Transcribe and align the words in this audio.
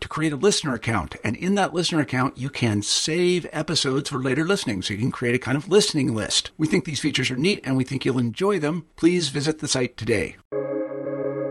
to 0.00 0.08
create 0.08 0.32
a 0.32 0.36
listener 0.36 0.74
account. 0.74 1.16
And 1.24 1.36
in 1.36 1.54
that 1.56 1.74
listener 1.74 2.00
account, 2.00 2.38
you 2.38 2.50
can 2.50 2.82
save 2.82 3.46
episodes 3.52 4.10
for 4.10 4.18
later 4.18 4.44
listening. 4.44 4.82
So 4.82 4.94
you 4.94 5.00
can 5.00 5.10
create 5.10 5.34
a 5.34 5.38
kind 5.38 5.56
of 5.56 5.68
listening 5.68 6.14
list. 6.14 6.50
We 6.56 6.66
think 6.66 6.84
these 6.84 7.00
features 7.00 7.30
are 7.30 7.36
neat 7.36 7.60
and 7.64 7.76
we 7.76 7.84
think 7.84 8.04
you'll 8.04 8.18
enjoy 8.18 8.58
them. 8.58 8.86
Please 8.96 9.28
visit 9.28 9.58
the 9.58 9.68
site 9.68 9.96
today. 9.96 10.36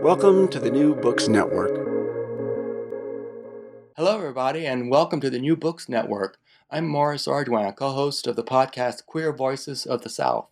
Welcome 0.02 0.48
to 0.48 0.60
the 0.60 0.70
New 0.70 0.94
Books 0.94 1.28
Network. 1.28 1.70
Hello, 3.96 4.16
everybody, 4.16 4.64
and 4.64 4.90
welcome 4.90 5.20
to 5.20 5.28
the 5.28 5.40
New 5.40 5.56
Books 5.56 5.88
Network. 5.88 6.38
I'm 6.70 6.86
Morris 6.86 7.26
Arduin, 7.26 7.74
co 7.74 7.90
host 7.90 8.26
of 8.26 8.36
the 8.36 8.44
podcast 8.44 9.06
Queer 9.06 9.32
Voices 9.32 9.86
of 9.86 10.02
the 10.02 10.08
South. 10.08 10.48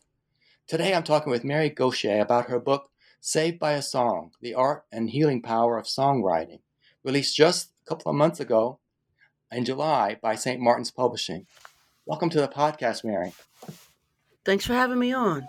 Today 0.67 0.93
I'm 0.95 1.05
talking 1.05 1.31
with 1.31 1.45
Mary 1.45 1.71
Gauthier 1.71 2.21
about 2.21 2.51
her 2.51 2.59
book, 2.59 2.91
Saved 3.21 3.61
by 3.61 3.73
a 3.73 3.83
Song 3.83 4.33
The 4.41 4.55
Art 4.55 4.85
and 4.91 5.11
Healing 5.11 5.43
Power 5.43 5.79
of 5.79 5.87
Songwriting, 5.87 6.59
released 7.05 7.37
just 7.37 7.71
a 7.87 7.89
couple 7.89 8.11
of 8.11 8.17
months 8.17 8.41
ago 8.41 8.81
in 9.53 9.65
July 9.65 10.17
by 10.21 10.35
St. 10.35 10.61
Martin's 10.61 10.91
Publishing. 10.91 11.47
Welcome 12.05 12.31
to 12.31 12.41
the 12.41 12.49
podcast, 12.49 13.05
Mary. 13.05 13.33
Thanks 14.45 14.67
for 14.67 14.75
having 14.75 14.99
me 14.99 15.13
on. 15.13 15.47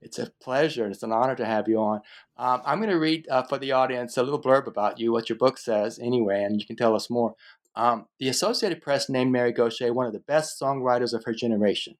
It's 0.00 0.18
a 0.18 0.32
pleasure 0.42 0.84
and 0.84 0.92
it's 0.92 1.04
an 1.04 1.12
honor 1.12 1.36
to 1.36 1.44
have 1.44 1.68
you 1.68 1.78
on. 1.78 2.00
Um, 2.36 2.62
I'm 2.64 2.78
going 2.78 2.90
to 2.90 2.98
read 2.98 3.28
uh, 3.28 3.44
for 3.44 3.58
the 3.58 3.72
audience 3.72 4.16
a 4.16 4.22
little 4.22 4.40
blurb 4.40 4.66
about 4.66 4.98
you, 4.98 5.12
what 5.12 5.28
your 5.28 5.38
book 5.38 5.58
says, 5.58 6.00
anyway, 6.00 6.42
and 6.42 6.60
you 6.60 6.66
can 6.66 6.76
tell 6.76 6.96
us 6.96 7.08
more. 7.08 7.34
Um, 7.76 8.06
the 8.18 8.28
Associated 8.28 8.82
Press 8.82 9.08
named 9.08 9.30
Mary 9.30 9.52
Gauthier 9.52 9.92
one 9.92 10.06
of 10.06 10.12
the 10.12 10.20
best 10.20 10.60
songwriters 10.60 11.12
of 11.12 11.24
her 11.24 11.34
generation. 11.34 11.98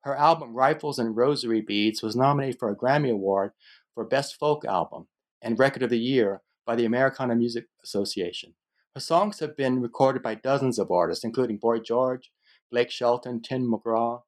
Her 0.00 0.16
album 0.16 0.54
Rifles 0.54 0.98
and 0.98 1.16
Rosary 1.16 1.60
Beads 1.60 2.02
was 2.02 2.16
nominated 2.16 2.58
for 2.58 2.70
a 2.70 2.76
Grammy 2.76 3.12
Award 3.12 3.52
for 3.94 4.04
Best 4.04 4.38
Folk 4.38 4.64
Album 4.64 5.08
and 5.42 5.58
Record 5.58 5.82
of 5.82 5.90
the 5.90 5.98
Year 5.98 6.40
by 6.64 6.74
the 6.74 6.86
Americana 6.86 7.34
Music 7.34 7.66
Association. 7.84 8.54
Her 8.94 9.00
songs 9.00 9.40
have 9.40 9.56
been 9.56 9.80
recorded 9.80 10.22
by 10.22 10.34
dozens 10.34 10.78
of 10.78 10.90
artists, 10.90 11.24
including 11.24 11.56
Boy 11.56 11.78
George, 11.78 12.30
Blake 12.70 12.90
Shelton, 12.90 13.40
Tim 13.40 13.70
McGraw, 13.70 14.22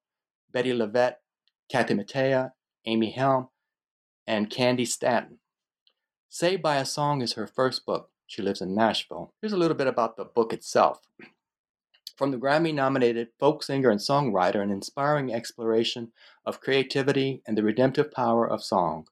Bettye 0.55 0.75
LaVette, 0.75 1.17
Kathy 1.69 1.93
Mattea, 1.93 2.53
Amy 2.87 3.11
Helm, 3.11 3.49
and 4.27 4.49
Candi 4.49 4.87
Staton. 4.87 5.41
Saved 6.31 6.63
by 6.63 6.77
a 6.77 6.87
Song 6.87 7.21
is 7.21 7.35
her 7.35 7.47
first 7.47 7.85
book. 7.85 8.09
She 8.27 8.41
lives 8.41 8.63
in 8.63 8.75
Nashville. 8.75 9.35
Here's 9.43 9.53
a 9.53 9.59
little 9.59 9.77
bit 9.77 9.87
about 9.87 10.17
the 10.17 10.25
book 10.25 10.55
itself. 10.55 11.01
From 12.17 12.31
the 12.31 12.39
Grammy 12.39 12.73
nominated 12.73 13.29
folk 13.39 13.63
singer 13.63 13.91
and 13.91 14.01
songwriter, 14.01 14.63
an 14.63 14.71
inspiring 14.71 15.35
exploration 15.35 16.13
of 16.47 16.61
creativity 16.61 17.43
and 17.47 17.59
the 17.59 17.63
redemptive 17.63 18.11
power 18.13 18.49
of 18.49 18.65
song. 18.65 19.09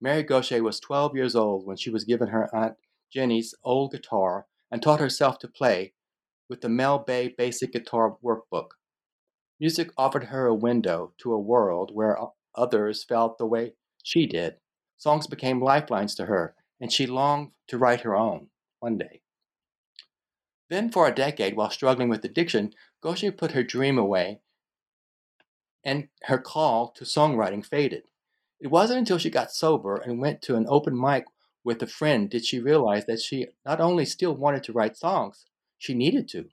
Mary 0.00 0.24
Gauthier 0.24 0.64
was 0.64 0.80
12 0.80 1.14
years 1.14 1.36
old 1.36 1.64
when 1.64 1.76
she 1.76 1.90
was 1.90 2.02
given 2.02 2.28
her 2.28 2.52
Aunt 2.52 2.74
Jenny's 3.12 3.54
old 3.62 3.92
guitar 3.92 4.46
and 4.76 4.82
taught 4.82 5.00
herself 5.00 5.38
to 5.38 5.48
play 5.48 5.94
with 6.50 6.60
the 6.60 6.68
Mel 6.68 6.98
Bay 6.98 7.34
Basic 7.34 7.72
Guitar 7.72 8.18
Workbook. 8.22 8.72
Music 9.58 9.88
offered 9.96 10.24
her 10.24 10.46
a 10.46 10.54
window 10.54 11.14
to 11.16 11.32
a 11.32 11.40
world 11.40 11.92
where 11.94 12.18
others 12.54 13.02
felt 13.02 13.38
the 13.38 13.46
way 13.46 13.72
she 14.02 14.26
did. 14.26 14.56
Songs 14.98 15.26
became 15.26 15.62
lifelines 15.62 16.14
to 16.16 16.26
her, 16.26 16.54
and 16.78 16.92
she 16.92 17.06
longed 17.06 17.52
to 17.68 17.78
write 17.78 18.02
her 18.02 18.14
own 18.14 18.48
one 18.80 18.98
day. 18.98 19.22
Then, 20.68 20.90
for 20.90 21.08
a 21.08 21.14
decade, 21.14 21.56
while 21.56 21.70
struggling 21.70 22.10
with 22.10 22.22
addiction, 22.22 22.74
Gauthier 23.00 23.32
put 23.32 23.52
her 23.52 23.62
dream 23.62 23.96
away 23.96 24.40
and 25.82 26.08
her 26.24 26.36
call 26.36 26.90
to 26.96 27.04
songwriting 27.04 27.64
faded. 27.64 28.02
It 28.60 28.68
wasn't 28.68 28.98
until 28.98 29.16
she 29.16 29.30
got 29.30 29.52
sober 29.52 29.96
and 29.96 30.20
went 30.20 30.42
to 30.42 30.56
an 30.56 30.66
open 30.68 31.00
mic 31.00 31.24
with 31.66 31.82
a 31.82 31.86
friend 31.88 32.30
did 32.30 32.46
she 32.46 32.60
realize 32.60 33.06
that 33.06 33.20
she 33.20 33.48
not 33.64 33.80
only 33.80 34.04
still 34.04 34.36
wanted 34.36 34.62
to 34.62 34.72
write 34.72 34.96
songs, 34.96 35.46
she 35.76 35.94
needed 35.94 36.28
to. 36.28 36.44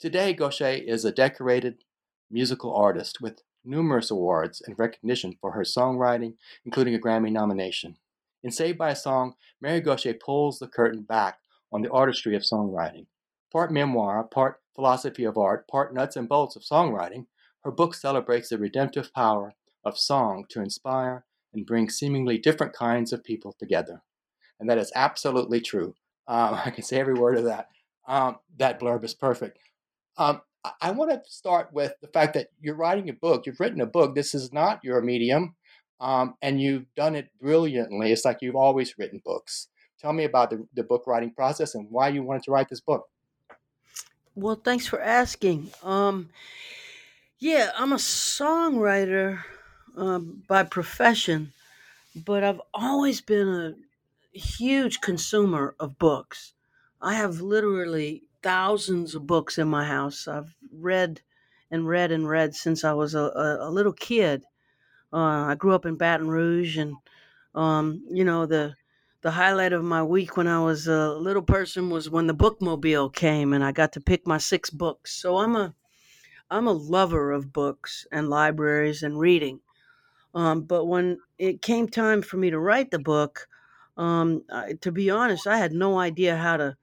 Today, 0.00 0.32
Gauthier 0.32 0.82
is 0.86 1.04
a 1.04 1.12
decorated 1.12 1.84
musical 2.30 2.74
artist 2.74 3.20
with 3.20 3.42
numerous 3.62 4.10
awards 4.10 4.62
and 4.66 4.78
recognition 4.78 5.36
for 5.38 5.50
her 5.52 5.64
songwriting, 5.64 6.32
including 6.64 6.94
a 6.94 6.98
Grammy 6.98 7.30
nomination. 7.30 7.98
In 8.42 8.50
Saved 8.50 8.78
by 8.78 8.92
a 8.92 8.96
Song, 8.96 9.34
Mary 9.60 9.82
Gauthier 9.82 10.14
pulls 10.14 10.60
the 10.60 10.66
curtain 10.66 11.02
back 11.02 11.40
on 11.70 11.82
the 11.82 11.92
artistry 11.92 12.34
of 12.34 12.40
songwriting. 12.40 13.04
Part 13.52 13.70
memoir, 13.70 14.24
part 14.24 14.62
philosophy 14.74 15.24
of 15.24 15.36
art, 15.36 15.68
part 15.68 15.92
nuts 15.92 16.16
and 16.16 16.26
bolts 16.26 16.56
of 16.56 16.62
songwriting, 16.62 17.26
her 17.64 17.70
book 17.70 17.94
celebrates 17.94 18.48
the 18.48 18.56
redemptive 18.56 19.12
power 19.12 19.52
of 19.84 19.98
song 19.98 20.46
to 20.48 20.62
inspire 20.62 21.26
and 21.52 21.66
bring 21.66 21.90
seemingly 21.90 22.38
different 22.38 22.72
kinds 22.72 23.12
of 23.12 23.22
people 23.22 23.52
together. 23.52 24.00
And 24.60 24.68
that 24.68 24.78
is 24.78 24.92
absolutely 24.94 25.60
true. 25.60 25.94
Um, 26.26 26.54
I 26.64 26.70
can 26.70 26.84
say 26.84 26.98
every 26.98 27.14
word 27.14 27.38
of 27.38 27.44
that. 27.44 27.68
Um, 28.06 28.36
that 28.56 28.80
blurb 28.80 29.04
is 29.04 29.14
perfect. 29.14 29.58
Um, 30.16 30.40
I 30.80 30.90
want 30.90 31.10
to 31.10 31.22
start 31.30 31.72
with 31.72 31.92
the 32.00 32.08
fact 32.08 32.34
that 32.34 32.48
you're 32.60 32.74
writing 32.74 33.08
a 33.08 33.12
book. 33.12 33.46
You've 33.46 33.60
written 33.60 33.80
a 33.80 33.86
book. 33.86 34.14
This 34.14 34.34
is 34.34 34.52
not 34.52 34.82
your 34.82 35.00
medium, 35.00 35.54
um, 36.00 36.34
and 36.42 36.60
you've 36.60 36.92
done 36.94 37.14
it 37.14 37.30
brilliantly. 37.40 38.12
It's 38.12 38.24
like 38.24 38.38
you've 38.40 38.56
always 38.56 38.98
written 38.98 39.22
books. 39.24 39.68
Tell 40.00 40.12
me 40.12 40.24
about 40.24 40.50
the, 40.50 40.66
the 40.74 40.82
book 40.82 41.04
writing 41.06 41.32
process 41.32 41.74
and 41.74 41.90
why 41.90 42.08
you 42.08 42.22
wanted 42.22 42.44
to 42.44 42.50
write 42.50 42.68
this 42.68 42.80
book. 42.80 43.08
Well, 44.34 44.56
thanks 44.56 44.86
for 44.86 45.00
asking. 45.00 45.70
Um, 45.82 46.30
yeah, 47.38 47.70
I'm 47.76 47.92
a 47.92 47.96
songwriter 47.96 49.40
um, 49.96 50.42
by 50.46 50.62
profession, 50.64 51.52
but 52.14 52.44
I've 52.44 52.60
always 52.72 53.20
been 53.20 53.48
a 53.48 53.74
huge 54.32 55.00
consumer 55.00 55.74
of 55.80 55.98
books. 55.98 56.54
I 57.00 57.14
have 57.14 57.40
literally 57.40 58.24
thousands 58.42 59.14
of 59.14 59.26
books 59.26 59.58
in 59.58 59.68
my 59.68 59.84
house. 59.84 60.28
I've 60.28 60.54
read 60.72 61.20
and 61.70 61.86
read 61.86 62.12
and 62.12 62.28
read 62.28 62.54
since 62.54 62.84
I 62.84 62.92
was 62.92 63.14
a, 63.14 63.20
a, 63.20 63.68
a 63.68 63.70
little 63.70 63.92
kid. 63.92 64.44
Uh, 65.12 65.46
I 65.50 65.54
grew 65.54 65.74
up 65.74 65.86
in 65.86 65.96
Baton 65.96 66.28
Rouge, 66.28 66.76
and 66.76 66.94
um, 67.54 68.04
you 68.10 68.24
know 68.24 68.46
the 68.46 68.74
the 69.22 69.32
highlight 69.32 69.72
of 69.72 69.82
my 69.84 70.02
week 70.02 70.36
when 70.36 70.46
I 70.46 70.60
was 70.64 70.86
a 70.86 71.10
little 71.14 71.42
person 71.42 71.90
was 71.90 72.10
when 72.10 72.26
the 72.26 72.34
bookmobile 72.34 73.14
came, 73.14 73.52
and 73.52 73.64
I 73.64 73.72
got 73.72 73.92
to 73.94 74.00
pick 74.00 74.26
my 74.26 74.38
six 74.38 74.70
books. 74.70 75.14
So 75.14 75.38
I'm 75.38 75.56
a 75.56 75.74
I'm 76.50 76.66
a 76.66 76.72
lover 76.72 77.32
of 77.32 77.52
books 77.52 78.06
and 78.12 78.28
libraries 78.28 79.02
and 79.02 79.18
reading. 79.18 79.60
Um, 80.34 80.62
but 80.62 80.84
when 80.84 81.18
it 81.38 81.62
came 81.62 81.88
time 81.88 82.22
for 82.22 82.36
me 82.36 82.50
to 82.50 82.58
write 82.58 82.90
the 82.90 82.98
book, 82.98 83.47
um, 83.98 84.44
I, 84.50 84.74
to 84.80 84.92
be 84.92 85.10
honest, 85.10 85.46
I 85.46 85.58
had 85.58 85.72
no 85.72 85.98
idea 85.98 86.36
how 86.36 86.56
to 86.56 86.76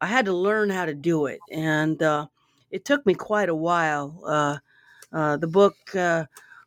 I 0.00 0.06
had 0.06 0.24
to 0.24 0.32
learn 0.32 0.70
how 0.70 0.86
to 0.86 0.94
do 0.94 1.26
it, 1.26 1.40
and 1.52 2.02
uh, 2.02 2.26
it 2.70 2.84
took 2.84 3.04
me 3.06 3.14
quite 3.14 3.50
a 3.50 3.54
while. 3.54 4.22
Uh, 4.26 4.58
uh, 5.12 5.36
the 5.36 5.46
book 5.46 5.74
uh, 5.94 6.24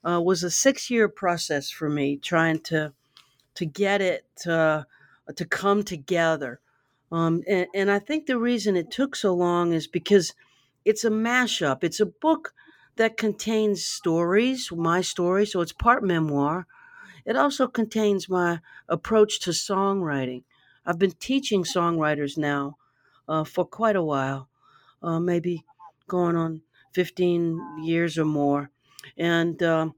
uh, 0.08 0.22
was 0.22 0.44
a 0.44 0.52
six-year 0.52 1.10
process 1.10 1.70
for 1.72 1.90
me, 1.90 2.18
trying 2.18 2.60
to 2.60 2.94
to 3.56 3.66
get 3.66 4.02
it 4.02 4.26
to, 4.36 4.86
to 5.36 5.46
come 5.46 5.84
together. 5.84 6.60
Um, 7.12 7.44
and, 7.48 7.68
and 7.76 7.92
I 7.92 8.00
think 8.00 8.26
the 8.26 8.40
reason 8.40 8.76
it 8.76 8.90
took 8.92 9.16
so 9.16 9.34
long 9.34 9.74
is 9.74 9.88
because 9.88 10.34
it's 10.86 11.06
a 11.06 11.10
mashup. 11.10 11.84
It's 11.84 12.00
a 12.00 12.08
book 12.08 12.54
that 12.96 13.18
contains 13.18 13.86
stories, 13.86 14.72
my 14.72 15.02
story, 15.02 15.46
so 15.46 15.62
it's 15.62 15.74
part 15.74 16.04
memoir. 16.04 16.66
It 17.26 17.36
also 17.36 17.68
contains 17.68 18.30
my 18.30 18.60
approach 18.90 19.40
to 19.42 19.52
songwriting. 19.52 20.44
I've 20.86 21.00
been 21.00 21.12
teaching 21.12 21.64
songwriters 21.64 22.38
now 22.38 22.78
uh, 23.28 23.44
for 23.44 23.66
quite 23.66 23.96
a 23.96 24.04
while, 24.04 24.50
uh, 25.02 25.20
maybe 25.20 25.66
going 26.08 26.36
on 26.36 26.62
15 26.94 27.84
years 27.84 28.18
or 28.18 28.26
more. 28.26 28.70
And 29.18 29.62
um, 29.64 29.96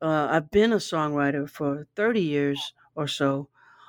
uh, 0.00 0.28
I've 0.30 0.50
been 0.50 0.72
a 0.72 0.76
songwriter 0.76 1.48
for 1.48 1.86
30 1.96 2.22
years 2.22 2.72
or 2.94 3.08
so. 3.08 3.48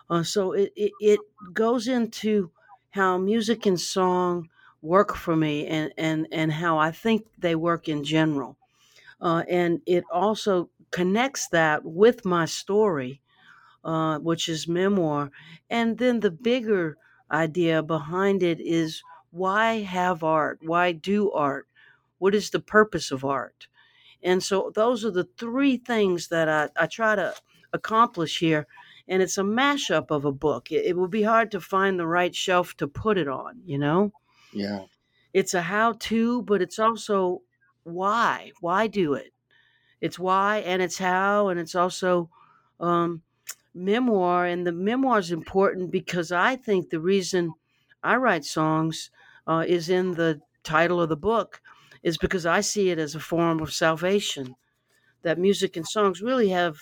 Uh, 0.10 0.24
so 0.24 0.54
it, 0.54 0.74
it, 0.76 0.92
it 1.00 1.20
goes 1.54 1.88
into 1.88 2.52
how 2.92 3.18
music 3.18 3.66
and 3.66 3.80
song 3.80 4.50
work 4.82 5.16
for 5.16 5.36
me 5.36 5.68
and, 5.68 5.94
and, 5.98 6.28
and 6.32 6.52
how 6.52 6.78
I 6.78 6.92
think 6.92 7.28
they 7.38 7.56
work 7.56 7.88
in 7.88 8.04
general. 8.04 8.58
Uh, 9.22 9.44
and 9.50 9.82
it 9.86 10.04
also 10.12 10.70
connects 10.92 11.48
that 11.50 11.86
with 11.86 12.26
my 12.26 12.46
story, 12.46 13.22
uh, 13.84 14.20
which 14.20 14.50
is 14.50 14.68
memoir. 14.68 15.32
And 15.70 15.98
then 15.98 16.20
the 16.20 16.32
bigger 16.32 16.98
idea 17.32 17.84
behind 17.84 18.44
it 18.44 18.60
is 18.60 19.04
why 19.32 19.82
have 19.82 20.24
art? 20.24 20.60
Why 20.62 20.92
do 20.92 21.32
art? 21.32 21.68
What 22.18 22.36
is 22.36 22.50
the 22.50 22.60
purpose 22.60 23.12
of 23.12 23.24
art? 23.24 23.68
And 24.22 24.44
so 24.44 24.72
those 24.76 25.06
are 25.06 25.12
the 25.12 25.28
three 25.38 25.78
things 25.78 26.28
that 26.28 26.50
I, 26.50 26.70
I 26.76 26.88
try 26.88 27.16
to 27.16 27.34
accomplish 27.72 28.40
here. 28.40 28.68
And 29.08 29.22
it's 29.22 29.38
a 29.38 29.44
mashup 29.44 30.12
of 30.12 30.26
a 30.26 30.32
book. 30.32 30.72
It, 30.72 30.86
it 30.86 30.98
would 30.98 31.12
be 31.12 31.24
hard 31.24 31.52
to 31.52 31.62
find 31.62 32.00
the 32.00 32.08
right 32.08 32.36
shelf 32.36 32.76
to 32.78 32.88
put 32.88 33.18
it 33.18 33.28
on, 33.28 33.62
you 33.66 33.78
know? 33.78 34.12
Yeah. 34.54 34.86
It's 35.34 35.54
a 35.54 35.62
how 35.62 35.94
to, 35.94 36.42
but 36.44 36.62
it's 36.62 36.80
also 36.80 37.42
why. 37.84 38.52
Why 38.62 38.88
do 38.88 39.14
it? 39.14 39.32
It's 40.02 40.20
why 40.20 40.60
and 40.60 40.82
it's 40.82 40.98
how, 40.98 41.50
and 41.50 41.60
it's 41.60 41.76
also 41.76 42.30
um, 42.80 43.24
memoir. 43.74 44.46
And 44.46 44.66
the 44.66 44.72
memoir 44.72 45.20
is 45.20 45.32
important 45.32 45.92
because 45.92 46.32
I 46.32 46.56
think 46.56 46.90
the 46.90 47.00
reason 47.00 47.54
I 48.04 48.16
write 48.16 48.46
songs 48.46 49.12
uh, 49.48 49.66
is 49.68 49.90
in 49.90 50.14
the 50.14 50.42
title 50.64 51.02
of 51.02 51.10
the 51.10 51.18
book 51.18 51.62
is 52.04 52.18
because 52.18 52.46
I 52.46 52.62
see 52.62 52.90
it 52.90 53.00
as 53.00 53.16
a 53.16 53.20
form 53.20 53.60
of 53.62 53.74
salvation. 53.74 54.56
That 55.22 55.40
music 55.40 55.78
and 55.78 55.88
songs 55.88 56.22
really 56.22 56.50
have 56.50 56.78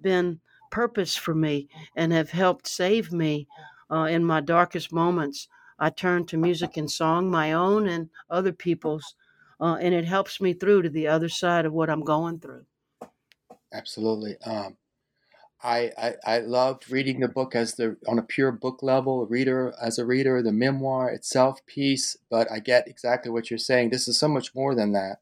been 0.00 0.40
purpose 0.70 1.16
for 1.16 1.34
me 1.34 1.68
and 1.96 2.12
have 2.12 2.30
helped 2.30 2.68
save 2.68 3.12
me 3.12 3.48
uh, 3.90 4.04
in 4.04 4.24
my 4.24 4.40
darkest 4.40 4.92
moments. 4.92 5.48
I 5.78 5.90
turn 5.90 6.26
to 6.26 6.36
music 6.36 6.76
and 6.76 6.90
song, 6.90 7.28
my 7.30 7.52
own 7.52 7.88
and 7.88 8.10
other 8.30 8.52
people's, 8.52 9.14
uh, 9.60 9.76
and 9.80 9.94
it 9.94 10.04
helps 10.04 10.40
me 10.40 10.52
through 10.52 10.82
to 10.82 10.88
the 10.88 11.08
other 11.08 11.28
side 11.28 11.64
of 11.64 11.72
what 11.72 11.90
I'm 11.90 12.02
going 12.02 12.38
through. 12.38 12.66
Absolutely. 13.72 14.36
Um, 14.44 14.76
I, 15.62 15.90
I, 15.96 16.14
I 16.24 16.38
loved 16.38 16.90
reading 16.90 17.20
the 17.20 17.28
book 17.28 17.54
as 17.54 17.74
the 17.74 17.96
on 18.06 18.18
a 18.18 18.22
pure 18.22 18.52
book 18.52 18.82
level, 18.82 19.26
reader 19.26 19.74
as 19.80 19.98
a 19.98 20.04
reader, 20.04 20.42
the 20.42 20.52
memoir 20.52 21.10
itself 21.10 21.64
piece. 21.66 22.16
But 22.30 22.50
I 22.50 22.58
get 22.58 22.88
exactly 22.88 23.30
what 23.30 23.50
you're 23.50 23.58
saying. 23.58 23.90
This 23.90 24.06
is 24.06 24.18
so 24.18 24.28
much 24.28 24.54
more 24.54 24.74
than 24.74 24.92
that. 24.92 25.18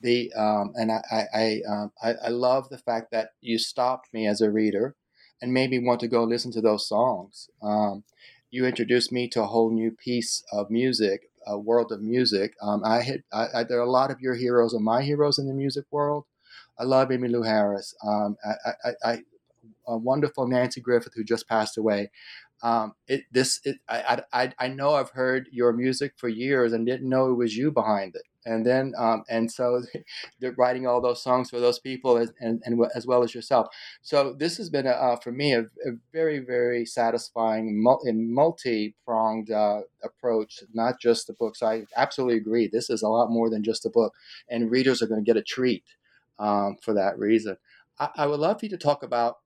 The 0.00 0.32
um, 0.34 0.72
and 0.74 0.90
I 0.90 1.02
I 1.10 1.24
I, 1.34 1.60
um, 1.68 1.92
I 2.02 2.14
I 2.24 2.28
love 2.28 2.70
the 2.70 2.78
fact 2.78 3.10
that 3.12 3.30
you 3.40 3.58
stopped 3.58 4.12
me 4.12 4.26
as 4.26 4.40
a 4.40 4.50
reader 4.50 4.96
and 5.40 5.52
made 5.52 5.70
me 5.70 5.78
want 5.78 6.00
to 6.00 6.08
go 6.08 6.24
listen 6.24 6.50
to 6.52 6.60
those 6.60 6.88
songs. 6.88 7.48
Um, 7.62 8.04
you 8.50 8.66
introduced 8.66 9.12
me 9.12 9.28
to 9.28 9.42
a 9.42 9.46
whole 9.46 9.70
new 9.70 9.90
piece 9.90 10.42
of 10.52 10.70
music, 10.70 11.30
a 11.46 11.58
world 11.58 11.92
of 11.92 12.00
music. 12.02 12.54
Um, 12.62 12.82
I 12.84 13.02
had 13.02 13.22
I, 13.32 13.46
I, 13.54 13.64
there 13.64 13.78
are 13.78 13.82
a 13.86 13.90
lot 13.90 14.10
of 14.10 14.20
your 14.20 14.34
heroes 14.34 14.72
and 14.74 14.84
my 14.84 15.02
heroes 15.02 15.38
in 15.38 15.46
the 15.46 15.54
music 15.54 15.84
world. 15.90 16.24
I 16.78 16.84
love 16.84 17.08
Emmylou 17.08 17.46
Harris. 17.46 17.94
Um, 18.06 18.36
I, 18.44 18.92
I, 19.04 19.18
a 19.86 19.96
wonderful 19.96 20.46
Nanci 20.46 20.82
Griffith 20.82 21.12
who 21.14 21.24
just 21.24 21.48
passed 21.48 21.78
away. 21.78 22.10
Um, 22.62 22.94
it 23.06 23.24
this 23.30 23.60
it, 23.64 23.76
I, 23.88 24.22
I 24.32 24.52
I 24.58 24.68
know 24.68 24.94
I've 24.94 25.10
heard 25.10 25.48
your 25.52 25.72
music 25.72 26.14
for 26.16 26.28
years 26.28 26.72
and 26.72 26.86
didn't 26.86 27.08
know 27.08 27.30
it 27.30 27.34
was 27.34 27.56
you 27.56 27.70
behind 27.70 28.14
it. 28.16 28.22
And 28.46 28.64
then 28.64 28.92
um, 28.98 29.24
and 29.28 29.50
so 29.50 29.82
they're 30.40 30.54
writing 30.56 30.86
all 30.86 31.00
those 31.00 31.22
songs 31.22 31.50
for 31.50 31.60
those 31.60 31.78
people 31.78 32.18
as, 32.18 32.32
and, 32.40 32.62
and 32.64 32.80
as 32.94 33.06
well 33.06 33.22
as 33.22 33.34
yourself. 33.34 33.68
So 34.02 34.34
this 34.38 34.56
has 34.58 34.70
been 34.70 34.86
a, 34.86 34.90
uh, 34.90 35.16
for 35.16 35.32
me 35.32 35.54
a, 35.54 35.60
a, 35.60 35.92
very 36.12 36.40
very 36.40 36.84
satisfying 36.84 37.82
multi 37.82 38.94
pronged 39.04 39.50
uh, 39.50 39.80
approach. 40.02 40.62
Not 40.72 41.00
just 41.00 41.26
the 41.26 41.32
books. 41.34 41.62
I 41.62 41.84
absolutely 41.96 42.36
agree. 42.36 42.68
This 42.68 42.90
is 42.90 43.02
a 43.02 43.08
lot 43.08 43.30
more 43.30 43.48
than 43.50 43.64
just 43.64 43.86
a 43.86 43.90
book, 43.90 44.12
and 44.48 44.70
readers 44.70 45.02
are 45.02 45.06
going 45.06 45.24
to 45.24 45.28
get 45.28 45.40
a 45.40 45.42
treat 45.42 45.84
um, 46.38 46.76
for 46.82 46.94
that 46.94 47.18
reason. 47.18 47.56
I, 47.98 48.10
I 48.16 48.26
would 48.26 48.40
love 48.40 48.60
for 48.60 48.66
you 48.66 48.70
to 48.70 48.76
talk 48.76 49.02
about 49.02 49.38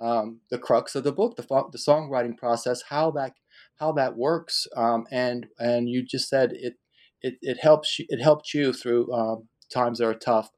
um, 0.00 0.40
the 0.50 0.58
crux 0.58 0.94
of 0.94 1.04
the 1.04 1.12
book, 1.12 1.36
the, 1.36 1.42
the 1.70 1.78
songwriting 1.78 2.36
process, 2.36 2.82
how 2.88 3.10
that 3.12 3.34
how 3.76 3.92
that 3.92 4.16
works, 4.16 4.66
um, 4.76 5.06
and 5.10 5.46
and 5.58 5.88
you 5.88 6.02
just 6.02 6.28
said 6.28 6.52
it 6.52 6.76
it, 7.22 7.34
it 7.42 7.58
helps 7.60 7.98
you, 7.98 8.06
it 8.08 8.20
helped 8.20 8.52
you 8.54 8.72
through 8.72 9.12
um, 9.12 9.48
times 9.72 9.98
that 9.98 10.06
are 10.06 10.14
tough. 10.14 10.50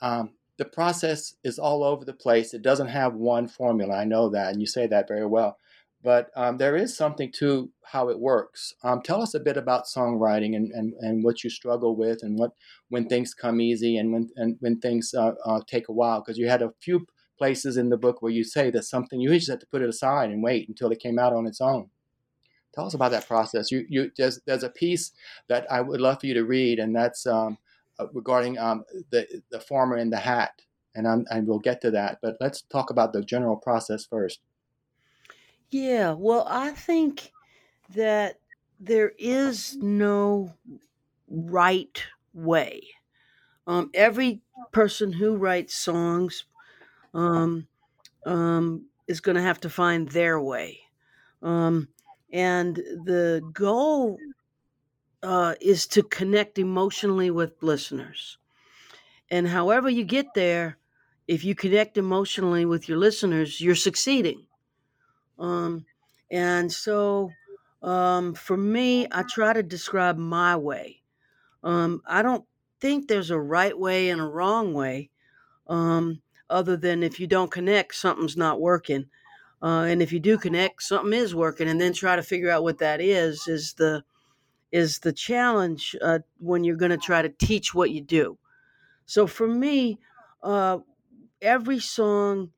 Um, 0.00 0.30
the 0.58 0.64
process 0.64 1.34
is 1.44 1.58
all 1.58 1.84
over 1.84 2.04
the 2.04 2.14
place. 2.14 2.54
It 2.54 2.62
doesn't 2.62 2.88
have 2.88 3.14
one 3.14 3.48
formula. 3.48 3.94
I 3.94 4.04
know 4.04 4.30
that, 4.30 4.52
and 4.52 4.60
you 4.60 4.66
say 4.66 4.86
that 4.86 5.08
very 5.08 5.26
well. 5.26 5.58
But 6.02 6.30
um, 6.36 6.58
there 6.58 6.76
is 6.76 6.96
something 6.96 7.32
to 7.38 7.70
how 7.84 8.08
it 8.10 8.20
works. 8.20 8.72
Um, 8.84 9.02
tell 9.02 9.20
us 9.20 9.34
a 9.34 9.40
bit 9.40 9.56
about 9.56 9.86
songwriting 9.86 10.54
and, 10.54 10.70
and, 10.72 10.92
and 11.00 11.24
what 11.24 11.42
you 11.42 11.50
struggle 11.50 11.96
with, 11.96 12.22
and 12.22 12.38
what 12.38 12.52
when 12.88 13.08
things 13.08 13.34
come 13.34 13.60
easy 13.60 13.96
and 13.96 14.12
when 14.12 14.30
and 14.36 14.56
when 14.60 14.78
things 14.78 15.12
uh, 15.14 15.32
uh, 15.44 15.60
take 15.66 15.88
a 15.88 15.92
while. 15.92 16.20
Because 16.20 16.38
you 16.38 16.48
had 16.48 16.62
a 16.62 16.72
few 16.80 17.06
places 17.38 17.76
in 17.76 17.90
the 17.90 17.96
book 17.96 18.22
where 18.22 18.32
you 18.32 18.44
say 18.44 18.70
that 18.70 18.84
something 18.84 19.20
you 19.20 19.30
just 19.34 19.50
had 19.50 19.60
to 19.60 19.66
put 19.66 19.82
it 19.82 19.88
aside 19.88 20.30
and 20.30 20.42
wait 20.42 20.68
until 20.68 20.90
it 20.90 21.00
came 21.00 21.18
out 21.18 21.32
on 21.32 21.46
its 21.46 21.60
own. 21.60 21.90
Tell 22.76 22.86
us 22.86 22.94
about 22.94 23.10
that 23.12 23.26
process. 23.26 23.72
You, 23.72 23.86
you, 23.88 24.12
there's, 24.18 24.38
there's 24.44 24.62
a 24.62 24.68
piece 24.68 25.12
that 25.48 25.66
I 25.72 25.80
would 25.80 26.00
love 26.00 26.20
for 26.20 26.26
you 26.26 26.34
to 26.34 26.44
read, 26.44 26.78
and 26.78 26.94
that's 26.94 27.26
um, 27.26 27.56
uh, 27.98 28.06
regarding 28.12 28.58
um, 28.58 28.84
the 29.10 29.42
the 29.50 29.58
farmer 29.58 29.96
in 29.96 30.10
the 30.10 30.18
hat, 30.18 30.60
and 30.94 31.08
I'm, 31.08 31.24
and 31.30 31.48
we'll 31.48 31.58
get 31.58 31.80
to 31.80 31.90
that. 31.92 32.18
But 32.20 32.36
let's 32.38 32.60
talk 32.60 32.90
about 32.90 33.14
the 33.14 33.22
general 33.22 33.56
process 33.56 34.04
first. 34.04 34.40
Yeah, 35.70 36.12
well, 36.12 36.44
I 36.46 36.72
think 36.72 37.32
that 37.94 38.40
there 38.78 39.12
is 39.18 39.76
no 39.76 40.52
right 41.28 42.04
way. 42.34 42.82
Um, 43.66 43.90
every 43.94 44.42
person 44.70 45.14
who 45.14 45.36
writes 45.36 45.74
songs 45.74 46.44
um, 47.14 47.66
um, 48.26 48.86
is 49.08 49.20
going 49.20 49.36
to 49.36 49.42
have 49.42 49.60
to 49.60 49.70
find 49.70 50.08
their 50.10 50.38
way. 50.38 50.80
Um, 51.42 51.88
and 52.36 52.76
the 52.76 53.40
goal 53.54 54.18
uh, 55.22 55.54
is 55.58 55.86
to 55.86 56.02
connect 56.02 56.58
emotionally 56.58 57.30
with 57.30 57.62
listeners. 57.62 58.36
And 59.30 59.48
however 59.48 59.88
you 59.88 60.04
get 60.04 60.26
there, 60.34 60.76
if 61.26 61.44
you 61.44 61.54
connect 61.54 61.96
emotionally 61.96 62.66
with 62.66 62.90
your 62.90 62.98
listeners, 62.98 63.58
you're 63.58 63.74
succeeding. 63.74 64.46
Um, 65.38 65.86
and 66.30 66.70
so 66.70 67.30
um, 67.82 68.34
for 68.34 68.58
me, 68.58 69.06
I 69.10 69.22
try 69.22 69.54
to 69.54 69.62
describe 69.62 70.18
my 70.18 70.56
way. 70.56 71.00
Um, 71.64 72.02
I 72.06 72.20
don't 72.20 72.44
think 72.80 73.08
there's 73.08 73.30
a 73.30 73.40
right 73.40 73.76
way 73.76 74.10
and 74.10 74.20
a 74.20 74.24
wrong 74.24 74.74
way. 74.74 75.08
Um, 75.68 76.20
other 76.50 76.76
than 76.76 77.02
if 77.02 77.18
you 77.18 77.26
don't 77.26 77.50
connect, 77.50 77.94
something's 77.94 78.36
not 78.36 78.60
working. 78.60 79.06
Uh, 79.62 79.86
and 79.88 80.02
if 80.02 80.12
you 80.12 80.20
do 80.20 80.36
connect, 80.36 80.82
something 80.82 81.12
is 81.12 81.34
working, 81.34 81.68
and 81.68 81.80
then 81.80 81.92
try 81.92 82.16
to 82.16 82.22
figure 82.22 82.50
out 82.50 82.62
what 82.62 82.78
that 82.78 83.00
is 83.00 83.48
is 83.48 83.74
the 83.74 84.04
is 84.72 84.98
the 84.98 85.12
challenge 85.12 85.96
uh, 86.02 86.18
when 86.38 86.64
you're 86.64 86.76
going 86.76 86.90
to 86.90 86.96
try 86.96 87.22
to 87.22 87.28
teach 87.28 87.74
what 87.74 87.90
you 87.90 88.00
do. 88.00 88.36
So 89.06 89.26
for 89.26 89.46
me, 89.46 89.98
uh, 90.42 90.78
every 91.40 91.78
song 91.78 92.50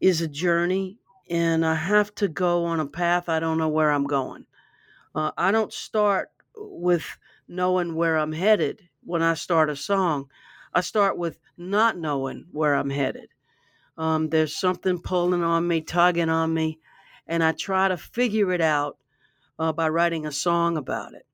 is 0.00 0.20
a 0.20 0.28
journey, 0.28 0.98
and 1.30 1.64
I 1.64 1.74
have 1.74 2.14
to 2.16 2.28
go 2.28 2.64
on 2.64 2.80
a 2.80 2.86
path. 2.86 3.28
I 3.28 3.40
don't 3.40 3.58
know 3.58 3.68
where 3.68 3.90
I'm 3.90 4.04
going. 4.04 4.46
Uh, 5.14 5.30
I 5.38 5.52
don't 5.52 5.72
start 5.72 6.30
with 6.56 7.16
knowing 7.48 7.94
where 7.94 8.18
I'm 8.18 8.32
headed 8.32 8.88
when 9.04 9.22
I 9.22 9.34
start 9.34 9.70
a 9.70 9.76
song. 9.76 10.30
I 10.74 10.80
start 10.80 11.16
with 11.16 11.38
not 11.56 11.96
knowing 11.98 12.46
where 12.50 12.74
I'm 12.74 12.90
headed. 12.90 13.28
Um, 13.98 14.28
there's 14.28 14.54
something 14.54 15.00
pulling 15.00 15.42
on 15.44 15.68
me, 15.68 15.80
tugging 15.80 16.28
on 16.28 16.54
me, 16.54 16.78
and 17.26 17.44
I 17.44 17.52
try 17.52 17.88
to 17.88 17.96
figure 17.96 18.52
it 18.52 18.60
out 18.60 18.96
uh, 19.58 19.72
by 19.72 19.88
writing 19.88 20.26
a 20.26 20.32
song 20.32 20.76
about 20.76 21.14
it. 21.14 21.26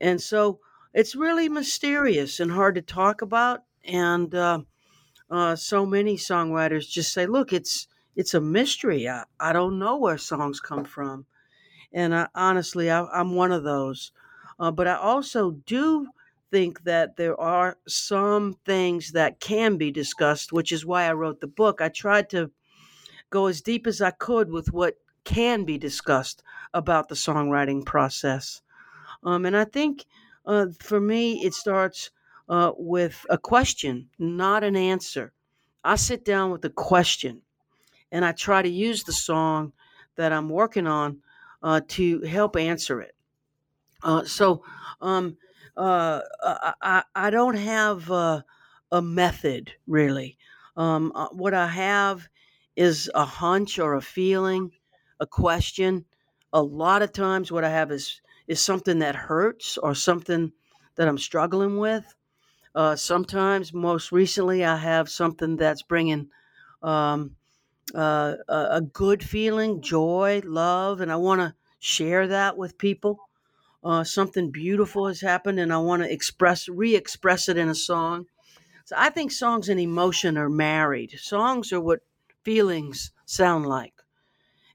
And 0.00 0.20
so 0.20 0.60
it's 0.92 1.14
really 1.14 1.48
mysterious 1.48 2.40
and 2.40 2.52
hard 2.52 2.74
to 2.76 2.82
talk 2.82 3.22
about. 3.22 3.62
And 3.84 4.34
uh, 4.34 4.60
uh, 5.30 5.56
so 5.56 5.86
many 5.86 6.16
songwriters 6.16 6.88
just 6.88 7.12
say, 7.12 7.26
"Look, 7.26 7.52
it's 7.52 7.88
it's 8.16 8.34
a 8.34 8.40
mystery. 8.40 9.08
I, 9.08 9.24
I 9.40 9.52
don't 9.52 9.78
know 9.78 9.96
where 9.96 10.18
songs 10.18 10.60
come 10.60 10.84
from. 10.84 11.26
And 11.92 12.14
I, 12.14 12.28
honestly, 12.34 12.90
I, 12.90 13.04
I'm 13.06 13.34
one 13.34 13.52
of 13.52 13.64
those. 13.64 14.12
Uh, 14.58 14.70
but 14.70 14.86
I 14.86 14.96
also 14.96 15.52
do 15.52 16.08
think 16.54 16.84
that 16.84 17.16
there 17.16 17.38
are 17.40 17.78
some 17.88 18.56
things 18.64 19.10
that 19.10 19.40
can 19.40 19.76
be 19.76 19.90
discussed, 19.90 20.52
which 20.52 20.70
is 20.70 20.86
why 20.86 21.02
I 21.02 21.12
wrote 21.12 21.40
the 21.40 21.48
book. 21.48 21.80
I 21.80 21.88
tried 21.88 22.30
to 22.30 22.52
go 23.28 23.46
as 23.46 23.60
deep 23.60 23.88
as 23.88 24.00
I 24.00 24.12
could 24.12 24.52
with 24.52 24.72
what 24.72 24.94
can 25.24 25.64
be 25.64 25.78
discussed 25.78 26.44
about 26.72 27.08
the 27.08 27.16
songwriting 27.16 27.84
process. 27.84 28.62
Um, 29.24 29.46
and 29.46 29.56
I 29.56 29.64
think 29.64 30.04
uh, 30.46 30.66
for 30.78 31.00
me, 31.00 31.44
it 31.44 31.54
starts 31.54 32.12
uh, 32.48 32.70
with 32.76 33.26
a 33.28 33.36
question, 33.36 34.08
not 34.20 34.62
an 34.62 34.76
answer. 34.76 35.32
I 35.82 35.96
sit 35.96 36.24
down 36.24 36.52
with 36.52 36.64
a 36.64 36.70
question 36.70 37.42
and 38.12 38.24
I 38.24 38.30
try 38.30 38.62
to 38.62 38.68
use 38.68 39.02
the 39.02 39.12
song 39.12 39.72
that 40.14 40.32
I'm 40.32 40.48
working 40.48 40.86
on 40.86 41.18
uh, 41.64 41.80
to 41.88 42.20
help 42.20 42.54
answer 42.54 43.00
it. 43.00 43.16
Uh, 44.04 44.22
so 44.22 44.62
um, 45.00 45.36
uh, 45.76 46.20
I, 46.82 47.02
I 47.14 47.30
don't 47.30 47.56
have 47.56 48.10
a, 48.10 48.44
a 48.92 49.02
method 49.02 49.72
really. 49.86 50.38
Um, 50.76 51.12
uh, 51.14 51.28
what 51.30 51.54
I 51.54 51.66
have 51.68 52.28
is 52.76 53.10
a 53.14 53.24
hunch 53.24 53.78
or 53.78 53.94
a 53.94 54.02
feeling, 54.02 54.72
a 55.20 55.26
question. 55.26 56.04
A 56.52 56.62
lot 56.62 57.02
of 57.02 57.12
times, 57.12 57.50
what 57.52 57.64
I 57.64 57.70
have 57.70 57.90
is 57.92 58.20
is 58.46 58.60
something 58.60 58.98
that 59.00 59.14
hurts 59.16 59.78
or 59.78 59.94
something 59.94 60.52
that 60.96 61.08
I'm 61.08 61.18
struggling 61.18 61.78
with. 61.78 62.14
Uh, 62.74 62.96
sometimes, 62.96 63.72
most 63.72 64.12
recently, 64.12 64.64
I 64.64 64.76
have 64.76 65.08
something 65.08 65.56
that's 65.56 65.82
bringing 65.82 66.30
um, 66.82 67.36
uh, 67.94 68.36
a 68.48 68.80
good 68.80 69.22
feeling, 69.22 69.80
joy, 69.80 70.42
love, 70.44 71.00
and 71.00 71.12
I 71.12 71.16
want 71.16 71.40
to 71.40 71.54
share 71.78 72.28
that 72.28 72.56
with 72.56 72.78
people. 72.78 73.20
Uh, 73.84 74.02
something 74.04 74.50
beautiful 74.50 75.06
has 75.08 75.20
happened, 75.20 75.60
and 75.60 75.72
I 75.72 75.78
want 75.78 76.02
to 76.02 76.12
express, 76.12 76.68
re-express 76.68 77.48
it 77.48 77.58
in 77.58 77.68
a 77.68 77.74
song. 77.74 78.26
So 78.86 78.96
I 78.98 79.10
think 79.10 79.32
songs 79.32 79.68
and 79.68 79.80
emotion 79.80 80.38
are 80.38 80.50
married. 80.50 81.12
Songs 81.18 81.72
are 81.72 81.80
what 81.80 82.00
feelings 82.44 83.12
sound 83.26 83.66
like, 83.66 83.94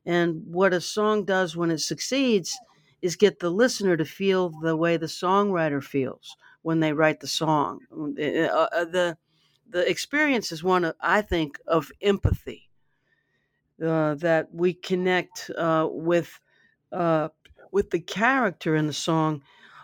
and 0.06 0.44
what 0.46 0.74
a 0.74 0.82
song 0.82 1.25
does 1.25 1.56
when 1.58 1.72
it 1.72 1.80
succeeds 1.80 2.58
is 3.01 3.16
get 3.16 3.39
the 3.39 3.50
listener 3.50 3.98
to 3.98 4.06
feel 4.06 4.50
the 4.50 4.75
way 4.75 4.98
the 4.98 5.06
songwriter 5.08 5.84
feels 5.84 6.36
when 6.63 6.80
they 6.82 6.94
write 6.94 7.20
the 7.22 7.28
song. 7.28 7.80
Uh, 7.92 8.48
uh, 8.48 8.86
the 8.86 9.18
the 9.70 9.89
experience 9.89 10.51
is 10.51 10.63
one, 10.63 10.84
of, 10.86 10.96
I 11.01 11.22
think, 11.22 11.60
of 11.68 11.92
empathy 12.01 12.70
uh, 13.84 14.16
that 14.16 14.54
we 14.54 14.74
connect 14.74 15.50
uh, 15.58 15.88
with 15.89 16.39
uh, 16.92 17.30
with 17.71 17.89
the 17.91 17.99
character 17.99 18.75
in 18.75 18.88
the 18.88 18.93
song 18.93 19.41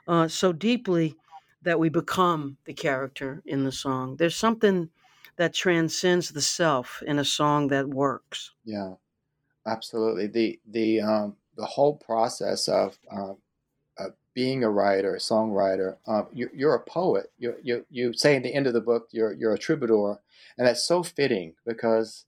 uh, 0.07 0.27
so 0.27 0.53
deeply 0.53 1.15
that 1.61 1.79
we 1.79 1.89
become 1.89 2.57
the 2.65 2.73
character 2.73 3.41
in 3.45 3.63
the 3.63 3.71
song. 3.71 4.15
There's 4.17 4.35
something 4.35 4.89
that 5.37 5.53
transcends 5.53 6.29
the 6.29 6.41
self 6.41 7.01
in 7.05 7.19
a 7.19 7.25
song 7.25 7.67
that 7.69 7.87
works. 7.87 8.51
Yeah, 8.63 8.93
absolutely. 9.65 10.27
The 10.27 10.59
the 10.67 11.01
um, 11.01 11.35
the 11.57 11.65
whole 11.65 11.95
process 11.95 12.67
of 12.67 12.97
um, 13.11 13.37
being 14.35 14.65
a 14.65 14.69
writer, 14.69 15.15
a 15.15 15.19
songwriter, 15.19 15.95
um, 16.05 16.27
you, 16.33 16.67
are 16.67 16.75
a 16.75 16.83
poet. 16.83 17.31
You, 17.39 17.55
you, 17.63 17.85
you 17.89 18.13
say 18.13 18.35
in 18.35 18.43
the 18.43 18.53
end 18.53 18.67
of 18.67 18.73
the 18.73 18.81
book, 18.81 19.07
you're, 19.11 19.33
you're 19.33 19.53
a 19.53 19.57
troubadour. 19.57 20.19
And 20.57 20.67
that's 20.67 20.85
so 20.85 21.01
fitting 21.01 21.55
because 21.65 22.25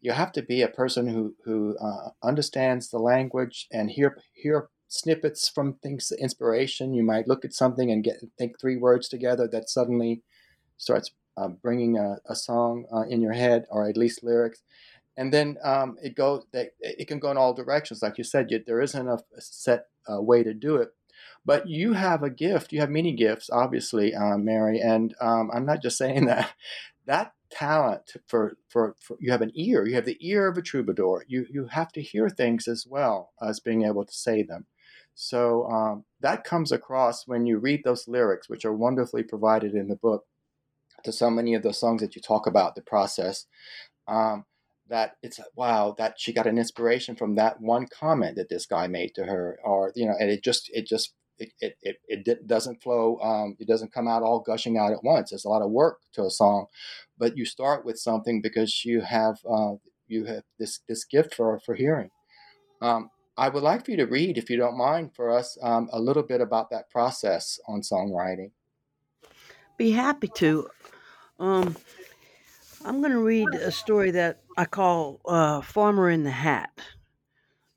you 0.00 0.12
have 0.12 0.32
to 0.32 0.42
be 0.42 0.62
a 0.62 0.68
person 0.68 1.06
who 1.06 1.34
who 1.44 1.76
uh, 1.78 2.10
understands 2.22 2.88
the 2.88 2.98
language 2.98 3.68
and 3.70 3.90
hear 3.90 4.16
hear 4.32 4.70
snippets 4.90 5.48
from 5.48 5.74
things, 5.74 6.12
inspiration. 6.18 6.92
You 6.92 7.04
might 7.04 7.28
look 7.28 7.44
at 7.44 7.54
something 7.54 7.90
and 7.90 8.04
get 8.04 8.22
think 8.36 8.60
three 8.60 8.76
words 8.76 9.08
together 9.08 9.48
that 9.48 9.70
suddenly 9.70 10.22
starts 10.76 11.12
uh, 11.36 11.48
bringing 11.48 11.96
a, 11.96 12.16
a 12.26 12.34
song 12.34 12.84
uh, 12.92 13.02
in 13.02 13.22
your 13.22 13.32
head, 13.32 13.64
or 13.70 13.88
at 13.88 13.96
least 13.96 14.24
lyrics. 14.24 14.62
And 15.16 15.32
then 15.32 15.56
um, 15.62 15.96
it 16.02 16.14
goes. 16.14 16.44
It 16.52 17.08
can 17.08 17.18
go 17.18 17.30
in 17.30 17.36
all 17.36 17.54
directions, 17.54 18.02
like 18.02 18.18
you 18.18 18.24
said. 18.24 18.50
You, 18.50 18.62
there 18.64 18.80
isn't 18.80 19.08
a 19.08 19.18
set 19.38 19.86
uh, 20.10 20.20
way 20.20 20.42
to 20.42 20.52
do 20.52 20.76
it. 20.76 20.90
But 21.44 21.68
you 21.68 21.94
have 21.94 22.22
a 22.22 22.30
gift. 22.30 22.72
You 22.72 22.80
have 22.80 22.90
many 22.90 23.12
gifts, 23.12 23.48
obviously, 23.50 24.14
uh, 24.14 24.36
Mary. 24.38 24.80
And 24.80 25.14
um, 25.20 25.50
I'm 25.54 25.66
not 25.66 25.82
just 25.82 25.98
saying 26.04 26.26
that. 26.26 26.52
That 27.06 27.32
talent 27.50 28.12
for, 28.26 28.56
for, 28.68 28.94
for 29.00 29.16
you 29.20 29.32
have 29.32 29.42
an 29.42 29.50
ear 29.54 29.84
you 29.86 29.96
have 29.96 30.04
the 30.04 30.16
ear 30.20 30.46
of 30.46 30.56
a 30.56 30.62
troubadour 30.62 31.24
you 31.26 31.46
you 31.50 31.66
have 31.66 31.90
to 31.92 32.00
hear 32.00 32.28
things 32.28 32.68
as 32.68 32.86
well 32.88 33.32
as 33.42 33.58
being 33.58 33.84
able 33.84 34.04
to 34.04 34.12
say 34.12 34.42
them 34.42 34.66
so 35.14 35.64
um, 35.70 36.04
that 36.20 36.44
comes 36.44 36.72
across 36.72 37.26
when 37.26 37.46
you 37.46 37.58
read 37.58 37.82
those 37.84 38.08
lyrics 38.08 38.48
which 38.48 38.64
are 38.64 38.74
wonderfully 38.74 39.22
provided 39.22 39.74
in 39.74 39.88
the 39.88 39.96
book 39.96 40.24
to 41.04 41.12
so 41.12 41.30
many 41.30 41.54
of 41.54 41.62
those 41.62 41.78
songs 41.78 42.00
that 42.00 42.14
you 42.14 42.22
talk 42.22 42.46
about 42.46 42.74
the 42.74 42.82
process 42.82 43.46
um, 44.08 44.44
that 44.88 45.16
it's 45.22 45.40
wow 45.56 45.94
that 45.98 46.14
she 46.18 46.32
got 46.32 46.46
an 46.46 46.58
inspiration 46.58 47.14
from 47.16 47.34
that 47.34 47.60
one 47.60 47.86
comment 47.86 48.36
that 48.36 48.48
this 48.48 48.66
guy 48.66 48.86
made 48.86 49.14
to 49.14 49.24
her 49.24 49.58
or 49.64 49.92
you 49.94 50.06
know 50.06 50.14
and 50.18 50.30
it 50.30 50.42
just 50.42 50.70
it 50.72 50.86
just 50.86 51.14
it, 51.38 51.52
it, 51.60 51.76
it, 51.80 51.96
it 52.06 52.46
doesn't 52.46 52.82
flow 52.82 53.18
um, 53.22 53.56
it 53.58 53.66
doesn't 53.66 53.94
come 53.94 54.06
out 54.06 54.22
all 54.22 54.40
gushing 54.40 54.76
out 54.76 54.92
at 54.92 55.02
once. 55.02 55.32
It's 55.32 55.46
a 55.46 55.48
lot 55.48 55.62
of 55.62 55.70
work 55.70 56.00
to 56.12 56.24
a 56.24 56.30
song 56.30 56.66
but 57.20 57.36
you 57.36 57.44
start 57.44 57.84
with 57.84 57.98
something 57.98 58.40
because 58.40 58.84
you 58.84 59.02
have 59.02 59.36
uh, 59.48 59.74
you 60.08 60.24
have 60.24 60.42
this 60.58 60.80
this 60.88 61.04
gift 61.04 61.34
for 61.34 61.60
for 61.60 61.76
hearing. 61.76 62.10
Um, 62.82 63.10
i 63.40 63.48
would 63.48 63.62
like 63.62 63.84
for 63.84 63.90
you 63.90 63.96
to 63.96 64.06
read 64.06 64.36
if 64.36 64.50
you 64.50 64.56
don't 64.56 64.76
mind 64.76 65.14
for 65.14 65.30
us 65.30 65.56
um, 65.62 65.88
a 65.92 65.98
little 66.00 66.22
bit 66.22 66.40
about 66.40 66.70
that 66.70 66.90
process 66.90 67.58
on 67.66 67.80
songwriting. 67.80 68.50
Be 69.78 69.92
happy 69.92 70.28
to. 70.36 70.68
Um, 71.38 71.74
i'm 72.84 73.00
going 73.00 73.12
to 73.12 73.24
read 73.24 73.48
a 73.54 73.72
story 73.72 74.10
that 74.10 74.40
i 74.56 74.64
call 74.64 75.20
uh, 75.26 75.60
farmer 75.62 76.10
in 76.10 76.22
the 76.24 76.30
hat. 76.30 76.70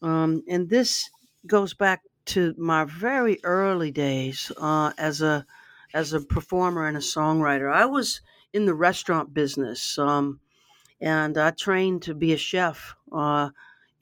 Um, 0.01 0.43
and 0.49 0.69
this 0.69 1.09
goes 1.47 1.73
back 1.73 2.01
to 2.25 2.53
my 2.57 2.83
very 2.83 3.39
early 3.43 3.91
days 3.91 4.51
uh, 4.57 4.91
as 4.97 5.21
a 5.21 5.45
as 5.93 6.11
a 6.11 6.21
performer 6.21 6.87
and 6.87 6.97
a 6.97 7.01
songwriter. 7.01 7.71
I 7.71 7.85
was 7.85 8.21
in 8.51 8.65
the 8.65 8.73
restaurant 8.73 9.33
business, 9.33 9.97
um, 9.97 10.41
and 10.99 11.37
I 11.37 11.51
trained 11.51 12.01
to 12.03 12.13
be 12.13 12.33
a 12.33 12.37
chef 12.37 12.95
uh, 13.11 13.49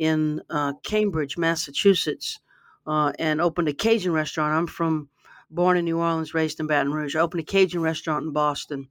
in 0.01 0.41
uh, 0.49 0.73
Cambridge, 0.81 1.37
Massachusetts, 1.37 2.39
uh, 2.87 3.13
and 3.19 3.39
opened 3.39 3.67
a 3.67 3.73
Cajun 3.73 4.11
restaurant. 4.11 4.51
I'm 4.51 4.65
from 4.65 5.09
born 5.51 5.77
in 5.77 5.85
New 5.85 5.99
Orleans, 5.99 6.33
raised 6.33 6.59
in 6.59 6.65
Baton 6.65 6.91
Rouge. 6.91 7.15
I 7.15 7.19
opened 7.19 7.41
a 7.41 7.45
Cajun 7.45 7.83
restaurant 7.83 8.25
in 8.25 8.31
Boston, 8.31 8.89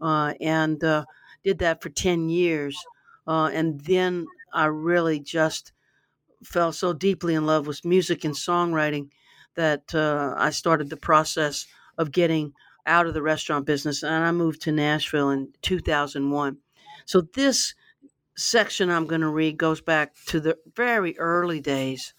uh, 0.00 0.34
and 0.40 0.82
uh, 0.82 1.04
did 1.44 1.60
that 1.60 1.80
for 1.80 1.88
ten 1.88 2.28
years, 2.28 2.76
and 3.28 3.80
then 3.82 4.26
I 4.52 4.64
really 4.66 5.20
just 5.20 5.72
fell 6.42 6.72
so 6.72 6.92
deeply 6.92 7.34
in 7.34 7.46
love 7.46 7.68
with 7.68 7.84
music 7.84 8.24
and 8.24 8.34
songwriting 8.34 9.10
that 9.54 9.94
uh, 9.94 10.34
I 10.36 10.50
started 10.50 10.90
the 10.90 10.96
process 10.96 11.64
of 11.96 12.10
getting 12.10 12.54
out 12.86 13.06
of 13.06 13.14
the 13.14 13.22
restaurant 13.22 13.66
business 13.66 14.02
and 14.02 14.24
I 14.24 14.32
moved 14.32 14.62
to 14.62 14.72
Nashville 14.72 15.30
in 15.30 15.52
2001. 15.62 16.56
So 17.04 17.20
this 17.34 17.74
section 18.40 18.90
I'm 18.90 19.06
going 19.06 19.20
to 19.20 19.28
read 19.28 19.58
goes 19.58 19.80
back 19.80 20.14
to 20.26 20.40
the 20.40 20.56
very 20.74 21.18
early 21.18 21.60
days 21.60 22.14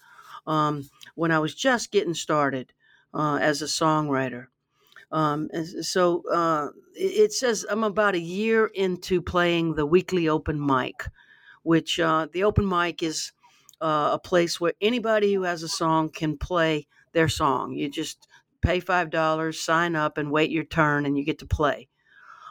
um, 0.46 0.88
when 1.14 1.30
I 1.30 1.38
was 1.38 1.54
just 1.54 1.90
getting 1.90 2.14
started 2.14 2.72
uh, 3.12 3.38
as 3.40 3.62
a 3.62 3.66
songwriter. 3.66 4.46
Um, 5.10 5.50
so 5.82 6.22
uh, 6.32 6.68
it 6.94 7.32
says 7.32 7.66
I'm 7.68 7.84
about 7.84 8.14
a 8.14 8.20
year 8.20 8.66
into 8.66 9.20
playing 9.20 9.74
the 9.74 9.84
weekly 9.84 10.28
open 10.28 10.64
mic, 10.64 11.04
which 11.64 12.00
uh, 12.00 12.28
the 12.32 12.44
open 12.44 12.66
mic 12.66 13.02
is 13.02 13.32
uh, 13.82 14.10
a 14.12 14.18
place 14.18 14.60
where 14.60 14.72
anybody 14.80 15.34
who 15.34 15.42
has 15.42 15.62
a 15.62 15.68
song 15.68 16.08
can 16.08 16.38
play 16.38 16.86
their 17.12 17.28
song. 17.28 17.74
You 17.74 17.90
just 17.90 18.26
pay 18.62 18.80
five 18.80 19.10
dollars, 19.10 19.60
sign 19.60 19.96
up, 19.96 20.16
and 20.16 20.30
wait 20.30 20.50
your 20.50 20.64
turn, 20.64 21.04
and 21.04 21.18
you 21.18 21.24
get 21.24 21.40
to 21.40 21.46
play. 21.46 21.88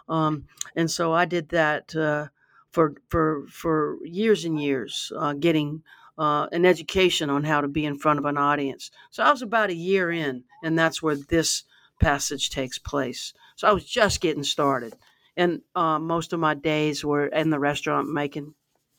Um, 0.07 0.45
and 0.75 0.91
so 0.91 1.13
I 1.13 1.25
did 1.25 1.49
that 1.49 1.95
uh, 1.95 2.27
for 2.71 2.95
for 3.09 3.45
for 3.49 3.97
years 4.03 4.45
and 4.45 4.61
years, 4.61 5.11
uh, 5.17 5.33
getting 5.33 5.83
uh, 6.17 6.47
an 6.51 6.65
education 6.65 7.29
on 7.29 7.43
how 7.43 7.61
to 7.61 7.67
be 7.67 7.85
in 7.85 7.97
front 7.97 8.19
of 8.19 8.25
an 8.25 8.37
audience. 8.37 8.91
So 9.09 9.23
I 9.23 9.31
was 9.31 9.41
about 9.41 9.69
a 9.69 9.75
year 9.75 10.11
in, 10.11 10.43
and 10.63 10.77
that's 10.77 11.01
where 11.01 11.15
this 11.15 11.63
passage 11.99 12.49
takes 12.49 12.77
place. 12.77 13.33
So 13.55 13.67
I 13.67 13.73
was 13.73 13.85
just 13.85 14.21
getting 14.21 14.43
started, 14.43 14.95
and 15.37 15.61
uh, 15.75 15.99
most 15.99 16.33
of 16.33 16.39
my 16.39 16.53
days 16.53 17.05
were 17.05 17.27
in 17.27 17.49
the 17.49 17.59
restaurant 17.59 18.09
making 18.09 18.53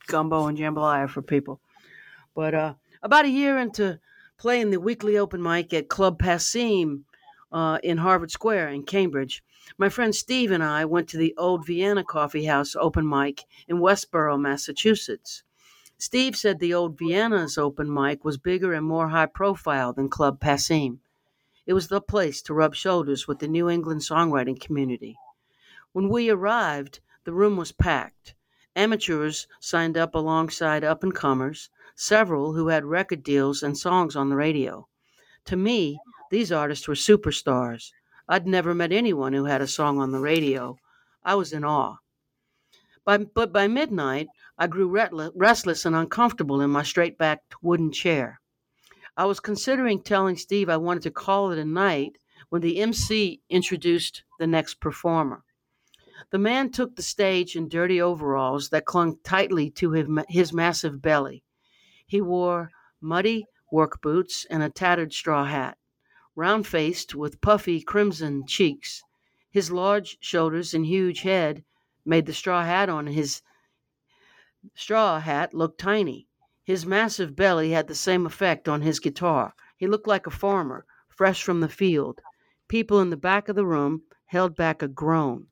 gumbo 0.06 0.46
and 0.46 0.58
jambalaya 0.58 1.08
for 1.08 1.22
people. 1.22 1.60
But 2.34 2.54
uh, 2.54 2.74
about 3.02 3.24
a 3.24 3.30
year 3.30 3.58
into 3.58 3.98
playing 4.38 4.70
the 4.70 4.80
weekly 4.80 5.18
open 5.18 5.42
mic 5.42 5.72
at 5.72 5.88
Club 5.88 6.18
Passim 6.18 7.02
uh, 7.52 7.78
in 7.82 7.98
Harvard 7.98 8.30
Square 8.30 8.70
in 8.70 8.82
Cambridge, 8.82 9.42
my 9.78 9.88
friend 9.88 10.14
Steve 10.14 10.50
and 10.50 10.62
I 10.62 10.84
went 10.84 11.08
to 11.10 11.16
the 11.16 11.34
Old 11.36 11.66
Vienna 11.66 12.04
Coffee 12.04 12.46
House 12.46 12.74
open 12.74 13.08
mic 13.08 13.44
in 13.68 13.80
Westborough, 13.80 14.36
Massachusetts. 14.36 15.42
Steve 15.98 16.36
said 16.36 16.58
the 16.58 16.74
old 16.74 16.98
Vienna's 16.98 17.56
open 17.56 17.92
mic 17.92 18.24
was 18.24 18.36
bigger 18.36 18.72
and 18.72 18.84
more 18.84 19.10
high 19.10 19.26
profile 19.26 19.92
than 19.92 20.08
Club 20.08 20.40
Passim. 20.40 20.98
It 21.64 21.74
was 21.74 21.86
the 21.86 22.00
place 22.00 22.42
to 22.42 22.54
rub 22.54 22.74
shoulders 22.74 23.28
with 23.28 23.38
the 23.38 23.46
New 23.46 23.68
England 23.68 24.00
songwriting 24.00 24.60
community. 24.60 25.16
When 25.92 26.08
we 26.08 26.28
arrived, 26.28 26.98
the 27.22 27.32
room 27.32 27.56
was 27.56 27.70
packed. 27.70 28.34
Amateurs 28.74 29.46
signed 29.60 29.96
up 29.96 30.14
alongside 30.16 30.82
up 30.82 31.04
and 31.04 31.14
comers, 31.14 31.70
several 31.94 32.54
who 32.54 32.66
had 32.66 32.84
record 32.84 33.22
deals 33.22 33.62
and 33.62 33.78
songs 33.78 34.16
on 34.16 34.28
the 34.28 34.34
radio. 34.34 34.88
To 35.44 35.56
me, 35.56 36.00
these 36.30 36.50
artists 36.50 36.88
were 36.88 36.94
superstars. 36.94 37.92
I'd 38.28 38.46
never 38.46 38.74
met 38.74 38.92
anyone 38.92 39.32
who 39.32 39.44
had 39.44 39.60
a 39.60 39.66
song 39.66 39.98
on 39.98 40.12
the 40.12 40.20
radio. 40.20 40.76
I 41.24 41.34
was 41.34 41.52
in 41.52 41.64
awe. 41.64 41.96
By, 43.04 43.18
but 43.18 43.52
by 43.52 43.66
midnight, 43.68 44.28
I 44.56 44.68
grew 44.68 44.88
restless 45.34 45.84
and 45.84 45.96
uncomfortable 45.96 46.60
in 46.60 46.70
my 46.70 46.82
straight 46.82 47.18
backed 47.18 47.54
wooden 47.62 47.90
chair. 47.90 48.40
I 49.16 49.24
was 49.24 49.40
considering 49.40 50.02
telling 50.02 50.36
Steve 50.36 50.68
I 50.68 50.76
wanted 50.76 51.02
to 51.02 51.10
call 51.10 51.50
it 51.50 51.58
a 51.58 51.64
night 51.64 52.18
when 52.48 52.62
the 52.62 52.78
MC 52.78 53.40
introduced 53.50 54.22
the 54.38 54.46
next 54.46 54.80
performer. 54.80 55.44
The 56.30 56.38
man 56.38 56.70
took 56.70 56.96
the 56.96 57.02
stage 57.02 57.56
in 57.56 57.68
dirty 57.68 58.00
overalls 58.00 58.70
that 58.70 58.86
clung 58.86 59.18
tightly 59.24 59.70
to 59.72 59.90
his 60.28 60.52
massive 60.52 61.02
belly. 61.02 61.42
He 62.06 62.20
wore 62.20 62.70
muddy 63.00 63.46
work 63.70 64.00
boots 64.00 64.46
and 64.48 64.62
a 64.62 64.70
tattered 64.70 65.12
straw 65.12 65.44
hat. 65.44 65.76
Round 66.34 66.66
faced, 66.66 67.14
with 67.14 67.42
puffy 67.42 67.82
crimson 67.82 68.46
cheeks, 68.46 69.02
his 69.50 69.70
large 69.70 70.16
shoulders 70.20 70.72
and 70.72 70.86
huge 70.86 71.20
head 71.20 71.62
made 72.06 72.24
the 72.24 72.32
straw 72.32 72.64
hat 72.64 72.88
on 72.88 73.06
his 73.06 73.42
straw 74.74 75.20
hat 75.20 75.52
look 75.52 75.76
tiny. 75.76 76.26
His 76.64 76.86
massive 76.86 77.36
belly 77.36 77.72
had 77.72 77.86
the 77.86 77.94
same 77.94 78.24
effect 78.24 78.66
on 78.66 78.80
his 78.80 78.98
guitar. 78.98 79.54
He 79.76 79.86
looked 79.86 80.06
like 80.06 80.26
a 80.26 80.30
farmer, 80.30 80.86
fresh 81.08 81.42
from 81.42 81.60
the 81.60 81.68
field. 81.68 82.22
People 82.66 83.00
in 83.00 83.10
the 83.10 83.16
back 83.16 83.50
of 83.50 83.56
the 83.56 83.66
room 83.66 84.04
held 84.26 84.56
back 84.56 84.80
a 84.80 84.88
groan. 84.88 85.48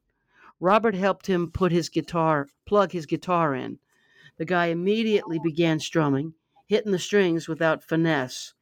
Robert 0.60 0.94
helped 0.94 1.26
him 1.26 1.50
put 1.50 1.72
his 1.72 1.90
guitar, 1.90 2.48
plug 2.64 2.92
his 2.92 3.04
guitar 3.04 3.54
in. 3.54 3.78
The 4.38 4.46
guy 4.46 4.66
immediately 4.66 5.38
began 5.38 5.78
strumming, 5.78 6.34
hitting 6.66 6.92
the 6.92 6.98
strings 6.98 7.48
without 7.48 7.84
finesse, 7.84 8.54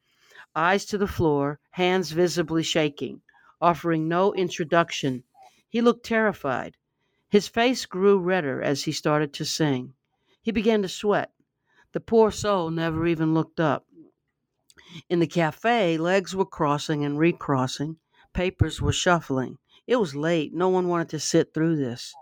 eyes 0.59 0.83
to 0.83 0.97
the 0.97 1.07
floor, 1.07 1.57
hands 1.71 2.11
visibly 2.11 2.63
shaking, 2.63 3.21
offering 3.61 4.09
no 4.09 4.33
introduction. 4.33 5.23
He 5.69 5.79
looked 5.79 6.05
terrified. 6.05 6.75
His 7.29 7.47
face 7.47 7.85
grew 7.85 8.19
redder 8.19 8.61
as 8.61 8.83
he 8.83 8.91
started 8.91 9.31
to 9.35 9.45
sing. 9.45 9.93
He 10.41 10.51
began 10.51 10.81
to 10.81 10.89
sweat. 10.89 11.31
The 11.93 12.01
poor 12.01 12.29
soul 12.29 12.71
never 12.71 13.07
even 13.07 13.33
looked 13.33 13.61
up. 13.61 13.85
In 15.07 15.19
the 15.19 15.27
cafe, 15.27 15.97
legs 15.97 16.35
were 16.35 16.45
crossing 16.45 17.05
and 17.05 17.17
recrossing, 17.17 17.97
papers 18.33 18.81
were 18.81 18.91
shuffling. 18.91 19.59
It 19.87 19.95
was 19.95 20.13
late. 20.13 20.53
No 20.53 20.67
one 20.67 20.89
wanted 20.89 21.07
to 21.09 21.19
sit 21.19 21.53
through 21.53 21.77
this. 21.77 22.13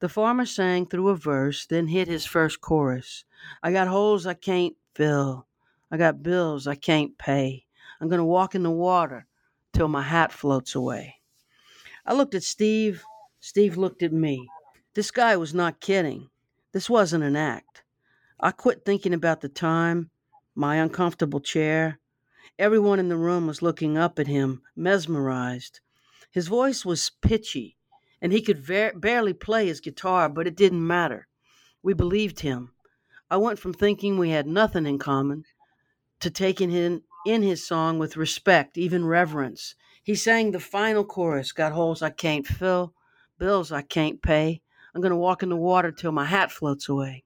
The 0.00 0.08
farmer 0.08 0.46
sang 0.46 0.86
through 0.86 1.10
a 1.10 1.16
verse, 1.16 1.64
then 1.64 1.86
hit 1.86 2.08
his 2.08 2.26
first 2.26 2.60
chorus. 2.60 3.24
I 3.62 3.70
got 3.70 3.86
holes 3.86 4.26
I 4.26 4.34
can't 4.34 4.74
fill. 4.94 5.46
I 5.92 5.96
got 5.96 6.24
bills 6.24 6.66
I 6.66 6.74
can't 6.74 7.16
pay. 7.16 7.66
I'm 8.00 8.08
going 8.08 8.18
to 8.18 8.24
walk 8.24 8.54
in 8.54 8.62
the 8.62 8.70
water 8.70 9.26
till 9.72 9.88
my 9.88 10.02
hat 10.02 10.32
floats 10.32 10.74
away. 10.74 11.16
I 12.06 12.14
looked 12.14 12.34
at 12.34 12.42
Steve. 12.42 13.02
Steve 13.40 13.76
looked 13.76 14.02
at 14.02 14.12
me. 14.12 14.48
This 14.94 15.10
guy 15.10 15.36
was 15.36 15.54
not 15.54 15.80
kidding. 15.80 16.30
This 16.72 16.88
wasn't 16.88 17.24
an 17.24 17.36
act. 17.36 17.82
I 18.40 18.50
quit 18.50 18.84
thinking 18.84 19.12
about 19.12 19.40
the 19.40 19.48
time, 19.48 20.10
my 20.54 20.76
uncomfortable 20.76 21.40
chair. 21.40 21.98
Everyone 22.58 22.98
in 22.98 23.08
the 23.08 23.16
room 23.16 23.46
was 23.46 23.62
looking 23.62 23.98
up 23.98 24.18
at 24.18 24.26
him, 24.26 24.62
mesmerized. 24.76 25.80
His 26.30 26.48
voice 26.48 26.84
was 26.84 27.10
pitchy, 27.20 27.76
and 28.20 28.32
he 28.32 28.42
could 28.42 28.58
ver- 28.58 28.92
barely 28.94 29.32
play 29.32 29.66
his 29.66 29.80
guitar, 29.80 30.28
but 30.28 30.46
it 30.46 30.56
didn't 30.56 30.86
matter. 30.86 31.26
We 31.82 31.94
believed 31.94 32.40
him. 32.40 32.72
I 33.30 33.36
went 33.36 33.58
from 33.58 33.74
thinking 33.74 34.18
we 34.18 34.30
had 34.30 34.46
nothing 34.46 34.86
in 34.86 34.98
common 34.98 35.44
to 36.20 36.30
taking 36.30 36.70
him 36.70 37.02
in 37.26 37.42
his 37.42 37.66
song 37.66 37.98
with 37.98 38.16
respect, 38.16 38.78
even 38.78 39.04
reverence. 39.04 39.74
He 40.02 40.14
sang 40.14 40.50
the 40.50 40.60
final 40.60 41.04
chorus 41.04 41.52
Got 41.52 41.72
holes 41.72 42.02
I 42.02 42.10
can't 42.10 42.46
fill, 42.46 42.94
bills 43.38 43.70
I 43.72 43.82
can't 43.82 44.22
pay. 44.22 44.62
I'm 44.94 45.00
going 45.00 45.10
to 45.10 45.16
walk 45.16 45.42
in 45.42 45.48
the 45.48 45.56
water 45.56 45.92
till 45.92 46.12
my 46.12 46.24
hat 46.24 46.50
floats 46.50 46.88
away. 46.88 47.24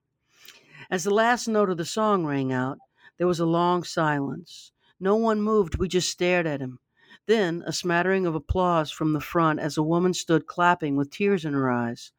As 0.90 1.04
the 1.04 1.14
last 1.14 1.48
note 1.48 1.70
of 1.70 1.76
the 1.76 1.84
song 1.84 2.26
rang 2.26 2.52
out, 2.52 2.78
there 3.18 3.26
was 3.26 3.40
a 3.40 3.46
long 3.46 3.84
silence. 3.84 4.72
No 4.98 5.16
one 5.16 5.40
moved, 5.40 5.78
we 5.78 5.88
just 5.88 6.10
stared 6.10 6.46
at 6.46 6.60
him. 6.60 6.80
Then 7.26 7.62
a 7.66 7.72
smattering 7.72 8.26
of 8.26 8.34
applause 8.34 8.90
from 8.90 9.12
the 9.12 9.20
front 9.20 9.60
as 9.60 9.76
a 9.76 9.82
woman 9.82 10.12
stood 10.12 10.46
clapping 10.46 10.96
with 10.96 11.10
tears 11.10 11.44
in 11.44 11.52
her 11.54 11.70
eyes. 11.70 12.10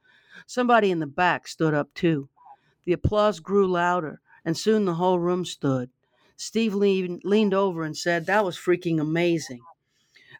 Somebody 0.47 0.91
in 0.91 0.99
the 0.99 1.07
back 1.07 1.47
stood 1.47 1.73
up 1.73 1.93
too. 1.93 2.29
The 2.85 2.93
applause 2.93 3.39
grew 3.39 3.67
louder, 3.67 4.21
and 4.45 4.57
soon 4.57 4.85
the 4.85 4.95
whole 4.95 5.19
room 5.19 5.45
stood. 5.45 5.89
Steve 6.45 6.75
leaned, 6.75 7.21
leaned 7.23 7.53
over 7.53 7.83
and 7.83 7.95
said, 7.95 8.25
That 8.25 8.43
was 8.43 8.57
freaking 8.57 8.99
amazing. 8.99 9.61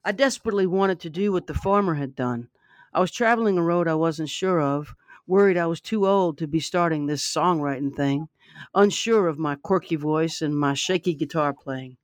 I 0.03 0.11
desperately 0.11 0.67
wanted 0.67 0.99
to 0.99 1.09
do 1.09 1.31
what 1.31 1.47
the 1.47 1.53
farmer 1.53 1.93
had 1.93 2.13
done. 2.13 2.49
I 2.93 2.99
was 2.99 3.09
traveling 3.09 3.57
a 3.57 3.63
road 3.63 3.87
I 3.87 3.95
wasn't 3.95 4.27
sure 4.27 4.59
of, 4.59 4.95
worried 5.27 5.55
I 5.55 5.65
was 5.65 5.79
too 5.79 6.05
old 6.05 6.37
to 6.39 6.45
be 6.47 6.59
starting 6.59 7.05
this 7.05 7.23
songwriting 7.23 7.95
thing, 7.95 8.27
unsure 8.75 9.29
of 9.29 9.39
my 9.39 9.55
quirky 9.55 9.95
voice 9.95 10.41
and 10.41 10.59
my 10.59 10.73
shaky 10.73 11.13
guitar 11.13 11.53
playing. 11.53 11.95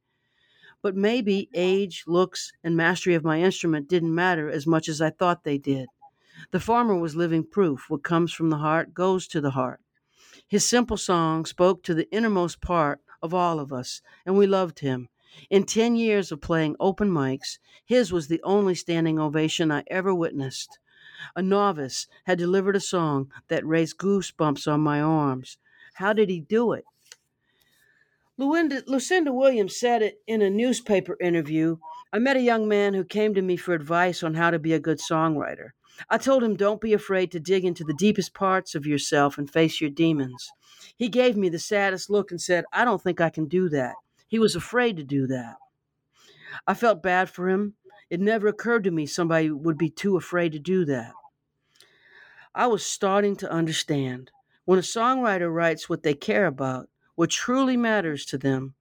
But 0.81 0.95
maybe 0.95 1.49
age, 1.53 2.05
looks, 2.07 2.53
and 2.63 2.77
mastery 2.77 3.15
of 3.15 3.25
my 3.25 3.41
instrument 3.41 3.89
didn't 3.89 4.15
matter 4.15 4.49
as 4.49 4.65
much 4.65 4.87
as 4.87 5.01
I 5.01 5.09
thought 5.09 5.43
they 5.43 5.57
did. 5.57 5.89
The 6.51 6.61
farmer 6.61 6.95
was 6.95 7.17
living 7.17 7.43
proof 7.43 7.89
what 7.89 8.03
comes 8.03 8.31
from 8.31 8.49
the 8.49 8.59
heart 8.59 8.93
goes 8.93 9.27
to 9.27 9.41
the 9.41 9.51
heart. 9.51 9.81
His 10.47 10.65
simple 10.65 10.95
song 10.95 11.45
spoke 11.45 11.83
to 11.83 11.93
the 11.93 12.09
innermost 12.13 12.61
part 12.61 13.01
of 13.21 13.33
all 13.33 13.59
of 13.59 13.73
us, 13.73 14.01
and 14.25 14.37
we 14.37 14.47
loved 14.47 14.79
him. 14.79 15.09
In 15.49 15.63
10 15.63 15.95
years 15.95 16.31
of 16.31 16.41
playing 16.41 16.75
open 16.79 17.09
mics, 17.09 17.59
his 17.85 18.11
was 18.11 18.27
the 18.27 18.41
only 18.43 18.75
standing 18.75 19.19
ovation 19.19 19.71
I 19.71 19.83
ever 19.87 20.13
witnessed. 20.13 20.79
A 21.35 21.41
novice 21.41 22.07
had 22.25 22.37
delivered 22.37 22.75
a 22.75 22.79
song 22.79 23.31
that 23.47 23.65
raised 23.65 23.97
goosebumps 23.97 24.71
on 24.71 24.81
my 24.81 25.01
arms. 25.01 25.57
How 25.95 26.13
did 26.13 26.29
he 26.29 26.39
do 26.39 26.73
it? 26.73 26.85
Lucinda, 28.37 28.83
Lucinda 28.87 29.33
Williams 29.33 29.77
said 29.77 30.01
it 30.01 30.21
in 30.25 30.41
a 30.41 30.49
newspaper 30.49 31.17
interview. 31.19 31.77
I 32.13 32.19
met 32.19 32.37
a 32.37 32.41
young 32.41 32.69
man 32.69 32.93
who 32.93 33.03
came 33.03 33.33
to 33.33 33.41
me 33.41 33.57
for 33.57 33.73
advice 33.73 34.23
on 34.23 34.33
how 34.33 34.49
to 34.49 34.57
be 34.57 34.71
a 34.71 34.79
good 34.79 34.99
songwriter. 34.99 35.71
I 36.09 36.17
told 36.17 36.43
him, 36.43 36.55
don't 36.55 36.79
be 36.79 36.93
afraid 36.93 37.31
to 37.33 37.39
dig 37.41 37.65
into 37.65 37.83
the 37.83 37.93
deepest 37.93 38.33
parts 38.33 38.75
of 38.75 38.85
yourself 38.85 39.37
and 39.37 39.51
face 39.51 39.81
your 39.81 39.89
demons. 39.89 40.49
He 40.99 41.07
gave 41.07 41.37
me 41.37 41.47
the 41.47 41.59
saddest 41.59 42.09
look 42.09 42.29
and 42.29 42.41
said, 42.41 42.65
I 42.73 42.83
don't 42.83 43.01
think 43.01 43.21
I 43.21 43.29
can 43.29 43.45
do 43.45 43.69
that. 43.69 43.95
He 44.27 44.37
was 44.37 44.53
afraid 44.53 44.97
to 44.97 45.03
do 45.03 45.27
that. 45.27 45.55
I 46.67 46.73
felt 46.73 47.01
bad 47.01 47.29
for 47.29 47.47
him. 47.47 47.75
It 48.09 48.19
never 48.19 48.49
occurred 48.49 48.83
to 48.83 48.91
me 48.91 49.05
somebody 49.05 49.49
would 49.49 49.77
be 49.77 49.89
too 49.89 50.17
afraid 50.17 50.51
to 50.51 50.59
do 50.59 50.83
that. 50.85 51.13
I 52.53 52.67
was 52.67 52.85
starting 52.85 53.37
to 53.37 53.49
understand. 53.49 54.31
When 54.65 54.77
a 54.77 54.83
songwriter 54.83 55.53
writes 55.53 55.87
what 55.87 56.03
they 56.03 56.13
care 56.13 56.47
about, 56.47 56.89
what 57.15 57.29
truly 57.29 57.77
matters 57.77 58.25
to 58.25 58.37
them, 58.37 58.73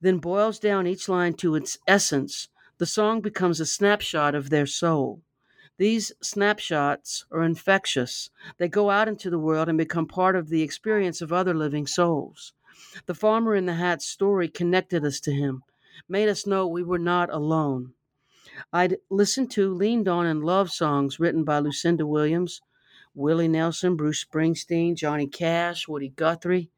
then 0.00 0.18
boils 0.18 0.58
down 0.58 0.86
each 0.86 1.06
line 1.06 1.34
to 1.34 1.54
its 1.54 1.76
essence, 1.86 2.48
the 2.78 2.86
song 2.86 3.20
becomes 3.20 3.60
a 3.60 3.66
snapshot 3.66 4.34
of 4.34 4.48
their 4.48 4.66
soul. 4.66 5.20
These 5.82 6.12
snapshots 6.22 7.24
are 7.32 7.42
infectious. 7.42 8.30
They 8.58 8.68
go 8.68 8.90
out 8.90 9.08
into 9.08 9.30
the 9.30 9.38
world 9.40 9.68
and 9.68 9.76
become 9.76 10.06
part 10.06 10.36
of 10.36 10.48
the 10.48 10.62
experience 10.62 11.20
of 11.20 11.32
other 11.32 11.54
living 11.54 11.88
souls. 11.88 12.52
The 13.06 13.16
farmer 13.16 13.56
in 13.56 13.66
the 13.66 13.74
hat's 13.74 14.06
story 14.06 14.46
connected 14.46 15.04
us 15.04 15.18
to 15.18 15.32
him, 15.32 15.64
made 16.08 16.28
us 16.28 16.46
know 16.46 16.68
we 16.68 16.84
were 16.84 17.00
not 17.00 17.30
alone. 17.34 17.94
I'd 18.72 18.98
listened 19.10 19.50
to, 19.54 19.74
leaned 19.74 20.06
on, 20.06 20.24
and 20.24 20.44
loved 20.44 20.70
songs 20.70 21.18
written 21.18 21.42
by 21.42 21.58
Lucinda 21.58 22.06
Williams, 22.06 22.60
Willie 23.12 23.48
Nelson, 23.48 23.96
Bruce 23.96 24.24
Springsteen, 24.24 24.94
Johnny 24.94 25.26
Cash, 25.26 25.88
Woody 25.88 26.10
Guthrie, 26.10 26.70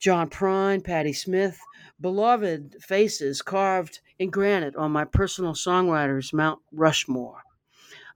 John 0.00 0.28
Prine, 0.28 0.82
Patti 0.82 1.12
Smith, 1.12 1.60
beloved 2.00 2.78
faces 2.80 3.42
carved 3.42 4.00
in 4.18 4.30
granite 4.30 4.74
on 4.74 4.90
my 4.90 5.04
personal 5.04 5.52
songwriter's 5.52 6.32
Mount 6.32 6.58
Rushmore. 6.72 7.42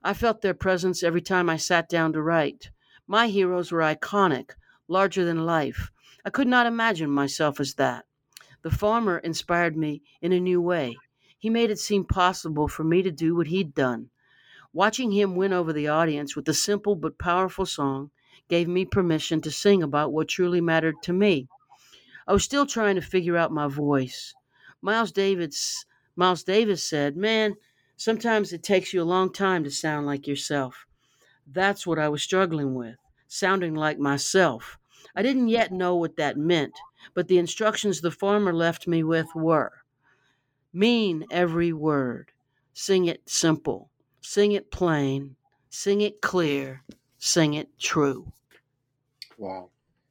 I 0.03 0.13
felt 0.13 0.41
their 0.41 0.53
presence 0.53 1.03
every 1.03 1.21
time 1.21 1.49
I 1.49 1.57
sat 1.57 1.87
down 1.87 2.13
to 2.13 2.21
write. 2.21 2.71
My 3.07 3.27
heroes 3.27 3.71
were 3.71 3.81
iconic, 3.81 4.51
larger 4.87 5.23
than 5.23 5.45
life. 5.45 5.91
I 6.25 6.29
could 6.29 6.47
not 6.47 6.65
imagine 6.65 7.09
myself 7.11 7.59
as 7.59 7.75
that. 7.75 8.05
The 8.63 8.71
farmer 8.71 9.19
inspired 9.19 9.77
me 9.77 10.01
in 10.21 10.31
a 10.31 10.39
new 10.39 10.61
way. 10.61 10.97
He 11.37 11.49
made 11.49 11.69
it 11.69 11.79
seem 11.79 12.05
possible 12.05 12.67
for 12.67 12.83
me 12.83 13.01
to 13.03 13.11
do 13.11 13.35
what 13.35 13.47
he'd 13.47 13.73
done. 13.73 14.09
Watching 14.73 15.11
him 15.11 15.35
win 15.35 15.53
over 15.53 15.73
the 15.73 15.87
audience 15.87 16.35
with 16.35 16.47
a 16.49 16.53
simple 16.53 16.95
but 16.95 17.17
powerful 17.19 17.65
song 17.65 18.11
gave 18.47 18.67
me 18.67 18.85
permission 18.85 19.41
to 19.41 19.51
sing 19.51 19.83
about 19.83 20.11
what 20.11 20.27
truly 20.27 20.61
mattered 20.61 20.95
to 21.03 21.13
me. 21.13 21.47
I 22.27 22.33
was 22.33 22.43
still 22.43 22.65
trying 22.65 22.95
to 22.95 23.01
figure 23.01 23.37
out 23.37 23.51
my 23.51 23.67
voice. 23.67 24.33
Miles 24.81 25.11
Davis 25.11 25.85
Miles 26.15 26.43
Davis 26.43 26.83
said, 26.87 27.15
"Man, 27.17 27.55
sometimes 28.01 28.53
it 28.53 28.63
takes 28.63 28.93
you 28.93 29.01
a 29.01 29.13
long 29.15 29.31
time 29.31 29.63
to 29.63 29.71
sound 29.71 30.05
like 30.07 30.27
yourself." 30.27 30.85
That's 31.47 31.87
what 31.87 31.99
I 31.99 32.09
was 32.09 32.23
struggling 32.23 32.75
with, 32.75 32.97
sounding 33.27 33.75
like 33.75 33.99
myself. 33.99 34.79
I 35.15 35.21
didn't 35.21 35.49
yet 35.49 35.71
know 35.71 35.95
what 35.95 36.17
that 36.17 36.37
meant, 36.37 36.73
but 37.13 37.27
the 37.27 37.37
instructions 37.37 38.01
the 38.01 38.11
farmer 38.11 38.53
left 38.53 38.87
me 38.87 39.03
with 39.03 39.27
were 39.35 39.83
mean 40.73 41.25
every 41.31 41.73
word, 41.73 42.31
sing 42.73 43.05
it 43.05 43.29
simple, 43.29 43.89
sing 44.21 44.51
it 44.51 44.71
plain, 44.71 45.35
sing 45.69 46.01
it 46.01 46.21
clear, 46.21 46.83
sing 47.17 47.53
it 47.53 47.77
true. 47.79 48.31
Wow. 49.37 49.71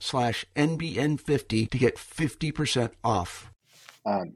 slash 0.00 0.44
NBN50 0.54 1.70
to 1.70 1.78
get 1.78 1.96
50% 1.96 2.92
off. 3.04 3.52
Um, 4.04 4.34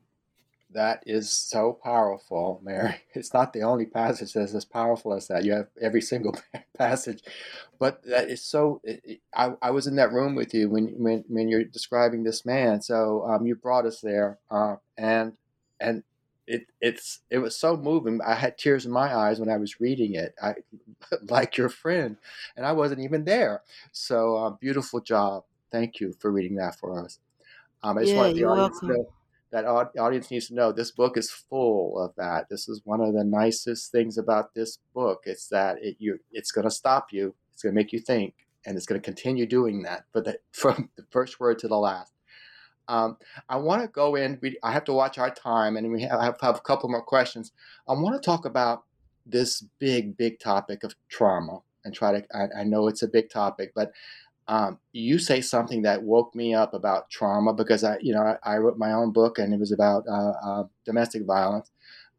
that 0.72 1.02
is 1.06 1.30
so 1.30 1.72
powerful, 1.72 2.60
Mary. 2.62 2.94
It's 3.14 3.34
not 3.34 3.52
the 3.52 3.62
only 3.62 3.86
passage 3.86 4.32
that's 4.32 4.54
as 4.54 4.64
powerful 4.64 5.12
as 5.12 5.26
that. 5.28 5.44
You 5.44 5.52
have 5.52 5.68
every 5.80 6.00
single 6.00 6.36
passage, 6.78 7.22
but 7.78 8.02
that 8.04 8.30
is 8.30 8.42
so. 8.42 8.80
It, 8.84 9.20
I, 9.34 9.54
I 9.60 9.70
was 9.72 9.86
in 9.86 9.96
that 9.96 10.12
room 10.12 10.34
with 10.34 10.54
you 10.54 10.68
when 10.70 10.88
when, 10.96 11.24
when 11.28 11.48
you're 11.48 11.64
describing 11.64 12.22
this 12.22 12.46
man. 12.46 12.82
So 12.82 13.24
um, 13.26 13.46
you 13.46 13.56
brought 13.56 13.84
us 13.84 14.00
there, 14.00 14.38
uh, 14.50 14.76
and 14.96 15.32
and 15.80 16.04
it 16.46 16.66
it's 16.80 17.20
it 17.30 17.38
was 17.38 17.56
so 17.56 17.76
moving. 17.76 18.20
I 18.24 18.34
had 18.34 18.58
tears 18.58 18.86
in 18.86 18.92
my 18.92 19.14
eyes 19.14 19.40
when 19.40 19.48
I 19.48 19.56
was 19.56 19.80
reading 19.80 20.14
it. 20.14 20.34
I 20.40 20.54
like 21.28 21.56
your 21.56 21.68
friend, 21.68 22.16
and 22.56 22.64
I 22.64 22.72
wasn't 22.72 23.00
even 23.00 23.24
there. 23.24 23.62
So 23.92 24.36
uh, 24.36 24.50
beautiful 24.50 25.00
job. 25.00 25.44
Thank 25.70 26.00
you 26.00 26.14
for 26.18 26.30
reading 26.30 26.56
that 26.56 26.78
for 26.78 26.98
us. 26.98 27.18
Um, 27.82 27.98
I 27.98 28.02
just 28.02 28.12
Yeah, 28.12 28.20
wanted 28.22 28.34
the 28.34 28.40
to 28.42 28.46
welcome. 28.46 28.88
know 28.88 29.12
that 29.50 29.64
au- 29.64 29.90
audience 29.98 30.30
needs 30.30 30.48
to 30.48 30.54
know 30.54 30.70
this 30.72 30.90
book 30.90 31.16
is 31.16 31.30
full 31.30 31.98
of 31.98 32.14
that. 32.16 32.48
This 32.48 32.68
is 32.68 32.82
one 32.84 33.00
of 33.00 33.14
the 33.14 33.24
nicest 33.24 33.90
things 33.90 34.16
about 34.18 34.54
this 34.54 34.78
book. 34.94 35.22
It's 35.24 35.48
that 35.48 35.78
it 35.82 35.96
you 35.98 36.18
it's 36.32 36.52
going 36.52 36.64
to 36.66 36.70
stop 36.70 37.12
you. 37.12 37.34
It's 37.52 37.62
going 37.62 37.74
to 37.74 37.80
make 37.80 37.92
you 37.92 37.98
think, 37.98 38.34
and 38.64 38.76
it's 38.76 38.86
going 38.86 39.00
to 39.00 39.04
continue 39.04 39.46
doing 39.46 39.82
that. 39.82 40.04
But 40.12 40.26
from 40.52 40.90
the 40.96 41.04
first 41.10 41.40
word 41.40 41.58
to 41.60 41.68
the 41.68 41.78
last. 41.78 42.12
Um, 42.88 43.18
I 43.48 43.56
want 43.56 43.82
to 43.82 43.88
go 43.88 44.16
in. 44.16 44.38
We, 44.42 44.58
I 44.64 44.72
have 44.72 44.84
to 44.84 44.92
watch 44.92 45.16
our 45.18 45.30
time, 45.30 45.76
and 45.76 45.92
we 45.92 46.02
have, 46.02 46.36
have 46.40 46.56
a 46.56 46.60
couple 46.60 46.88
more 46.88 47.02
questions. 47.02 47.52
I 47.88 47.92
want 47.92 48.20
to 48.20 48.26
talk 48.26 48.44
about 48.44 48.82
this 49.24 49.62
big, 49.78 50.16
big 50.16 50.40
topic 50.40 50.82
of 50.82 50.94
trauma, 51.08 51.60
and 51.84 51.94
try 51.94 52.20
to. 52.20 52.26
I, 52.36 52.60
I 52.60 52.64
know 52.64 52.88
it's 52.88 53.02
a 53.02 53.08
big 53.08 53.30
topic, 53.30 53.72
but 53.76 53.92
um, 54.48 54.78
you 54.92 55.18
say 55.18 55.40
something 55.40 55.82
that 55.82 56.02
woke 56.02 56.34
me 56.34 56.54
up 56.54 56.74
about 56.74 57.10
trauma 57.10 57.52
because 57.52 57.84
I, 57.84 57.98
you 58.00 58.12
know, 58.12 58.22
I, 58.22 58.54
I 58.54 58.58
wrote 58.58 58.78
my 58.78 58.92
own 58.92 59.12
book, 59.12 59.38
and 59.38 59.54
it 59.54 59.60
was 59.60 59.72
about 59.72 60.04
uh, 60.08 60.32
uh, 60.44 60.64
domestic 60.84 61.24
violence. 61.24 61.70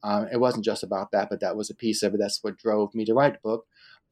Um, 0.04 0.28
it 0.32 0.38
wasn't 0.40 0.66
just 0.66 0.84
about 0.84 1.12
that, 1.12 1.30
but 1.30 1.40
that 1.42 1.56
was 1.56 1.70
a 1.70 1.76
piece 1.76 2.04
of 2.04 2.14
it. 2.14 2.20
That's 2.20 2.44
what 2.44 2.58
drove 2.58 2.96
me 2.96 3.06
to 3.06 3.14
write 3.14 3.34
the 3.34 3.40
book. 3.44 3.66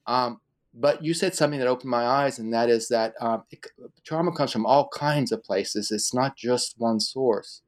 Um, 0.05 0.41
but 0.73 1.03
you 1.03 1.13
said 1.13 1.33
something 1.33 1.59
that 1.59 1.67
opened 1.67 1.89
my 1.89 2.05
eyes, 2.05 2.39
and 2.39 2.53
that 2.53 2.69
is 2.69 2.89
that 2.89 3.13
um, 3.19 3.43
it, 3.51 3.65
trauma 4.05 4.31
comes 4.31 4.51
from 4.51 4.65
all 4.65 4.87
kinds 4.89 5.31
of 5.31 5.43
places. 5.43 5.91
It's 5.91 6.13
not 6.13 6.35
just 6.35 6.75
one 6.77 6.99
source. 6.99 7.61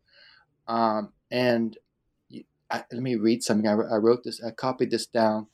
Um, 0.68 1.14
and 1.32 1.78
you, 2.30 2.44
I, 2.70 2.84
let 2.92 3.02
me 3.02 3.16
read 3.16 3.44
something. 3.44 3.68
I, 3.68 3.74
I 3.74 3.98
wrote 3.98 4.24
this. 4.24 4.44
I 4.44 4.52
copied 4.52 4.92
this 4.92 5.08
down. 5.08 5.48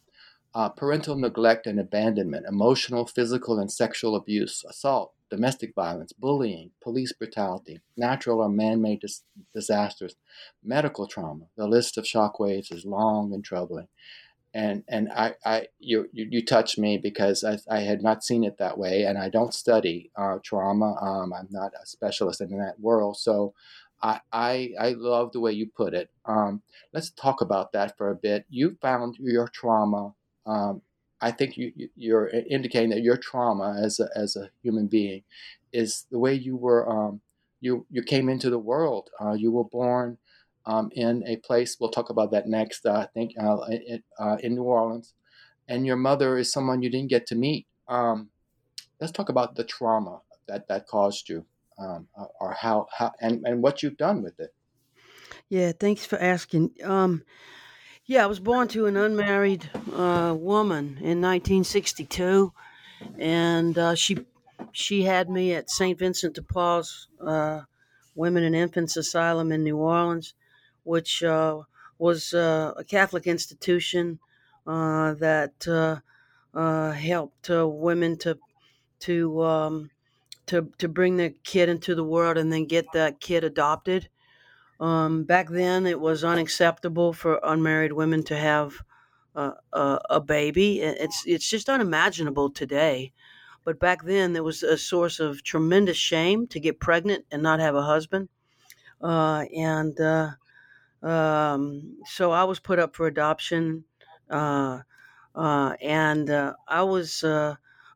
Uh, 0.58 0.70
parental 0.70 1.16
neglect 1.16 1.68
and 1.68 1.80
abandonment, 1.80 2.46
emotional, 2.50 3.06
physical, 3.06 3.60
and 3.60 3.72
sexual 3.72 4.16
abuse, 4.16 4.66
assault, 4.68 5.14
domestic 5.30 5.76
violence, 5.76 6.14
bullying, 6.14 6.72
police 6.82 7.14
brutality, 7.14 7.80
natural 7.96 8.42
or 8.42 8.50
man-made 8.50 9.00
dis- 9.02 9.24
disasters, 9.54 10.16
medical 10.64 11.06
trauma. 11.08 11.46
The 11.58 11.68
list 11.68 11.98
of 11.98 12.06
shockwaves 12.06 12.74
is 12.74 12.86
long 12.86 13.34
and 13.34 13.44
troubling 13.44 13.88
and 14.54 14.84
and 14.88 15.10
I, 15.14 15.36
I 15.46 15.68
you, 15.80 16.10
you 16.14 16.28
you 16.32 16.46
touched 16.46 16.78
me 16.80 16.98
because 16.98 17.44
I, 17.44 17.60
I 17.70 17.82
had 17.82 18.02
not 18.02 18.24
seen 18.24 18.44
it 18.44 18.58
that 18.58 18.78
way, 18.78 19.04
and 19.04 19.18
I 19.18 19.30
don't 19.30 19.54
study 19.54 20.12
uh, 20.16 20.40
trauma. 20.44 20.96
Um, 21.02 21.34
I'm 21.34 21.48
not 21.52 21.74
a 21.82 21.86
specialist 21.86 22.42
in 22.42 22.58
that 22.60 22.80
world, 22.80 23.18
so 23.18 23.54
I 24.02 24.22
I, 24.32 24.72
I 24.80 24.90
love 24.92 25.32
the 25.32 25.40
way 25.40 25.52
you 25.52 25.68
put 25.68 25.94
it. 25.94 26.10
Um, 26.26 26.62
let's 26.94 27.12
talk 27.12 27.42
about 27.42 27.74
that 27.74 27.98
for 27.98 28.10
a 28.10 28.16
bit. 28.16 28.46
You 28.50 28.78
found 28.82 29.18
your 29.20 29.48
trauma. 29.48 30.14
Um, 30.48 30.82
I 31.22 31.32
think 31.32 31.58
you 31.58 31.74
you- 31.76 31.90
you're 31.96 32.28
indicating 32.30 32.92
that 32.92 33.02
your 33.02 33.18
trauma 33.18 33.76
as 33.80 34.00
a 34.00 34.10
as 34.16 34.36
a 34.36 34.50
human 34.64 34.88
being 34.88 35.24
is 35.72 36.06
the 36.12 36.20
way 36.20 36.34
you 36.34 36.56
were. 36.56 36.90
Um, 36.90 37.22
you 37.60 37.86
you 37.90 38.04
came 38.04 38.30
into 38.30 38.50
the 38.50 38.60
world. 38.60 39.10
Uh, 39.22 39.34
you 39.34 39.52
were 39.52 39.64
born 39.66 40.18
um, 40.66 40.90
in 40.94 41.24
a 41.28 41.38
place. 41.38 41.78
We'll 41.80 41.90
talk 41.92 42.10
about 42.10 42.32
that 42.32 42.48
next. 42.48 42.86
Uh, 42.86 42.94
I 42.94 43.06
think 43.08 43.34
uh, 43.40 43.58
in, 43.70 44.04
uh, 44.20 44.38
in 44.42 44.56
New 44.56 44.64
Orleans, 44.64 45.14
and 45.68 45.86
your 45.86 45.98
mother 45.98 46.38
is 46.38 46.52
someone 46.52 46.82
you 46.84 46.90
didn't 46.90 47.10
get 47.10 47.26
to 47.28 47.36
meet. 47.36 47.68
Um, 47.88 48.30
let's 49.00 49.12
talk 49.14 49.30
about 49.30 49.56
the 49.56 49.64
trauma 49.64 50.22
that 50.48 50.68
that 50.68 50.88
caused 50.88 51.30
you, 51.30 51.46
um, 51.80 52.08
uh, 52.18 52.28
or 52.40 52.54
how, 52.54 52.88
how 52.94 53.12
and 53.22 53.46
and 53.46 53.64
what 53.64 53.82
you've 53.84 53.98
done 53.98 54.22
with 54.22 54.40
it. 54.40 54.54
Yeah, 55.50 55.72
thanks 55.72 56.06
for 56.06 56.18
asking. 56.20 56.72
Yeah, 58.10 58.24
I 58.24 58.28
was 58.28 58.40
born 58.40 58.70
to 58.70 58.86
an 58.86 58.96
unmarried 58.96 59.70
uh, 59.94 60.34
woman 60.40 60.98
in 61.02 61.20
1962, 61.20 62.54
and 63.20 63.78
uh, 63.78 63.96
she 63.96 64.20
she 64.72 65.04
had 65.04 65.30
me 65.30 65.54
at 65.54 65.70
St. 65.70 66.00
Vincent 66.00 66.36
de 66.36 66.42
Paul's 66.42 67.10
uh, 67.20 67.64
Women 68.16 68.44
and 68.46 68.56
Infants 68.56 68.96
Asylum 68.96 69.52
in 69.52 69.66
New 69.66 69.76
Orleans, 69.76 70.36
which 70.84 71.22
uh, 71.22 71.64
was 72.00 72.34
uh, 72.34 72.74
a 72.78 72.86
Catholic 72.86 73.28
institution 73.28 74.20
uh, 74.66 75.14
that 75.16 75.66
helped 76.54 77.50
women 77.50 78.18
to 78.20 78.40
to 79.02 79.44
um, 79.44 79.92
to 80.46 80.72
to 80.78 80.88
bring 80.88 81.18
their 81.18 81.32
kid 81.44 81.68
into 81.68 81.94
the 81.94 82.06
world 82.06 82.38
and 82.38 82.54
then 82.54 82.68
get 82.68 82.86
that 82.94 83.20
kid 83.20 83.44
adopted. 83.44 84.08
Um, 84.80 85.24
back 85.24 85.50
then, 85.50 85.86
it 85.88 86.00
was 86.00 86.24
unacceptable 86.24 87.14
for 87.14 87.40
unmarried 87.44 87.94
women 87.94 88.24
to 88.26 88.38
have 88.38 88.84
uh, 89.36 89.54
a, 89.74 90.00
a 90.12 90.22
baby. 90.22 90.82
It's 90.82 91.24
it's 91.26 91.50
just 91.50 91.70
unimaginable 91.70 92.52
today. 92.52 93.14
But 93.64 93.80
back 93.80 94.04
then, 94.04 94.34
there 94.34 94.44
was 94.44 94.64
a 94.64 94.78
source 94.78 95.20
of 95.20 95.44
tremendous 95.44 95.98
shame 95.98 96.48
to 96.48 96.60
get 96.60 96.80
pregnant 96.80 97.26
and 97.32 97.44
not 97.44 97.60
have 97.60 97.76
a 97.76 97.84
husband. 97.84 98.30
Uh, 99.02 99.46
and 99.56 100.00
uh, 100.00 100.32
um, 101.04 101.98
so 102.06 102.32
I 102.32 102.44
was 102.44 102.60
put 102.60 102.80
up 102.80 102.96
for 102.96 103.08
adoption. 103.08 103.86
Uh, 104.30 104.82
uh, 105.36 105.76
and 105.82 106.30
uh, 106.30 106.54
I 106.68 106.84
was 106.84 107.24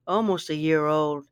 almost 0.08 0.50
a 0.50 0.56
year 0.56 0.86
old. 0.86 1.26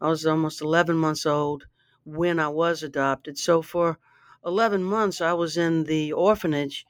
I 0.00 0.08
was 0.08 0.26
almost 0.26 0.60
11 0.62 0.96
months 0.96 1.26
old 1.26 1.66
when 2.04 2.40
I 2.40 2.48
was 2.48 2.82
adopted. 2.82 3.38
So 3.38 3.62
for 3.62 3.98
11 4.44 4.82
months, 4.82 5.20
I 5.20 5.32
was 5.34 5.56
in 5.56 5.84
the 5.84 6.12
orphanage 6.12 6.86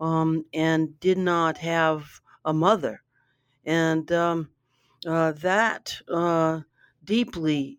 um, 0.00 0.44
and 0.54 0.98
did 1.00 1.18
not 1.18 1.58
have 1.58 2.20
a 2.44 2.52
mother. 2.52 3.02
And 3.64 4.10
um, 4.12 4.50
uh, 5.06 5.32
that 5.32 6.00
uh, 6.08 6.62
deeply 7.04 7.78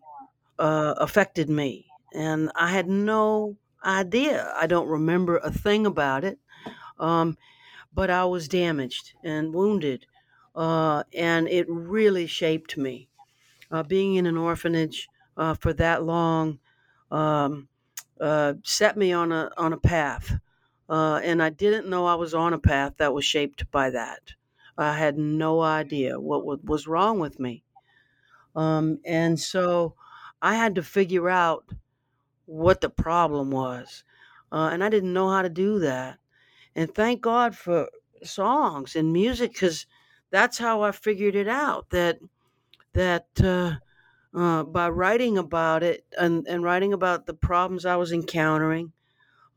uh, 0.58 0.94
affected 0.98 1.48
me, 1.50 1.86
and 2.14 2.50
I 2.54 2.70
had 2.70 2.88
no 2.88 3.56
idea. 3.84 4.52
I 4.56 4.66
don't 4.66 4.88
remember 4.88 5.38
a 5.38 5.50
thing 5.50 5.86
about 5.86 6.24
it, 6.24 6.38
um, 6.98 7.36
but 7.92 8.10
I 8.10 8.24
was 8.26 8.48
damaged 8.48 9.14
and 9.24 9.54
wounded, 9.54 10.06
uh, 10.54 11.04
and 11.14 11.48
it 11.48 11.66
really 11.68 12.26
shaped 12.26 12.76
me. 12.76 13.08
Uh, 13.70 13.82
being 13.82 14.14
in 14.14 14.26
an 14.26 14.36
orphanage 14.36 15.08
uh, 15.36 15.54
for 15.54 15.72
that 15.72 16.04
long 16.04 16.60
um, 17.10 17.68
uh, 18.20 18.54
set 18.64 18.96
me 18.96 19.12
on 19.12 19.32
a 19.32 19.50
on 19.56 19.72
a 19.72 19.78
path, 19.78 20.38
uh, 20.88 21.20
and 21.22 21.42
I 21.42 21.50
didn't 21.50 21.88
know 21.88 22.06
I 22.06 22.14
was 22.14 22.34
on 22.34 22.52
a 22.52 22.58
path 22.58 22.94
that 22.98 23.14
was 23.14 23.24
shaped 23.24 23.70
by 23.70 23.90
that. 23.90 24.34
I 24.78 24.96
had 24.96 25.18
no 25.18 25.60
idea 25.60 26.20
what 26.20 26.64
was 26.64 26.86
wrong 26.86 27.18
with 27.18 27.40
me, 27.40 27.64
um, 28.54 28.98
and 29.04 29.38
so 29.38 29.94
I 30.42 30.54
had 30.54 30.74
to 30.76 30.82
figure 30.82 31.28
out 31.28 31.70
what 32.46 32.80
the 32.80 32.90
problem 32.90 33.50
was, 33.50 34.04
uh, 34.52 34.70
and 34.72 34.84
I 34.84 34.88
didn't 34.88 35.12
know 35.12 35.30
how 35.30 35.42
to 35.42 35.48
do 35.48 35.78
that. 35.80 36.18
And 36.74 36.94
thank 36.94 37.22
God 37.22 37.56
for 37.56 37.88
songs 38.22 38.96
and 38.96 39.12
music, 39.12 39.52
because 39.52 39.86
that's 40.30 40.58
how 40.58 40.82
I 40.82 40.92
figured 40.92 41.34
it 41.34 41.48
out. 41.48 41.90
That 41.90 42.18
that 42.92 43.26
uh, 44.36 44.40
uh, 44.40 44.64
by 44.64 44.88
writing 44.88 45.38
about 45.38 45.82
it 45.82 46.06
and, 46.18 46.46
and 46.48 46.62
writing 46.62 46.92
about 46.92 47.26
the 47.26 47.34
problems 47.34 47.86
I 47.86 47.96
was 47.96 48.12
encountering, 48.12 48.92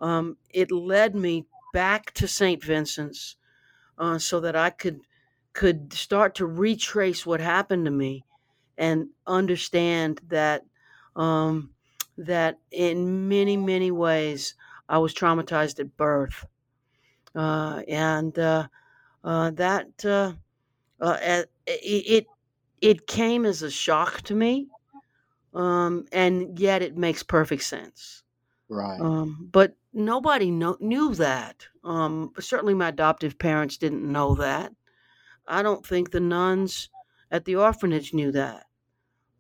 um, 0.02 0.38
it 0.50 0.72
led 0.72 1.16
me 1.16 1.48
back 1.74 2.14
to 2.16 2.28
St. 2.28 2.64
Vincent's 2.64 3.38
uh, 3.98 4.20
so 4.20 4.40
that 4.42 4.56
I 4.56 4.70
could 4.72 5.02
could 5.54 5.94
start 5.94 6.36
to 6.36 6.46
retrace 6.46 7.26
what 7.26 7.42
happened 7.42 7.86
to 7.86 7.92
me 7.92 8.26
and 8.78 9.10
understand 9.28 10.22
that 10.28 10.66
um, 11.16 11.72
that 12.18 12.60
in 12.72 13.28
many 13.30 13.58
many 13.58 13.92
ways 13.92 14.56
I 14.90 15.00
was 15.00 15.14
traumatized 15.14 15.80
at 15.80 15.98
birth, 15.98 16.46
uh, 17.36 17.84
and 17.88 18.38
uh, 18.40 18.68
uh, 19.24 19.52
that 19.52 20.06
uh, 20.06 20.34
it, 21.02 21.50
it 21.68 22.28
it 22.82 23.08
came 23.08 23.46
as 23.46 23.62
a 23.62 23.72
shock 23.72 24.22
to 24.24 24.36
me, 24.36 24.70
um, 25.54 26.06
and 26.12 26.60
yet 26.60 26.82
it 26.82 26.98
makes 26.98 27.24
perfect 27.24 27.64
sense. 27.64 28.24
Right. 28.70 29.00
Um, 29.00 29.50
but 29.52 29.76
nobody 29.94 30.52
know, 30.52 30.78
knew 30.80 31.16
that. 31.16 31.68
Um, 31.84 32.34
certainly, 32.40 32.74
my 32.74 32.90
adoptive 32.90 33.40
parents 33.40 33.78
didn't 33.78 34.10
know 34.10 34.36
that. 34.36 34.74
I 35.48 35.64
don't 35.64 35.86
think 35.86 36.12
the 36.12 36.20
nuns 36.20 36.90
at 37.32 37.46
the 37.46 37.56
orphanage 37.56 38.14
knew 38.14 38.32
that. 38.32 38.68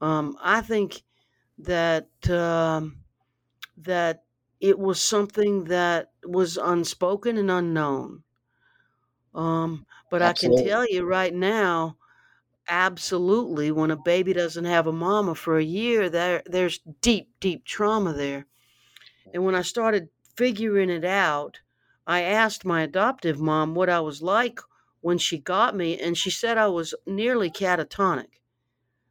Um, 0.01 0.37
I 0.41 0.61
think 0.61 1.03
that 1.59 2.09
um, 2.29 3.03
that 3.77 4.23
it 4.59 4.77
was 4.79 5.01
something 5.01 5.65
that 5.65 6.11
was 6.25 6.57
unspoken 6.57 7.37
and 7.37 7.51
unknown. 7.51 8.23
Um, 9.33 9.85
but 10.09 10.21
Absolutely. 10.21 10.59
I 10.59 10.63
can 10.63 10.69
tell 10.69 10.89
you 10.89 11.05
right 11.05 11.33
now, 11.33 11.97
absolutely, 12.69 13.71
when 13.71 13.91
a 13.91 13.97
baby 13.97 14.33
doesn't 14.33 14.65
have 14.65 14.87
a 14.87 14.93
mama 14.93 15.35
for 15.35 15.57
a 15.57 15.63
year, 15.63 16.09
there 16.09 16.43
there's 16.45 16.79
deep, 17.01 17.29
deep 17.39 17.65
trauma 17.65 18.13
there. 18.13 18.45
And 19.33 19.43
when 19.43 19.55
I 19.55 19.61
started 19.61 20.09
figuring 20.35 20.89
it 20.89 21.05
out, 21.05 21.59
I 22.07 22.21
asked 22.21 22.65
my 22.65 22.81
adoptive 22.81 23.39
mom 23.39 23.75
what 23.75 23.89
I 23.89 23.99
was 23.99 24.21
like 24.21 24.59
when 25.01 25.17
she 25.17 25.37
got 25.37 25.75
me, 25.75 25.99
and 25.99 26.17
she 26.17 26.29
said 26.31 26.57
I 26.57 26.67
was 26.67 26.93
nearly 27.05 27.49
catatonic. 27.49 28.41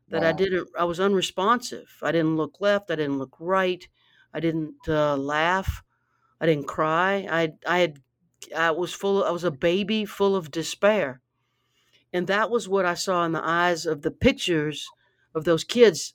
That 0.08 0.22
wow. 0.22 0.28
I 0.28 0.32
didn't, 0.32 0.68
I 0.78 0.84
was 0.84 1.00
unresponsive. 1.00 1.88
I 2.02 2.12
didn't 2.12 2.36
look 2.36 2.60
left. 2.60 2.90
I 2.90 2.96
didn't 2.96 3.18
look 3.18 3.36
right. 3.38 3.86
I 4.32 4.40
didn't 4.40 4.88
uh, 4.88 5.16
laugh. 5.16 5.82
I 6.40 6.46
didn't 6.46 6.66
cry. 6.66 7.26
I, 7.30 7.52
I 7.66 7.78
had, 7.78 8.00
I 8.56 8.70
was 8.70 8.92
full. 8.94 9.24
I 9.24 9.30
was 9.30 9.44
a 9.44 9.50
baby 9.50 10.04
full 10.04 10.34
of 10.34 10.50
despair, 10.50 11.20
and 12.12 12.26
that 12.26 12.50
was 12.50 12.68
what 12.68 12.86
I 12.86 12.94
saw 12.94 13.24
in 13.24 13.32
the 13.32 13.44
eyes 13.44 13.86
of 13.86 14.02
the 14.02 14.10
pictures 14.10 14.88
of 15.34 15.44
those 15.44 15.64
kids 15.64 16.14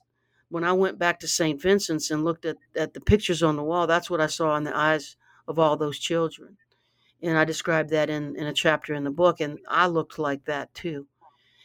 when 0.54 0.62
I 0.62 0.72
went 0.72 1.00
back 1.00 1.18
to 1.18 1.26
St. 1.26 1.60
Vincent's 1.60 2.12
and 2.12 2.24
looked 2.24 2.44
at, 2.44 2.58
at 2.76 2.94
the 2.94 3.00
pictures 3.00 3.42
on 3.42 3.56
the 3.56 3.62
wall, 3.64 3.88
that's 3.88 4.08
what 4.08 4.20
I 4.20 4.28
saw 4.28 4.54
in 4.56 4.62
the 4.62 4.76
eyes 4.76 5.16
of 5.48 5.58
all 5.58 5.76
those 5.76 5.98
children. 5.98 6.56
And 7.20 7.36
I 7.36 7.44
described 7.44 7.90
that 7.90 8.08
in, 8.08 8.36
in 8.36 8.46
a 8.46 8.52
chapter 8.52 8.94
in 8.94 9.02
the 9.02 9.10
book, 9.10 9.40
and 9.40 9.58
I 9.66 9.88
looked 9.88 10.16
like 10.16 10.44
that 10.44 10.72
too. 10.72 11.08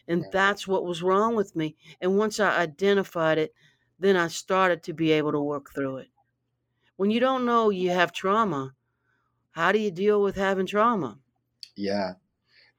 And 0.07 0.25
that's 0.31 0.67
what 0.67 0.85
was 0.85 1.03
wrong 1.03 1.35
with 1.35 1.55
me. 1.55 1.75
And 2.01 2.17
once 2.17 2.39
I 2.39 2.59
identified 2.59 3.37
it, 3.37 3.53
then 3.99 4.15
I 4.15 4.27
started 4.27 4.81
to 4.83 4.93
be 4.93 5.11
able 5.11 5.33
to 5.33 5.39
work 5.39 5.71
through 5.71 5.97
it. 5.97 6.07
When 6.95 7.11
you 7.11 7.19
don't 7.19 7.45
know 7.45 7.69
you 7.69 7.91
have 7.91 8.11
trauma, 8.11 8.73
how 9.51 9.71
do 9.71 9.77
you 9.77 9.91
deal 9.91 10.19
with 10.19 10.35
having 10.35 10.65
trauma? 10.65 11.19
Yeah. 11.75 12.13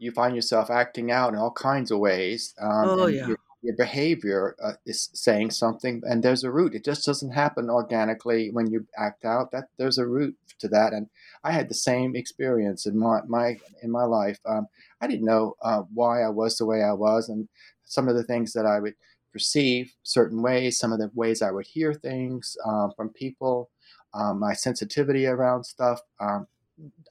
You 0.01 0.11
find 0.11 0.35
yourself 0.35 0.71
acting 0.71 1.11
out 1.13 1.33
in 1.33 1.39
all 1.39 1.53
kinds 1.53 1.91
of 1.91 2.01
ways. 2.01 2.55
Um, 2.61 2.89
oh, 2.89 3.07
yeah. 3.07 3.35
your 3.63 3.77
behavior 3.77 4.57
uh, 4.63 4.73
is 4.85 5.11
saying 5.13 5.51
something 5.51 6.03
and 6.05 6.23
there's 6.23 6.43
a 6.43 6.51
root. 6.51 6.75
It 6.75 6.85
just 6.85 7.07
doesn't 7.07 7.33
happen 7.33 7.71
organically 7.71 8.51
when 8.51 8.71
you 8.71 8.87
act 8.99 9.25
out. 9.25 9.53
That 9.53 9.69
there's 9.79 9.99
a 9.99 10.07
root 10.07 10.37
to 10.61 10.69
that 10.69 10.93
and 10.93 11.09
i 11.43 11.51
had 11.51 11.69
the 11.69 11.75
same 11.75 12.15
experience 12.15 12.87
in 12.87 12.99
my, 12.99 13.21
my 13.27 13.57
in 13.83 13.91
my 13.91 14.05
life. 14.05 14.39
Um, 14.47 14.69
i 15.01 15.07
didn't 15.07 15.25
know 15.25 15.57
uh, 15.63 15.83
why 15.93 16.23
i 16.23 16.29
was 16.29 16.57
the 16.57 16.67
way 16.67 16.83
i 16.83 16.93
was 16.93 17.29
and 17.29 17.49
some 17.85 18.09
of 18.09 18.15
the 18.15 18.23
things 18.23 18.53
that 18.53 18.67
i 18.67 18.79
would 18.79 18.95
perceive 19.33 19.95
certain 20.03 20.43
ways 20.43 20.79
some 20.79 20.93
of 20.93 20.99
the 20.99 21.11
ways 21.15 21.43
i 21.43 21.51
would 21.51 21.67
hear 21.67 21.93
things 21.93 22.57
um, 22.65 22.93
from 22.97 23.09
people 23.11 23.71
um, 24.15 24.39
my 24.39 24.55
sensitivity 24.55 25.27
around 25.27 25.65
stuff 25.65 26.01
um, 26.21 26.47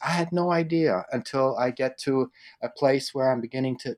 I 0.02 0.10
had 0.10 0.32
no 0.32 0.52
idea 0.52 1.06
until 1.12 1.58
I 1.58 1.72
get 1.72 1.98
to 2.00 2.32
a 2.62 2.70
place 2.70 3.14
where 3.14 3.32
I'm 3.32 3.42
beginning 3.42 3.78
to 3.80 3.98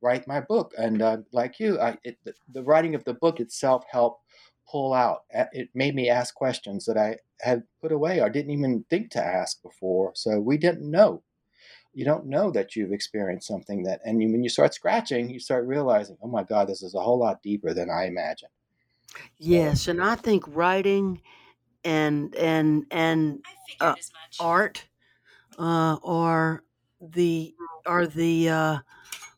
write 0.00 0.26
my 0.26 0.40
book. 0.40 0.72
And 0.76 1.02
uh, 1.02 1.18
like 1.32 1.60
you, 1.60 1.80
I, 1.80 1.96
it, 2.04 2.18
the, 2.24 2.34
the, 2.52 2.62
writing 2.62 2.94
of 2.94 3.04
the 3.04 3.14
book 3.14 3.40
itself 3.40 3.84
helped 3.90 4.22
pull 4.70 4.94
out. 4.94 5.24
It 5.52 5.68
made 5.74 5.94
me 5.94 6.08
ask 6.08 6.34
questions 6.34 6.84
that 6.86 6.96
I 6.96 7.18
had 7.40 7.64
put 7.80 7.92
away 7.92 8.20
or 8.20 8.30
didn't 8.30 8.52
even 8.52 8.84
think 8.88 9.10
to 9.12 9.24
ask 9.24 9.62
before. 9.62 10.12
So 10.14 10.38
we 10.38 10.56
didn't 10.56 10.88
know. 10.88 11.22
You 11.92 12.04
don't 12.04 12.26
know 12.26 12.50
that 12.52 12.76
you've 12.76 12.92
experienced 12.92 13.48
something 13.48 13.82
that, 13.82 14.00
and 14.04 14.22
you, 14.22 14.30
when 14.30 14.44
you 14.44 14.48
start 14.48 14.74
scratching, 14.74 15.28
you 15.28 15.40
start 15.40 15.66
realizing, 15.66 16.16
oh 16.22 16.28
my 16.28 16.44
God, 16.44 16.68
this 16.68 16.82
is 16.82 16.94
a 16.94 17.00
whole 17.00 17.18
lot 17.18 17.42
deeper 17.42 17.74
than 17.74 17.90
I 17.90 18.06
imagined. 18.06 18.52
Yes, 19.38 19.88
and 19.88 20.00
I 20.00 20.14
think 20.14 20.44
writing 20.46 21.20
and 21.82 22.34
and 22.36 22.86
and 22.92 23.44
uh, 23.80 23.94
art 24.38 24.84
uh, 25.60 25.98
are 26.02 26.64
the 27.00 27.54
are 27.86 28.06
the 28.06 28.48
uh, 28.48 28.78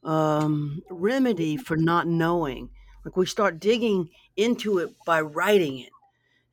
um, 0.04 0.82
remedy 0.88 1.56
for 1.56 1.76
not 1.76 2.06
knowing. 2.06 2.70
Like 3.04 3.16
we 3.16 3.26
start 3.26 3.58
digging 3.60 4.10
into 4.36 4.78
it 4.78 4.90
by 5.04 5.20
writing 5.20 5.78
it, 5.80 5.92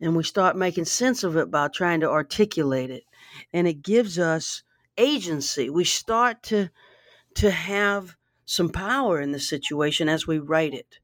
and 0.01 0.15
we 0.15 0.23
start 0.23 0.57
making 0.57 0.85
sense 0.85 1.23
of 1.23 1.37
it 1.37 1.51
by 1.51 1.67
trying 1.67 1.99
to 1.99 2.09
articulate 2.09 2.89
it, 2.89 3.03
and 3.53 3.67
it 3.67 3.83
gives 3.83 4.17
us 4.17 4.63
agency. 4.97 5.69
We 5.69 5.83
start 5.83 6.41
to 6.43 6.69
to 7.35 7.51
have 7.51 8.15
some 8.45 8.69
power 8.69 9.21
in 9.21 9.31
the 9.31 9.39
situation 9.39 10.09
as 10.09 10.25
we 10.25 10.39
write 10.39 10.73
it, 10.73 10.97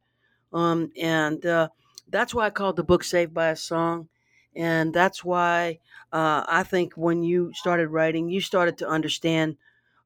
um, 0.52 0.92
and 1.00 1.46
uh, 1.46 1.70
that's 2.10 2.34
why 2.34 2.48
I 2.48 2.50
called 2.50 2.78
the 2.78 2.84
book 2.84 3.04
"Saved 3.04 3.34
by 3.34 3.50
a 3.50 3.56
Song." 3.56 4.10
And 4.56 4.94
that's 4.94 5.24
why 5.24 5.80
uh, 6.12 6.44
I 6.48 6.64
think 6.64 6.94
when 6.94 7.24
you 7.24 7.52
started 7.54 7.90
writing, 7.90 8.30
you 8.30 8.42
started 8.42 8.78
to 8.80 8.88
understand 8.88 9.58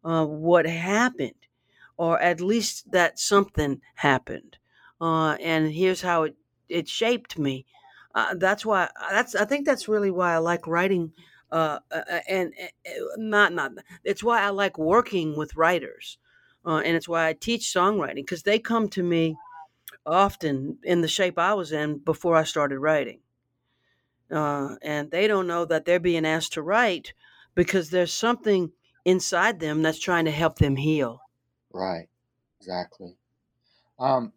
uh, 0.04 0.26
what 0.26 0.66
happened 0.66 1.34
or 1.98 2.20
at 2.22 2.40
least 2.40 2.90
that 2.92 3.20
something 3.20 3.82
happened. 3.96 4.58
Uh, 5.02 5.34
and 5.42 5.72
here's 5.74 6.02
how 6.02 6.24
it, 6.24 6.36
it 6.70 6.88
shaped 6.88 7.38
me. 7.38 7.66
Uh, 8.16 8.34
that's 8.36 8.66
why 8.66 8.90
that's 9.12 9.36
I 9.36 9.46
think 9.46 9.66
that's 9.66 9.88
really 9.88 10.10
why 10.10 10.34
I 10.34 10.38
like 10.38 10.66
writing. 10.66 11.12
Uh, 11.52 11.80
uh, 11.92 12.02
uh 12.12 12.20
and, 12.28 12.54
and 12.58 13.30
not 13.30 13.54
not 13.54 13.72
it's 14.04 14.24
why 14.24 14.42
I 14.42 14.50
like 14.50 14.78
working 14.78 15.36
with 15.38 15.56
writers, 15.56 16.18
uh, 16.66 16.82
and 16.86 16.96
it's 16.96 17.08
why 17.08 17.28
I 17.28 17.34
teach 17.34 17.64
songwriting 17.64 18.16
because 18.26 18.44
they 18.44 18.60
come 18.60 18.88
to 18.90 19.04
me 19.04 19.36
often 20.06 20.78
in 20.84 21.02
the 21.02 21.08
shape 21.08 21.38
I 21.38 21.54
was 21.54 21.72
in 21.72 22.00
before 22.00 22.36
I 22.36 22.44
started 22.44 22.80
writing, 22.80 23.20
and 24.32 25.12
they 25.12 25.28
don't 25.28 25.48
know 25.48 25.66
that 25.66 25.86
they're 25.86 26.00
being 26.00 26.26
asked 26.26 26.54
to 26.54 26.62
write 26.62 27.14
because 27.56 27.90
there's 27.90 28.14
something 28.14 28.72
inside 29.06 29.60
them 29.60 29.82
that's 29.82 30.00
trying 30.00 30.26
to 30.26 30.32
help 30.32 30.58
them 30.58 30.76
heal. 30.76 31.22
Right, 31.72 32.08
exactly. 32.60 33.18
Um, 34.00 34.34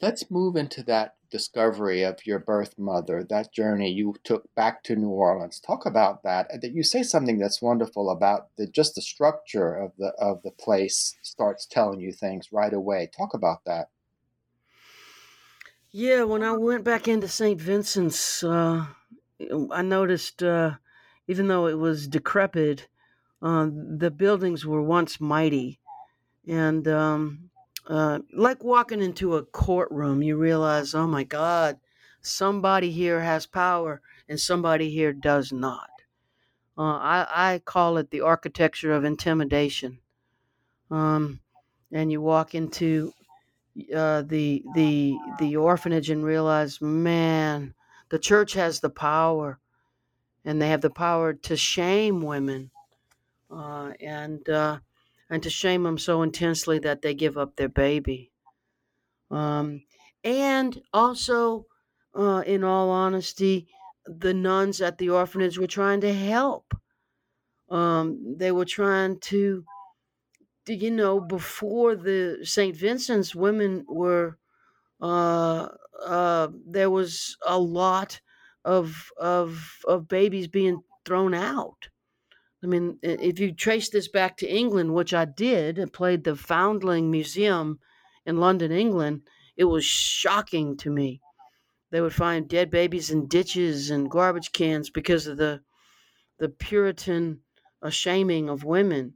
let's 0.00 0.30
move 0.30 0.56
into 0.56 0.82
that 0.84 1.16
discovery 1.30 2.02
of 2.02 2.26
your 2.26 2.38
birth 2.38 2.78
mother, 2.78 3.24
that 3.24 3.52
journey 3.52 3.90
you 3.90 4.14
took 4.22 4.54
back 4.54 4.82
to 4.84 4.94
New 4.94 5.08
Orleans. 5.08 5.58
Talk 5.60 5.86
about 5.86 6.22
that. 6.24 6.48
That 6.60 6.72
you 6.72 6.82
say 6.82 7.02
something 7.02 7.38
that's 7.38 7.62
wonderful 7.62 8.10
about 8.10 8.48
the 8.56 8.66
just 8.66 8.94
the 8.94 9.02
structure 9.02 9.74
of 9.74 9.92
the 9.96 10.12
of 10.18 10.42
the 10.42 10.50
place 10.50 11.16
starts 11.22 11.66
telling 11.66 12.00
you 12.00 12.12
things 12.12 12.52
right 12.52 12.72
away. 12.72 13.10
Talk 13.16 13.34
about 13.34 13.64
that. 13.64 13.88
Yeah, 15.90 16.24
when 16.24 16.42
I 16.42 16.52
went 16.52 16.84
back 16.84 17.06
into 17.06 17.28
St. 17.28 17.60
Vincent's, 17.60 18.42
uh, 18.42 18.86
I 19.72 19.82
noticed, 19.82 20.42
uh, 20.42 20.72
even 21.26 21.48
though 21.48 21.66
it 21.66 21.78
was 21.78 22.08
decrepit, 22.08 22.88
uh, 23.40 23.68
the 23.72 24.10
buildings 24.10 24.64
were 24.64 24.82
once 24.82 25.20
mighty. 25.20 25.80
And 26.46 26.86
um, 26.88 27.50
uh, 27.86 28.20
like 28.32 28.62
walking 28.62 29.02
into 29.02 29.36
a 29.36 29.44
courtroom, 29.44 30.22
you 30.22 30.36
realize, 30.36 30.94
oh 30.94 31.06
my 31.06 31.24
God, 31.24 31.78
somebody 32.20 32.90
here 32.90 33.20
has 33.20 33.46
power 33.46 34.00
and 34.28 34.38
somebody 34.38 34.90
here 34.90 35.12
does 35.12 35.52
not. 35.52 35.90
Uh, 36.76 36.82
I, 36.96 37.26
I 37.54 37.58
call 37.58 37.98
it 37.98 38.10
the 38.10 38.22
architecture 38.22 38.92
of 38.92 39.04
intimidation. 39.04 39.98
Um, 40.90 41.40
and 41.90 42.10
you 42.10 42.20
walk 42.20 42.54
into 42.54 43.12
uh, 43.94 44.22
the 44.22 44.62
the 44.74 45.16
the 45.38 45.56
orphanage 45.56 46.10
and 46.10 46.24
realize, 46.24 46.80
man, 46.80 47.74
the 48.12 48.20
church 48.20 48.52
has 48.52 48.80
the 48.80 48.90
power, 48.90 49.58
and 50.44 50.62
they 50.62 50.68
have 50.68 50.82
the 50.82 50.90
power 50.90 51.34
to 51.34 51.56
shame 51.56 52.20
women, 52.22 52.70
uh, 53.50 53.94
and 54.00 54.48
uh, 54.48 54.80
and 55.30 55.42
to 55.42 55.50
shame 55.50 55.84
them 55.84 55.98
so 55.98 56.22
intensely 56.22 56.78
that 56.80 57.02
they 57.02 57.14
give 57.14 57.38
up 57.38 57.56
their 57.56 57.70
baby. 57.70 58.32
Um, 59.30 59.84
and 60.22 60.82
also, 60.92 61.66
uh, 62.14 62.44
in 62.46 62.64
all 62.64 62.90
honesty, 62.90 63.68
the 64.06 64.34
nuns 64.34 64.82
at 64.82 64.98
the 64.98 65.10
orphanage 65.10 65.58
were 65.58 65.66
trying 65.66 66.02
to 66.02 66.12
help. 66.12 66.74
Um, 67.70 68.36
they 68.36 68.52
were 68.52 68.66
trying 68.66 69.20
to 69.20 69.64
you 70.66 70.90
know, 70.90 71.20
before 71.20 71.96
the 71.96 72.40
St. 72.44 72.76
Vincent's, 72.76 73.34
women 73.34 73.84
were, 73.88 74.38
uh, 75.02 75.68
uh, 76.02 76.48
there 76.66 76.90
was 76.90 77.36
a 77.46 77.58
lot 77.58 78.20
of 78.64 79.10
of 79.18 79.80
of 79.86 80.08
babies 80.08 80.48
being 80.48 80.82
thrown 81.04 81.34
out. 81.34 81.88
I 82.64 82.68
mean, 82.68 82.98
if 83.02 83.40
you 83.40 83.52
trace 83.52 83.90
this 83.90 84.08
back 84.08 84.36
to 84.38 84.48
England, 84.48 84.94
which 84.94 85.12
I 85.12 85.24
did, 85.24 85.78
and 85.78 85.92
played 85.92 86.24
the 86.24 86.36
Foundling 86.36 87.10
Museum 87.10 87.80
in 88.24 88.38
London, 88.38 88.72
England. 88.72 89.22
It 89.56 89.64
was 89.64 89.84
shocking 89.84 90.76
to 90.78 90.90
me. 90.90 91.20
They 91.90 92.00
would 92.00 92.14
find 92.14 92.48
dead 92.48 92.70
babies 92.70 93.10
in 93.10 93.28
ditches 93.28 93.90
and 93.90 94.10
garbage 94.10 94.52
cans 94.52 94.90
because 94.90 95.26
of 95.26 95.36
the 95.36 95.62
the 96.38 96.48
Puritan 96.48 97.42
uh, 97.82 97.90
shaming 97.90 98.48
of 98.48 98.64
women 98.64 99.14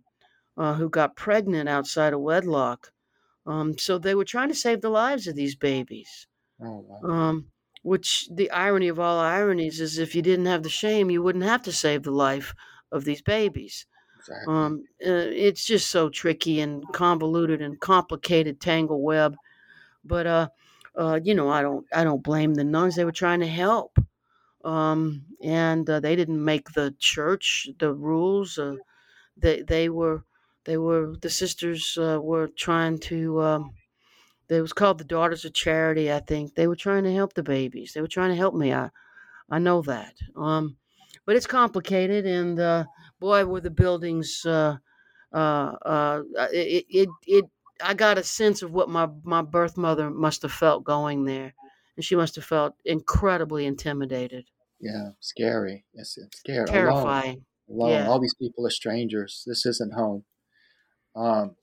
uh, 0.56 0.74
who 0.74 0.88
got 0.90 1.16
pregnant 1.16 1.68
outside 1.68 2.12
of 2.12 2.20
wedlock. 2.20 2.92
Um, 3.46 3.78
so 3.78 3.98
they 3.98 4.14
were 4.14 4.24
trying 4.24 4.48
to 4.48 4.54
save 4.54 4.80
the 4.80 4.90
lives 4.90 5.26
of 5.26 5.36
these 5.36 5.56
babies. 5.56 6.26
Oh, 6.60 6.80
wow. 6.80 7.06
Um, 7.08 7.52
which 7.82 8.28
the 8.30 8.50
irony 8.50 8.88
of 8.88 8.98
all 9.00 9.20
ironies 9.20 9.80
is 9.80 9.98
if 9.98 10.14
you 10.14 10.22
didn't 10.22 10.46
have 10.46 10.62
the 10.62 10.68
shame, 10.70 11.10
you 11.10 11.22
wouldn't 11.22 11.44
have 11.44 11.62
to 11.64 11.72
save 11.72 12.02
the 12.04 12.10
life 12.10 12.54
of 12.92 13.04
these 13.04 13.22
babies. 13.22 13.86
Exactly. 14.16 14.48
Um, 14.48 14.84
uh, 15.06 15.28
it's 15.30 15.66
just 15.66 15.90
so 15.90 16.08
tricky 16.10 16.60
and 16.60 16.84
convoluted 16.92 17.62
and 17.62 17.80
complicated 17.80 18.60
tangle 18.60 19.02
web. 19.02 19.36
But 20.04 20.26
uh, 20.26 20.48
uh, 20.96 21.20
you 21.22 21.34
know, 21.34 21.48
I 21.50 21.62
don't 21.62 21.86
I 21.92 22.04
don't 22.04 22.22
blame 22.22 22.54
the 22.54 22.64
nuns. 22.64 22.96
They 22.96 23.04
were 23.04 23.12
trying 23.12 23.40
to 23.40 23.46
help, 23.46 23.98
um, 24.64 25.26
and 25.42 25.88
uh, 25.88 26.00
they 26.00 26.16
didn't 26.16 26.44
make 26.44 26.72
the 26.72 26.94
church 26.98 27.68
the 27.78 27.92
rules. 27.94 28.58
Uh, 28.58 28.76
they 29.36 29.62
they 29.62 29.88
were 29.90 30.24
they 30.66 30.76
were 30.78 31.16
the 31.16 31.30
sisters 31.30 31.98
uh, 31.98 32.20
were 32.22 32.48
trying 32.48 32.98
to. 33.00 33.42
Um, 33.42 33.74
it 34.48 34.60
was 34.60 34.72
called 34.72 34.98
the 34.98 35.04
Daughters 35.04 35.44
of 35.44 35.54
Charity, 35.54 36.12
I 36.12 36.20
think. 36.20 36.54
They 36.54 36.66
were 36.68 36.76
trying 36.76 37.04
to 37.04 37.14
help 37.14 37.34
the 37.34 37.42
babies. 37.42 37.92
They 37.94 38.00
were 38.00 38.08
trying 38.08 38.30
to 38.30 38.36
help 38.36 38.54
me. 38.54 38.72
I, 38.72 38.90
I 39.50 39.58
know 39.58 39.82
that. 39.82 40.14
Um, 40.36 40.78
but 41.26 41.36
it's 41.36 41.46
complicated, 41.46 42.26
and 42.26 42.58
uh, 42.60 42.84
boy, 43.20 43.44
were 43.46 43.60
the 43.60 43.70
buildings. 43.70 44.44
Uh, 44.46 44.78
uh, 45.32 45.76
uh, 45.86 46.22
it, 46.52 46.86
it, 46.88 47.08
it, 47.26 47.44
I 47.82 47.94
got 47.94 48.18
a 48.18 48.24
sense 48.24 48.62
of 48.62 48.72
what 48.72 48.88
my 48.88 49.08
my 49.24 49.42
birth 49.42 49.76
mother 49.76 50.10
must 50.10 50.42
have 50.42 50.52
felt 50.52 50.84
going 50.84 51.24
there, 51.24 51.54
and 51.96 52.04
she 52.04 52.16
must 52.16 52.36
have 52.36 52.44
felt 52.44 52.74
incredibly 52.84 53.66
intimidated, 53.66 54.46
Yeah, 54.80 55.10
scary. 55.20 55.84
Yes, 55.92 56.16
it's 56.16 56.38
scary. 56.38 56.70
Alone. 56.70 57.46
Alone. 57.68 57.90
Yeah. 57.90 58.08
All 58.08 58.20
these 58.20 58.34
people 58.34 58.66
are 58.66 58.70
strangers. 58.70 59.44
This 59.46 59.66
isn't 59.66 59.94
home. 59.94 60.24
Um, 61.16 61.56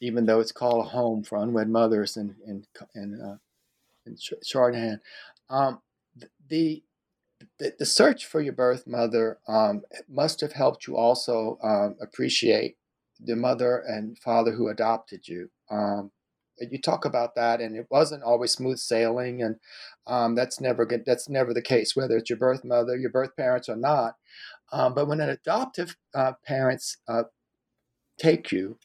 even 0.00 0.26
though 0.26 0.40
it's 0.40 0.52
called 0.52 0.84
a 0.84 0.88
home 0.88 1.22
for 1.22 1.38
unwed 1.38 1.68
mothers 1.68 2.16
in 2.16 2.34
in 2.46 2.64
in, 2.94 3.20
uh, 3.20 3.36
in. 4.06 5.00
Um, 5.48 5.80
the, 6.48 6.82
the 7.58 7.72
the 7.78 7.86
search 7.86 8.26
for 8.26 8.40
your 8.40 8.52
birth 8.52 8.86
mother 8.86 9.38
um, 9.48 9.82
must 10.08 10.40
have 10.40 10.52
helped 10.52 10.86
you 10.86 10.96
also 10.96 11.58
um, 11.62 11.96
appreciate 12.00 12.76
the 13.20 13.36
mother 13.36 13.78
and 13.86 14.18
father 14.18 14.52
who 14.52 14.68
adopted 14.68 15.28
you. 15.28 15.50
Um, 15.70 16.10
you 16.58 16.80
talk 16.80 17.04
about 17.04 17.34
that, 17.34 17.60
and 17.60 17.76
it 17.76 17.86
wasn't 17.90 18.22
always 18.22 18.52
smooth 18.52 18.78
sailing, 18.78 19.42
and 19.42 19.56
um, 20.06 20.34
that's 20.34 20.60
never 20.60 20.86
good. 20.86 21.04
That's 21.04 21.28
never 21.28 21.52
the 21.52 21.62
case, 21.62 21.96
whether 21.96 22.16
it's 22.16 22.30
your 22.30 22.38
birth 22.38 22.64
mother, 22.64 22.96
your 22.96 23.10
birth 23.10 23.36
parents, 23.36 23.68
or 23.68 23.76
not. 23.76 24.14
Um, 24.72 24.94
but 24.94 25.08
when 25.08 25.20
an 25.20 25.30
adoptive 25.30 25.96
uh, 26.14 26.32
parents 26.46 26.98
uh, 27.08 27.24
take 28.18 28.52
you 28.52 28.78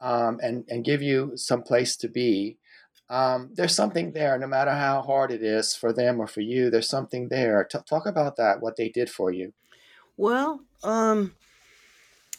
um, 0.00 0.40
and 0.42 0.64
and 0.68 0.84
give 0.84 1.02
you 1.02 1.32
some 1.36 1.62
place 1.62 1.96
to 1.96 2.08
be, 2.08 2.56
um, 3.08 3.50
there's 3.54 3.74
something 3.74 4.12
there. 4.12 4.38
No 4.38 4.46
matter 4.46 4.70
how 4.70 5.02
hard 5.02 5.30
it 5.30 5.42
is 5.42 5.74
for 5.74 5.92
them 5.92 6.20
or 6.20 6.26
for 6.26 6.40
you, 6.40 6.70
there's 6.70 6.88
something 6.88 7.28
there. 7.28 7.64
T- 7.64 7.78
talk 7.88 8.06
about 8.06 8.36
that. 8.36 8.60
What 8.60 8.76
they 8.76 8.88
did 8.88 9.10
for 9.10 9.30
you. 9.32 9.52
Well, 10.16 10.60
um, 10.84 11.34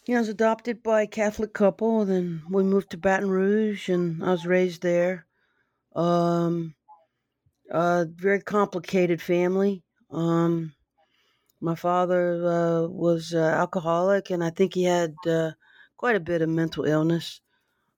you 0.06 0.13
know, 0.13 0.19
I 0.19 0.21
was 0.21 0.30
adopted 0.30 0.82
by 0.82 1.04
a 1.04 1.08
Catholic 1.08 1.54
couple. 1.54 2.06
Then 2.06 2.43
we 2.49 2.63
moved 2.63 2.91
to 2.91 2.97
Baton 2.97 3.30
Rouge, 3.30 3.89
and 3.89 4.23
I 4.23 4.32
was 4.32 4.45
raised 4.45 4.82
there. 4.82 5.25
Um, 5.95 6.75
a 7.69 8.06
very 8.06 8.41
complicated 8.41 9.21
family. 9.21 9.84
Um, 10.10 10.73
my 11.60 11.75
father 11.75 12.45
uh, 12.45 12.88
was 12.88 13.34
uh, 13.34 13.39
alcoholic, 13.39 14.30
and 14.30 14.43
I 14.43 14.49
think 14.49 14.73
he 14.73 14.84
had 14.84 15.13
uh, 15.27 15.51
quite 16.02 16.16
a 16.16 16.20
bit 16.32 16.42
of 16.42 16.50
mental 16.50 16.84
illness. 16.86 17.42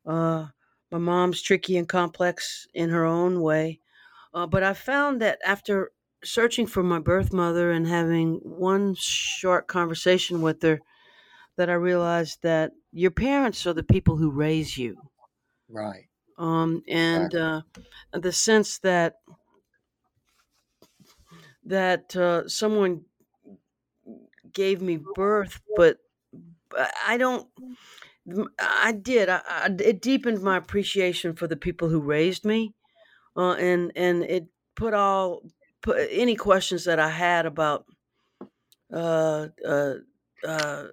Uh, 0.06 0.48
my 0.92 1.00
mom's 1.00 1.42
tricky 1.42 1.78
and 1.78 1.90
complex 1.90 2.68
in 2.74 2.90
her 2.90 3.06
own 3.06 3.42
way. 3.42 3.80
Uh, 4.34 4.48
but 4.48 4.64
I 4.64 4.74
found 4.74 5.22
that 5.22 5.40
after 5.46 5.92
searching 6.24 6.68
for 6.68 6.84
my 6.84 7.00
birth 7.00 7.34
mother 7.34 7.72
and 7.72 7.88
having 7.88 8.36
one 8.44 8.96
short 8.96 9.68
conversation 9.68 10.42
with 10.42 10.62
her, 10.64 10.82
that 11.58 11.70
I 11.70 11.76
realized 11.76 12.44
that 12.44 12.74
your 12.92 13.12
parents 13.12 13.68
are 13.68 13.74
the 13.74 13.84
people 13.84 14.18
who 14.18 14.32
raise 14.32 14.78
you. 14.78 14.98
Right. 15.70 16.10
Um, 16.38 16.84
and 16.88 17.34
uh, 17.36 17.62
the 18.12 18.32
sense 18.32 18.80
that 18.80 19.18
that 21.66 22.16
uh, 22.16 22.48
someone 22.48 23.06
gave 24.52 24.82
me 24.82 24.98
birth, 25.16 25.62
but 25.76 26.00
I 27.06 27.18
don't. 27.18 27.50
I 28.60 28.94
did. 28.94 29.30
I, 29.30 29.42
I, 29.48 29.66
it 29.80 30.02
deepened 30.02 30.42
my 30.42 30.58
appreciation 30.58 31.36
for 31.36 31.48
the 31.48 31.58
people 31.58 31.90
who 31.90 32.00
raised 32.02 32.46
me, 32.46 32.74
uh, 33.38 33.54
and 33.54 33.92
and 33.96 34.24
it 34.24 34.48
put 34.76 34.94
all 34.94 35.44
put 35.82 36.08
any 36.12 36.36
questions 36.36 36.86
that 36.86 37.00
I 37.00 37.10
had 37.10 37.46
about 37.46 37.88
uh, 38.92 39.48
uh, 39.66 39.94
uh, 40.46 40.88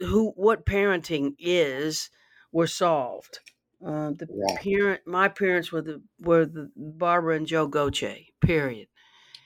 who 0.00 0.30
what 0.32 0.66
parenting 0.66 1.34
is 1.38 2.10
were 2.52 2.66
solved. 2.66 3.40
Uh, 3.84 4.12
the 4.12 4.28
Right. 4.28 4.58
parent, 4.62 5.02
my 5.06 5.28
parents 5.28 5.72
were 5.72 5.82
the 5.82 6.02
were 6.20 6.46
the 6.46 6.70
Barbara 6.76 7.36
and 7.36 7.46
Joe 7.48 7.68
Gauthier. 7.68 8.18
Period. 8.42 8.88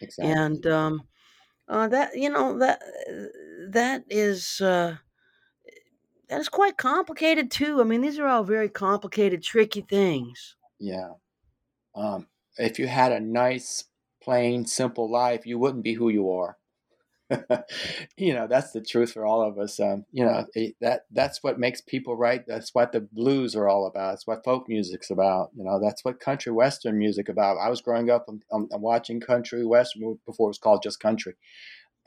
Exactly. 0.00 0.48
And 0.48 0.66
um, 0.66 1.08
uh, 1.68 1.88
that 1.88 2.16
you 2.16 2.30
know 2.30 2.58
that 2.58 2.82
that 3.70 4.04
is 4.08 4.60
uh, 4.60 4.98
that 6.28 6.40
is 6.40 6.48
quite 6.48 6.76
complicated 6.76 7.50
too. 7.50 7.80
I 7.80 7.84
mean, 7.84 8.00
these 8.00 8.18
are 8.18 8.26
all 8.26 8.44
very 8.44 8.68
complicated, 8.68 9.42
tricky 9.42 9.80
things. 9.80 10.56
Yeah. 10.78 11.12
Um, 11.94 12.26
if 12.58 12.78
you 12.78 12.86
had 12.86 13.12
a 13.12 13.20
nice, 13.20 13.84
plain, 14.22 14.66
simple 14.66 15.10
life, 15.10 15.46
you 15.46 15.58
wouldn't 15.58 15.84
be 15.84 15.94
who 15.94 16.08
you 16.08 16.30
are. 16.30 16.58
you 18.16 18.32
know, 18.32 18.46
that's 18.46 18.72
the 18.72 18.80
truth 18.80 19.12
for 19.12 19.26
all 19.26 19.42
of 19.42 19.58
us. 19.58 19.78
Um, 19.80 20.06
you 20.12 20.24
know, 20.24 20.46
it, 20.54 20.76
that 20.80 21.02
that's 21.10 21.42
what 21.42 21.58
makes 21.58 21.80
people 21.80 22.16
right. 22.16 22.42
That's 22.46 22.74
what 22.74 22.92
the 22.92 23.00
blues 23.00 23.54
are 23.54 23.68
all 23.68 23.86
about. 23.86 24.14
It's 24.14 24.26
what 24.26 24.44
folk 24.44 24.68
music's 24.68 25.10
about. 25.10 25.50
You 25.54 25.64
know, 25.64 25.78
that's 25.78 26.04
what 26.04 26.20
country 26.20 26.52
western 26.52 26.98
music 26.98 27.28
about. 27.28 27.58
I 27.58 27.68
was 27.68 27.82
growing 27.82 28.10
up 28.10 28.26
um, 28.28 28.40
um, 28.50 28.68
watching 28.80 29.20
country 29.20 29.64
western 29.64 30.18
before 30.24 30.48
it 30.48 30.50
was 30.50 30.58
called 30.58 30.82
just 30.82 31.00
country. 31.00 31.34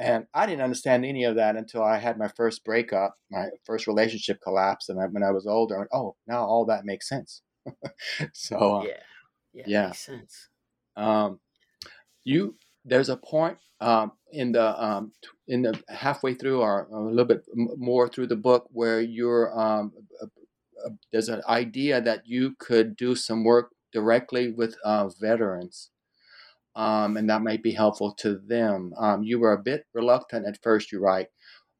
And 0.02 0.26
I 0.34 0.47
didn't 0.47 0.64
understand 0.64 1.06
any 1.06 1.26
of 1.26 1.36
that 1.36 1.56
until 1.56 1.84
I 1.84 1.97
had 1.97 2.18
my 2.18 2.28
first 2.28 2.66
breakup, 2.66 3.16
my 3.30 3.49
first 3.66 3.86
relationship 3.86 4.39
collapse, 4.41 4.89
and 4.89 4.99
I, 4.99 5.06
when 5.06 5.24
I 5.24 5.32
was 5.32 5.45
older, 5.45 5.88
oh, 5.93 6.16
now 6.28 6.43
all 6.43 6.66
that 6.66 6.86
makes 6.86 7.08
sense. 7.08 7.43
so, 8.34 8.80
uh, 8.80 8.84
yeah, 8.84 8.89
yeah, 9.54 9.64
yeah. 9.68 9.86
makes 9.88 9.99
sense. 9.99 10.49
Um, 10.95 11.39
you 12.24 12.56
there's 12.84 13.10
a 13.10 13.18
point 13.18 13.58
um, 13.80 14.14
in 14.32 14.52
the 14.52 14.84
um, 14.84 15.12
in 15.47 15.62
the 15.62 15.80
halfway 15.89 16.34
through 16.34 16.62
or 16.62 16.88
a 16.91 16.99
little 16.99 17.26
bit 17.26 17.45
more 17.56 18.08
through 18.08 18.28
the 18.28 18.36
book 18.36 18.68
where 18.72 19.02
you're 19.02 19.58
um, 19.60 19.93
there's 21.12 21.30
an 21.30 21.41
idea 21.47 22.02
that 22.02 22.24
you 22.26 22.56
could 22.58 22.95
do 22.95 23.16
some 23.16 23.43
work 23.43 23.72
directly 23.93 24.52
with 24.52 24.76
uh, 24.84 25.10
veterans 25.20 25.91
um, 26.76 27.18
and 27.18 27.30
that 27.30 27.42
might 27.42 27.64
be 27.64 27.72
helpful 27.72 28.14
to 28.14 28.38
them. 28.38 28.94
Um, 28.98 29.24
you 29.24 29.40
were 29.40 29.54
a 29.54 29.62
bit 29.62 29.86
reluctant 29.94 30.48
at 30.48 30.62
first, 30.62 30.92
you 30.92 31.00
write, 31.00 31.28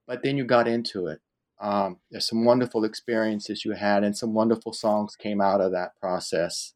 but 0.08 0.24
then 0.24 0.38
you 0.38 0.46
got 0.46 0.68
into 0.68 1.08
it. 1.08 1.22
Um, 1.60 2.00
there's 2.10 2.28
some 2.28 2.44
wonderful 2.44 2.84
experiences 2.84 3.64
you 3.64 3.74
had, 3.74 4.04
and 4.04 4.18
some 4.18 4.34
wonderful 4.34 4.74
songs 4.74 5.16
came 5.16 5.40
out 5.42 5.62
of 5.62 5.72
that 5.72 5.92
process. 6.00 6.74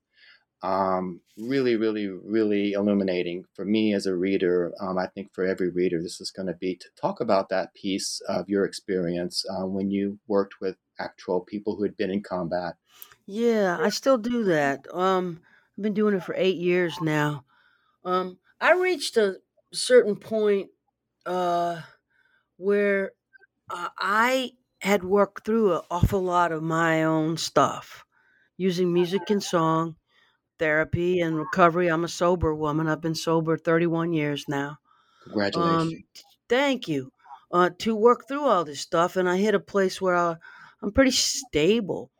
Um, 0.61 1.22
really, 1.38 1.76
really, 1.76 2.07
really 2.07 2.72
illuminating 2.72 3.45
for 3.53 3.66
me 3.66 3.93
as 3.93 4.05
a 4.05 4.16
reader. 4.16 4.74
Um, 4.80 4.97
I 4.97 5.07
think 5.07 5.34
for 5.34 5.45
every 5.45 5.70
reader, 5.70 6.01
this 6.01 6.22
is 6.22 6.32
going 6.32 6.47
to 6.47 6.53
be 6.53 6.76
to 6.76 6.88
talk 6.99 7.20
about 7.20 7.49
that 7.49 7.74
piece 7.74 8.22
of 8.28 8.47
your 8.47 8.63
experience 8.63 9.45
uh, 9.49 9.66
when 9.66 9.91
you 9.91 10.20
worked 10.28 10.55
with 10.61 10.78
actual 10.99 11.41
people 11.41 11.76
who 11.76 11.84
had 11.84 11.97
been 11.97 12.09
in 12.09 12.24
combat. 12.24 12.76
Yeah, 13.26 13.78
I 13.80 13.89
still 13.89 14.18
do 14.18 14.43
that. 14.45 14.86
Um, 14.93 15.41
I've 15.78 15.84
been 15.84 15.93
doing 15.93 16.16
it 16.16 16.24
for 16.24 16.36
eight 16.38 16.57
years 16.57 17.01
now. 17.01 17.43
Um, 18.05 18.39
I 18.61 18.73
reached 18.73 19.17
a 19.17 19.41
certain 19.73 20.15
point 20.17 20.71
uh, 21.25 21.81
where 22.57 23.13
uh, 23.69 23.89
I 23.99 24.53
had 24.81 25.03
worked 25.03 25.45
through 25.45 25.75
an 25.75 25.81
awful 25.91 26.21
lot 26.23 26.51
of 26.53 26.63
my 26.63 27.03
own 27.03 27.37
stuff 27.37 28.05
using 28.57 28.93
music 28.93 29.29
and 29.29 29.43
song, 29.43 29.97
therapy, 30.59 31.21
and 31.21 31.37
recovery. 31.37 31.89
I'm 31.89 32.05
a 32.05 32.09
sober 32.09 32.55
woman. 32.55 32.87
I've 32.87 33.01
been 33.01 33.15
sober 33.15 33.57
31 33.57 34.13
years 34.13 34.45
now. 34.47 34.79
Congratulations. 35.23 35.93
Um, 35.93 36.03
thank 36.49 36.87
you. 36.87 37.11
Uh, 37.51 37.69
to 37.79 37.95
work 37.95 38.27
through 38.27 38.43
all 38.43 38.65
this 38.65 38.81
stuff, 38.81 39.15
and 39.15 39.29
I 39.29 39.37
hit 39.37 39.55
a 39.55 39.59
place 39.59 40.01
where 40.01 40.15
I, 40.15 40.35
I'm 40.81 40.91
pretty 40.91 41.11
stable 41.11 42.11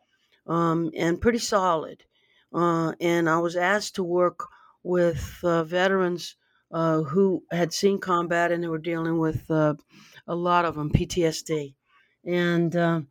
um, 0.46 0.90
and 0.96 1.20
pretty 1.20 1.38
solid. 1.38 2.04
Uh, 2.52 2.94
and 3.00 3.28
I 3.30 3.38
was 3.38 3.56
asked 3.56 3.96
to 3.96 4.04
work 4.04 4.40
with 4.86 5.40
uh, 5.42 5.64
veterans 5.64 6.36
uh, 6.70 7.02
who 7.02 7.42
had 7.50 7.72
seen 7.72 7.98
combat 7.98 8.52
and 8.52 8.62
who 8.62 8.70
were 8.70 8.78
dealing 8.78 9.18
with 9.18 9.50
uh, 9.50 9.74
a 10.28 10.34
lot 10.34 10.64
of 10.64 10.76
them 10.76 10.90
PTSD. 10.90 11.74
And 12.24 12.74
um, 12.76 13.08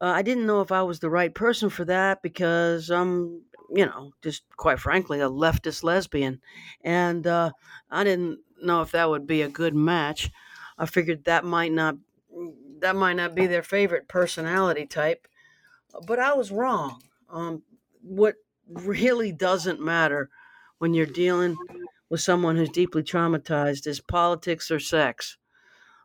uh, 0.00 0.06
I 0.06 0.22
didn't 0.22 0.46
know 0.46 0.60
if 0.60 0.72
I 0.72 0.82
was 0.82 1.00
the 1.00 1.10
right 1.10 1.34
person 1.34 1.70
for 1.70 1.84
that 1.84 2.22
because 2.22 2.90
I'm, 2.90 3.42
you 3.70 3.86
know, 3.86 4.12
just 4.22 4.42
quite 4.56 4.80
frankly, 4.80 5.20
a 5.20 5.28
leftist 5.30 5.84
lesbian. 5.84 6.40
And 6.82 7.26
uh, 7.26 7.52
I 7.90 8.04
didn't 8.04 8.40
know 8.60 8.82
if 8.82 8.90
that 8.92 9.08
would 9.08 9.26
be 9.26 9.42
a 9.42 9.48
good 9.48 9.74
match. 9.74 10.30
I 10.78 10.86
figured 10.86 11.24
that 11.24 11.44
might 11.44 11.72
not 11.72 11.96
that 12.80 12.96
might 12.96 13.14
not 13.14 13.34
be 13.36 13.46
their 13.46 13.62
favorite 13.62 14.08
personality 14.08 14.86
type, 14.86 15.28
but 16.06 16.18
I 16.18 16.34
was 16.34 16.50
wrong. 16.50 17.02
Um, 17.30 17.62
what 18.02 18.36
really 18.68 19.32
doesn't 19.32 19.80
matter 19.80 20.30
when 20.84 20.92
you're 20.92 21.06
dealing 21.06 21.56
with 22.10 22.20
someone 22.20 22.56
who's 22.56 22.68
deeply 22.68 23.02
traumatized 23.02 23.86
is 23.86 24.02
politics 24.02 24.70
or 24.70 24.78
sex. 24.78 25.38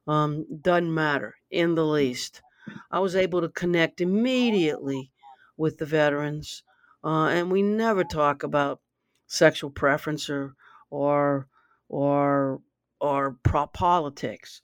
Um, 0.08 0.46
doesn't 0.62 0.94
matter 0.94 1.36
in 1.52 1.76
the 1.76 1.86
least. 1.86 2.42
I 2.90 3.00
was 3.00 3.14
able 3.14 3.42
to 3.42 3.50
connect 3.50 4.00
immediately 4.00 5.12
with 5.58 5.80
the 5.80 5.86
veterans, 5.86 6.64
uh, 7.04 7.26
and 7.26 7.52
we 7.52 7.62
never 7.62 8.06
talk 8.06 8.42
about 8.42 8.80
sexual 9.28 9.70
preference 9.70 10.30
or 10.30 10.56
or 10.90 11.50
or 11.90 12.62
or 13.02 13.36
pro- 13.44 13.68
politics. 13.68 14.62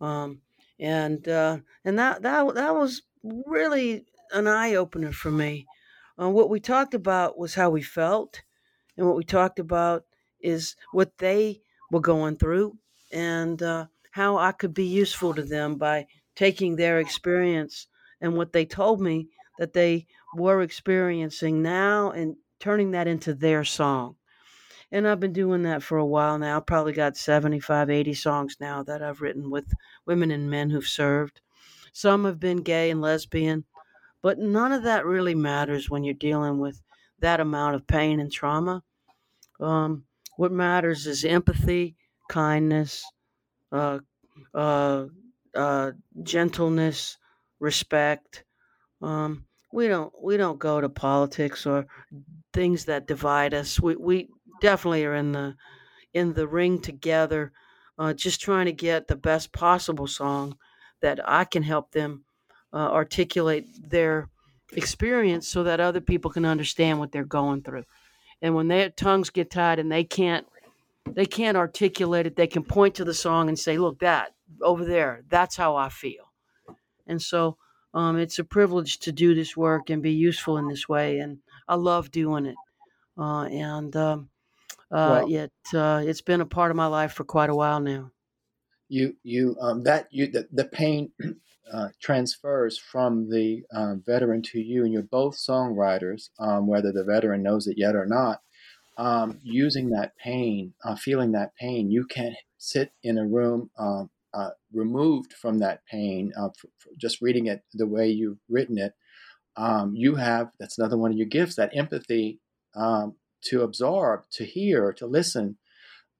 Um, 0.00 0.42
and 0.78 1.26
uh, 1.26 1.58
and 1.84 1.98
that 1.98 2.22
that 2.22 2.54
that 2.54 2.72
was 2.76 3.02
really 3.22 4.06
an 4.30 4.46
eye 4.46 4.76
opener 4.76 5.10
for 5.10 5.32
me. 5.32 5.66
Uh, 6.16 6.30
what 6.30 6.50
we 6.50 6.60
talked 6.60 6.94
about 6.94 7.36
was 7.36 7.56
how 7.56 7.70
we 7.70 7.82
felt, 7.82 8.42
and 8.96 9.06
what 9.06 9.16
we 9.16 9.24
talked 9.24 9.58
about 9.58 10.04
is 10.40 10.76
what 10.92 11.18
they 11.18 11.60
were 11.90 12.00
going 12.00 12.36
through 12.36 12.78
and 13.12 13.62
uh, 13.62 13.86
how 14.10 14.36
I 14.38 14.52
could 14.52 14.74
be 14.74 14.86
useful 14.86 15.34
to 15.34 15.42
them 15.42 15.76
by 15.76 16.06
taking 16.34 16.76
their 16.76 16.98
experience 16.98 17.88
and 18.20 18.36
what 18.36 18.52
they 18.52 18.64
told 18.64 19.00
me 19.00 19.28
that 19.58 19.72
they 19.72 20.06
were 20.34 20.62
experiencing 20.62 21.62
now 21.62 22.10
and 22.10 22.36
turning 22.58 22.90
that 22.92 23.06
into 23.06 23.34
their 23.34 23.64
song. 23.64 24.16
And 24.92 25.06
I've 25.06 25.20
been 25.20 25.32
doing 25.32 25.62
that 25.62 25.82
for 25.82 25.98
a 25.98 26.06
while 26.06 26.38
now. 26.38 26.60
Probably 26.60 26.92
got 26.92 27.16
75, 27.16 27.90
80 27.90 28.14
songs 28.14 28.56
now 28.60 28.82
that 28.84 29.02
I've 29.02 29.20
written 29.20 29.50
with 29.50 29.72
women 30.06 30.30
and 30.30 30.48
men 30.48 30.70
who've 30.70 30.86
served. 30.86 31.40
Some 31.92 32.24
have 32.24 32.38
been 32.38 32.58
gay 32.58 32.90
and 32.90 33.00
lesbian, 33.00 33.64
but 34.22 34.38
none 34.38 34.72
of 34.72 34.82
that 34.84 35.04
really 35.04 35.34
matters 35.34 35.90
when 35.90 36.04
you're 36.04 36.14
dealing 36.14 36.58
with 36.58 36.82
that 37.20 37.40
amount 37.40 37.74
of 37.76 37.86
pain 37.86 38.20
and 38.20 38.30
trauma. 38.32 38.82
Um, 39.60 40.04
what 40.36 40.52
matters 40.52 41.06
is 41.06 41.24
empathy, 41.24 41.96
kindness, 42.28 43.04
uh, 43.72 44.00
uh, 44.54 45.06
uh, 45.54 45.92
gentleness, 46.22 47.18
respect. 47.60 48.44
Um, 49.02 49.46
we 49.72 49.88
don't 49.88 50.12
we 50.22 50.36
don't 50.36 50.58
go 50.58 50.80
to 50.80 50.88
politics 50.88 51.66
or 51.66 51.86
things 52.52 52.86
that 52.86 53.06
divide 53.06 53.54
us. 53.54 53.80
We 53.80 53.96
we 53.96 54.28
definitely 54.60 55.04
are 55.04 55.14
in 55.14 55.32
the 55.32 55.56
in 56.14 56.32
the 56.34 56.48
ring 56.48 56.80
together, 56.80 57.52
uh, 57.98 58.14
just 58.14 58.40
trying 58.40 58.66
to 58.66 58.72
get 58.72 59.08
the 59.08 59.16
best 59.16 59.52
possible 59.52 60.06
song 60.06 60.56
that 61.00 61.20
I 61.28 61.44
can 61.44 61.62
help 61.62 61.92
them 61.92 62.24
uh, 62.72 62.90
articulate 62.90 63.66
their 63.90 64.28
experience 64.72 65.48
so 65.48 65.62
that 65.64 65.80
other 65.80 66.00
people 66.00 66.30
can 66.30 66.44
understand 66.44 66.98
what 66.98 67.12
they're 67.12 67.24
going 67.24 67.62
through. 67.62 67.84
And 68.42 68.54
when 68.54 68.68
their 68.68 68.90
tongues 68.90 69.30
get 69.30 69.50
tied 69.50 69.78
and 69.78 69.90
they 69.90 70.04
can't 70.04 70.46
they 71.08 71.26
can't 71.26 71.56
articulate 71.56 72.26
it 72.26 72.34
they 72.34 72.48
can 72.48 72.64
point 72.64 72.96
to 72.96 73.04
the 73.04 73.14
song 73.14 73.48
and 73.48 73.56
say 73.56 73.78
look 73.78 74.00
that 74.00 74.34
over 74.60 74.84
there 74.84 75.22
that's 75.28 75.56
how 75.56 75.76
i 75.76 75.88
feel. 75.88 76.32
And 77.06 77.22
so 77.22 77.56
um, 77.94 78.18
it's 78.18 78.38
a 78.40 78.44
privilege 78.44 78.98
to 79.00 79.12
do 79.12 79.34
this 79.34 79.56
work 79.56 79.88
and 79.88 80.02
be 80.02 80.12
useful 80.12 80.58
in 80.58 80.68
this 80.68 80.88
way 80.88 81.18
and 81.18 81.38
i 81.68 81.74
love 81.74 82.10
doing 82.10 82.46
it. 82.46 82.56
Uh, 83.18 83.44
and 83.44 83.96
um, 83.96 84.28
uh, 84.90 85.24
well, 85.26 85.34
it, 85.34 85.52
uh, 85.74 86.02
it's 86.04 86.20
been 86.20 86.40
a 86.40 86.46
part 86.46 86.70
of 86.70 86.76
my 86.76 86.86
life 86.86 87.12
for 87.12 87.24
quite 87.24 87.50
a 87.50 87.54
while 87.54 87.80
now. 87.80 88.10
You 88.88 89.16
you 89.24 89.56
um, 89.60 89.82
that 89.82 90.06
you 90.10 90.28
the, 90.28 90.46
the 90.52 90.64
pain 90.64 91.10
uh, 91.72 91.88
transfers 92.00 92.78
from 92.78 93.28
the 93.30 93.62
um, 93.72 94.02
veteran 94.06 94.42
to 94.42 94.60
you, 94.60 94.84
and 94.84 94.92
you're 94.92 95.02
both 95.02 95.36
songwriters, 95.36 96.30
um, 96.38 96.66
whether 96.66 96.92
the 96.92 97.04
veteran 97.04 97.42
knows 97.42 97.66
it 97.66 97.76
yet 97.78 97.94
or 97.96 98.06
not. 98.06 98.40
Um, 98.98 99.40
using 99.42 99.90
that 99.90 100.16
pain, 100.16 100.72
uh, 100.84 100.96
feeling 100.96 101.32
that 101.32 101.54
pain, 101.56 101.90
you 101.90 102.06
can 102.06 102.34
sit 102.56 102.92
in 103.02 103.18
a 103.18 103.26
room 103.26 103.70
um, 103.78 104.10
uh, 104.32 104.50
removed 104.72 105.32
from 105.32 105.58
that 105.58 105.80
pain, 105.90 106.32
uh, 106.38 106.48
just 106.96 107.20
reading 107.20 107.46
it 107.46 107.62
the 107.74 107.86
way 107.86 108.08
you've 108.08 108.38
written 108.48 108.78
it. 108.78 108.94
Um, 109.56 109.94
you 109.94 110.16
have 110.16 110.50
that's 110.58 110.78
another 110.78 110.98
one 110.98 111.10
of 111.10 111.16
your 111.16 111.26
gifts 111.26 111.56
that 111.56 111.76
empathy 111.76 112.40
um, 112.74 113.16
to 113.44 113.62
absorb, 113.62 114.24
to 114.32 114.44
hear, 114.44 114.92
to 114.94 115.06
listen 115.06 115.58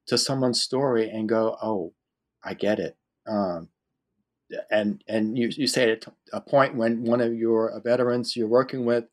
to 0.07 0.17
someone's 0.17 0.61
story 0.61 1.09
and 1.09 1.29
go, 1.29 1.57
"Oh, 1.61 1.93
I 2.43 2.53
get 2.53 2.79
it." 2.79 2.97
Um, 3.27 3.69
and 4.71 5.03
and 5.07 5.37
you, 5.37 5.49
you 5.55 5.67
say 5.67 5.91
at 5.91 6.05
a 6.33 6.41
point 6.41 6.75
when 6.75 7.03
one 7.03 7.21
of 7.21 7.33
your 7.33 7.79
veterans 7.83 8.35
you're 8.35 8.47
working 8.47 8.85
with 8.85 9.05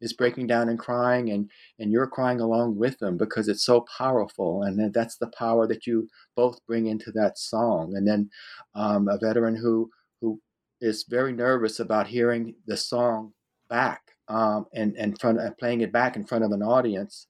is 0.00 0.12
breaking 0.12 0.46
down 0.46 0.68
and 0.68 0.78
crying 0.78 1.30
and 1.30 1.50
and 1.78 1.90
you're 1.90 2.06
crying 2.06 2.40
along 2.40 2.76
with 2.76 2.98
them 2.98 3.16
because 3.16 3.48
it's 3.48 3.64
so 3.64 3.84
powerful 3.96 4.62
and 4.62 4.92
that's 4.92 5.16
the 5.16 5.30
power 5.38 5.66
that 5.66 5.86
you 5.86 6.08
both 6.34 6.64
bring 6.66 6.86
into 6.86 7.10
that 7.12 7.38
song. 7.38 7.94
And 7.96 8.06
then 8.06 8.30
um, 8.74 9.08
a 9.08 9.18
veteran 9.18 9.56
who 9.56 9.90
who 10.20 10.40
is 10.80 11.04
very 11.08 11.32
nervous 11.32 11.80
about 11.80 12.06
hearing 12.06 12.54
the 12.66 12.76
song 12.76 13.32
back 13.68 14.02
um, 14.28 14.66
and 14.74 14.96
and 14.96 15.18
front 15.18 15.40
and 15.40 15.56
playing 15.58 15.80
it 15.80 15.92
back 15.92 16.16
in 16.16 16.24
front 16.24 16.44
of 16.44 16.52
an 16.52 16.62
audience 16.62 17.26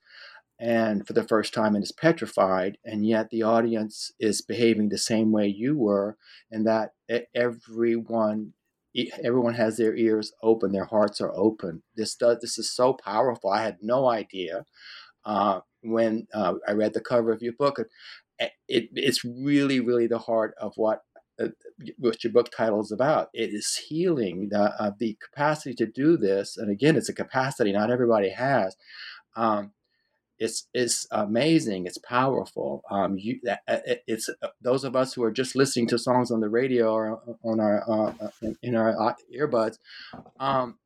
and 0.59 1.07
for 1.07 1.13
the 1.13 1.27
first 1.27 1.53
time 1.53 1.75
and 1.75 1.85
is 1.85 1.93
petrified 1.93 2.79
and 2.85 3.07
yet 3.07 3.29
the 3.31 3.43
audience 3.43 4.13
is 4.19 4.41
behaving 4.41 4.89
the 4.89 4.99
same 4.99 5.31
way 5.31 5.47
you 5.47 5.77
were 5.77 6.17
and 6.51 6.67
that 6.67 6.93
everyone 7.35 8.53
everyone 9.23 9.55
has 9.55 9.77
their 9.77 9.95
ears 9.95 10.33
open 10.43 10.73
their 10.73 10.87
hearts 10.87 11.21
are 11.21 11.33
open 11.37 11.83
this 11.97 12.15
does 12.15 12.39
this 12.41 12.59
is 12.59 12.71
so 12.71 12.95
powerful 12.95 13.51
i 13.51 13.63
had 13.63 13.77
no 13.83 14.09
idea 14.09 14.65
uh, 15.27 15.61
when 15.83 16.27
uh, 16.33 16.55
i 16.67 16.73
read 16.73 16.95
the 16.95 17.01
cover 17.01 17.33
of 17.33 17.43
your 17.43 17.53
book 17.53 17.79
it, 18.39 18.53
it, 18.69 18.89
it's 18.95 19.25
really 19.25 19.81
really 19.81 20.07
the 20.07 20.19
heart 20.19 20.55
of 20.59 20.73
what 20.77 21.03
uh, 21.39 21.49
what 21.99 22.25
your 22.25 22.33
book 22.33 22.51
title 22.51 22.81
is 22.81 22.91
about. 22.91 23.29
It 23.35 23.51
is 23.53 23.77
healing 23.89 24.49
the 24.51 24.73
uh, 24.81 24.93
the 24.99 25.19
capacity 25.23 25.75
to 25.75 25.87
do 25.87 26.17
this, 26.17 26.57
and 26.57 26.71
again, 26.71 26.97
it's 26.97 27.11
a 27.11 27.15
capacity 27.15 27.73
not 27.73 27.91
everybody 27.91 28.31
has. 28.31 28.75
Um, 29.37 29.73
it's 30.39 30.69
it's 30.75 31.07
amazing. 31.11 31.87
It's 31.87 31.99
powerful. 31.99 32.83
Um, 32.91 33.17
you, 33.19 33.41
that, 33.45 33.61
it's 34.07 34.29
uh, 34.29 34.49
those 34.61 34.85
of 34.85 34.95
us 34.95 35.15
who 35.15 35.23
are 35.23 35.31
just 35.31 35.57
listening 35.57 35.89
to 35.89 35.99
songs 35.99 36.31
on 36.31 36.41
the 36.41 36.49
radio 36.49 36.93
or 36.93 37.21
on 37.45 37.61
our 37.61 37.85
uh, 37.91 38.29
in 38.63 38.75
our 38.75 39.17
earbuds. 39.35 39.79
Um, 40.39 40.79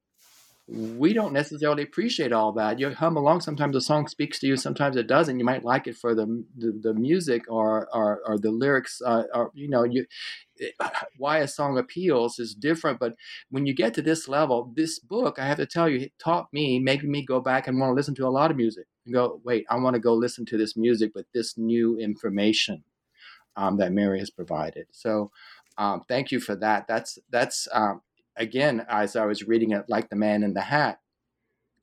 we 0.73 1.13
don't 1.13 1.33
necessarily 1.33 1.83
appreciate 1.83 2.33
all 2.33 2.53
that. 2.53 2.79
You 2.79 2.91
hum 2.95 3.17
along. 3.17 3.41
Sometimes 3.41 3.75
the 3.75 3.81
song 3.81 4.07
speaks 4.07 4.39
to 4.39 4.47
you. 4.47 4.57
Sometimes 4.57 4.97
it 4.97 5.09
doesn't. 5.09 5.39
You 5.39 5.45
might 5.45 5.65
like 5.65 5.89
it 5.89 5.97
for 5.97 6.15
the 6.15 6.45
the, 6.57 6.79
the 6.81 6.95
music 6.95 7.43
or, 7.49 7.89
or, 7.93 8.21
or 8.25 8.39
the 8.39 8.53
lyrics. 8.53 9.01
Uh, 9.05 9.25
or 9.35 9.51
you 9.55 9.69
know, 9.69 9.83
you 9.83 10.07
why 11.19 11.39
a 11.39 11.49
song 11.49 11.77
appeals 11.77 12.39
is 12.39 12.55
different. 12.55 13.01
But 13.01 13.15
when 13.51 13.67
you 13.67 13.75
get 13.75 13.95
to 13.95 14.03
this 14.03 14.29
level, 14.29 14.73
this 14.77 14.99
book, 15.01 15.39
I 15.39 15.47
have 15.47 15.59
to 15.59 15.67
tell 15.67 15.89
you, 15.89 16.01
it 16.01 16.13
taught 16.23 16.47
me, 16.53 16.79
making 16.79 17.11
me 17.11 17.25
go 17.25 17.41
back 17.41 17.67
and 17.67 17.81
want 17.81 17.91
to 17.91 17.95
listen 17.95 18.15
to 18.17 18.27
a 18.27 18.29
lot 18.29 18.51
of 18.51 18.57
music. 18.57 18.87
Go, 19.13 19.41
wait, 19.45 19.67
I 19.71 19.77
want 19.77 19.95
to 19.95 20.01
go 20.01 20.15
listen 20.15 20.47
to 20.47 20.59
this 20.59 20.77
music, 20.77 21.13
but 21.15 21.27
this 21.35 21.59
new 21.59 21.99
information 21.99 22.85
um, 23.57 23.77
that 23.79 23.93
Mary 23.93 24.19
has 24.19 24.31
provided. 24.31 24.87
So. 24.91 25.31
Um, 25.79 26.03
thank 26.09 26.31
you 26.31 26.41
for 26.41 26.55
that. 26.57 26.87
That's 26.89 27.19
that's 27.31 27.67
um, 27.73 28.03
again, 28.37 28.85
as 28.89 29.17
I 29.17 29.27
was 29.27 29.47
reading 29.47 29.73
it, 29.73 29.85
like 29.89 30.09
the 30.09 30.17
man 30.17 30.43
in 30.43 30.55
the 30.55 30.61
hat, 30.63 31.01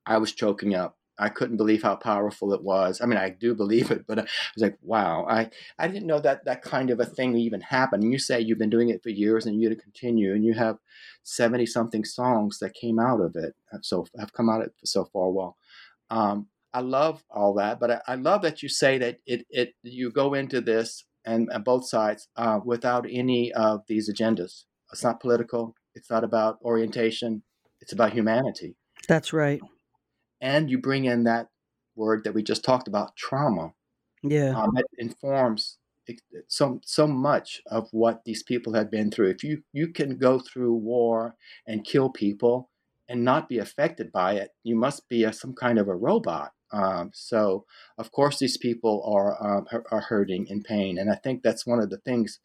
I 0.05 0.17
was 0.17 0.33
choking 0.33 0.75
up. 0.75 0.97
I 1.19 1.29
couldn't 1.29 1.57
believe 1.57 1.81
how 1.81 1.95
powerful 1.95 2.53
it 2.53 2.63
was. 2.63 3.01
I 3.01 3.07
mean, 3.07 3.17
I 3.17 3.29
do 3.29 3.55
believe 3.55 3.89
it, 3.89 4.05
but 4.07 4.19
I 4.19 4.21
was 4.21 4.61
like, 4.61 4.77
wow, 4.83 5.25
I, 5.27 5.49
I 5.79 5.87
didn't 5.87 6.05
know 6.05 6.19
that 6.19 6.45
that 6.45 6.61
kind 6.61 6.91
of 6.91 6.99
a 6.99 7.05
thing 7.05 7.35
even 7.35 7.61
happened. 7.61 8.03
And 8.03 8.11
you 8.11 8.19
say 8.19 8.39
you've 8.39 8.59
been 8.59 8.69
doing 8.69 8.89
it 8.89 9.01
for 9.01 9.09
years 9.09 9.45
and 9.45 9.59
you're 9.59 9.73
to 9.73 9.75
continue, 9.75 10.33
and 10.33 10.45
you 10.45 10.53
have 10.53 10.77
70 11.23 11.65
something 11.65 12.05
songs 12.05 12.59
that 12.59 12.75
came 12.75 12.99
out 12.99 13.19
of 13.19 13.35
it. 13.35 13.55
So 13.81 14.05
have 14.19 14.33
come 14.33 14.49
out 14.49 14.61
of 14.61 14.67
it 14.67 14.73
so 14.83 15.05
far 15.05 15.29
well. 15.29 15.57
Um, 16.09 16.47
I 16.77 16.81
love 16.81 17.23
all 17.31 17.55
that, 17.55 17.79
but 17.79 17.89
I, 17.89 18.01
I, 18.07 18.15
love 18.15 18.43
that 18.43 18.61
you 18.61 18.69
say 18.69 18.99
that 18.99 19.17
it, 19.25 19.47
it 19.49 19.73
you 19.81 20.11
go 20.11 20.35
into 20.35 20.61
this 20.61 21.05
and, 21.25 21.49
and 21.51 21.63
both 21.63 21.89
sides 21.89 22.27
uh, 22.35 22.59
without 22.63 23.07
any 23.09 23.51
of 23.51 23.81
these 23.87 24.13
agendas. 24.13 24.65
It's 24.93 25.03
not 25.03 25.19
political. 25.19 25.73
It's 25.95 26.11
not 26.11 26.23
about 26.23 26.59
orientation. 26.63 27.41
It's 27.81 27.93
about 27.93 28.13
humanity. 28.13 28.75
That's 29.07 29.33
right. 29.33 29.59
And 30.39 30.69
you 30.69 30.77
bring 30.77 31.05
in 31.05 31.23
that 31.23 31.47
word 31.95 32.23
that 32.25 32.35
we 32.35 32.43
just 32.43 32.63
talked 32.63 32.87
about, 32.87 33.15
trauma. 33.15 33.73
Yeah. 34.21 34.55
Um, 34.55 34.69
that 34.75 34.85
informs 34.99 35.79
so 36.47 36.79
so 36.83 37.07
much 37.07 37.59
of 37.71 37.87
what 37.91 38.21
these 38.23 38.43
people 38.43 38.75
have 38.75 38.91
been 38.91 39.09
through. 39.09 39.31
If 39.31 39.43
you 39.43 39.63
you 39.73 39.87
can 39.87 40.19
go 40.19 40.39
through 40.39 40.75
war 40.75 41.37
and 41.65 41.83
kill 41.83 42.11
people 42.11 42.69
and 43.09 43.23
not 43.23 43.49
be 43.49 43.57
affected 43.59 44.11
by 44.11 44.33
it, 44.33 44.51
you 44.63 44.75
must 44.75 45.07
be 45.09 45.23
a, 45.23 45.33
some 45.33 45.53
kind 45.53 45.79
of 45.79 45.87
a 45.87 45.95
robot. 45.95 46.51
Um, 46.71 47.11
so 47.13 47.65
of 47.97 48.11
course 48.11 48.39
these 48.39 48.57
people 48.57 49.01
are 49.05 49.41
um, 49.41 49.67
are 49.91 50.01
hurting 50.01 50.47
in 50.47 50.63
pain, 50.63 50.97
and 50.97 51.09
I 51.09 51.15
think 51.15 51.41
that's 51.41 51.65
one 51.65 51.79
of 51.79 51.89
the 51.89 51.99
things 51.99 52.39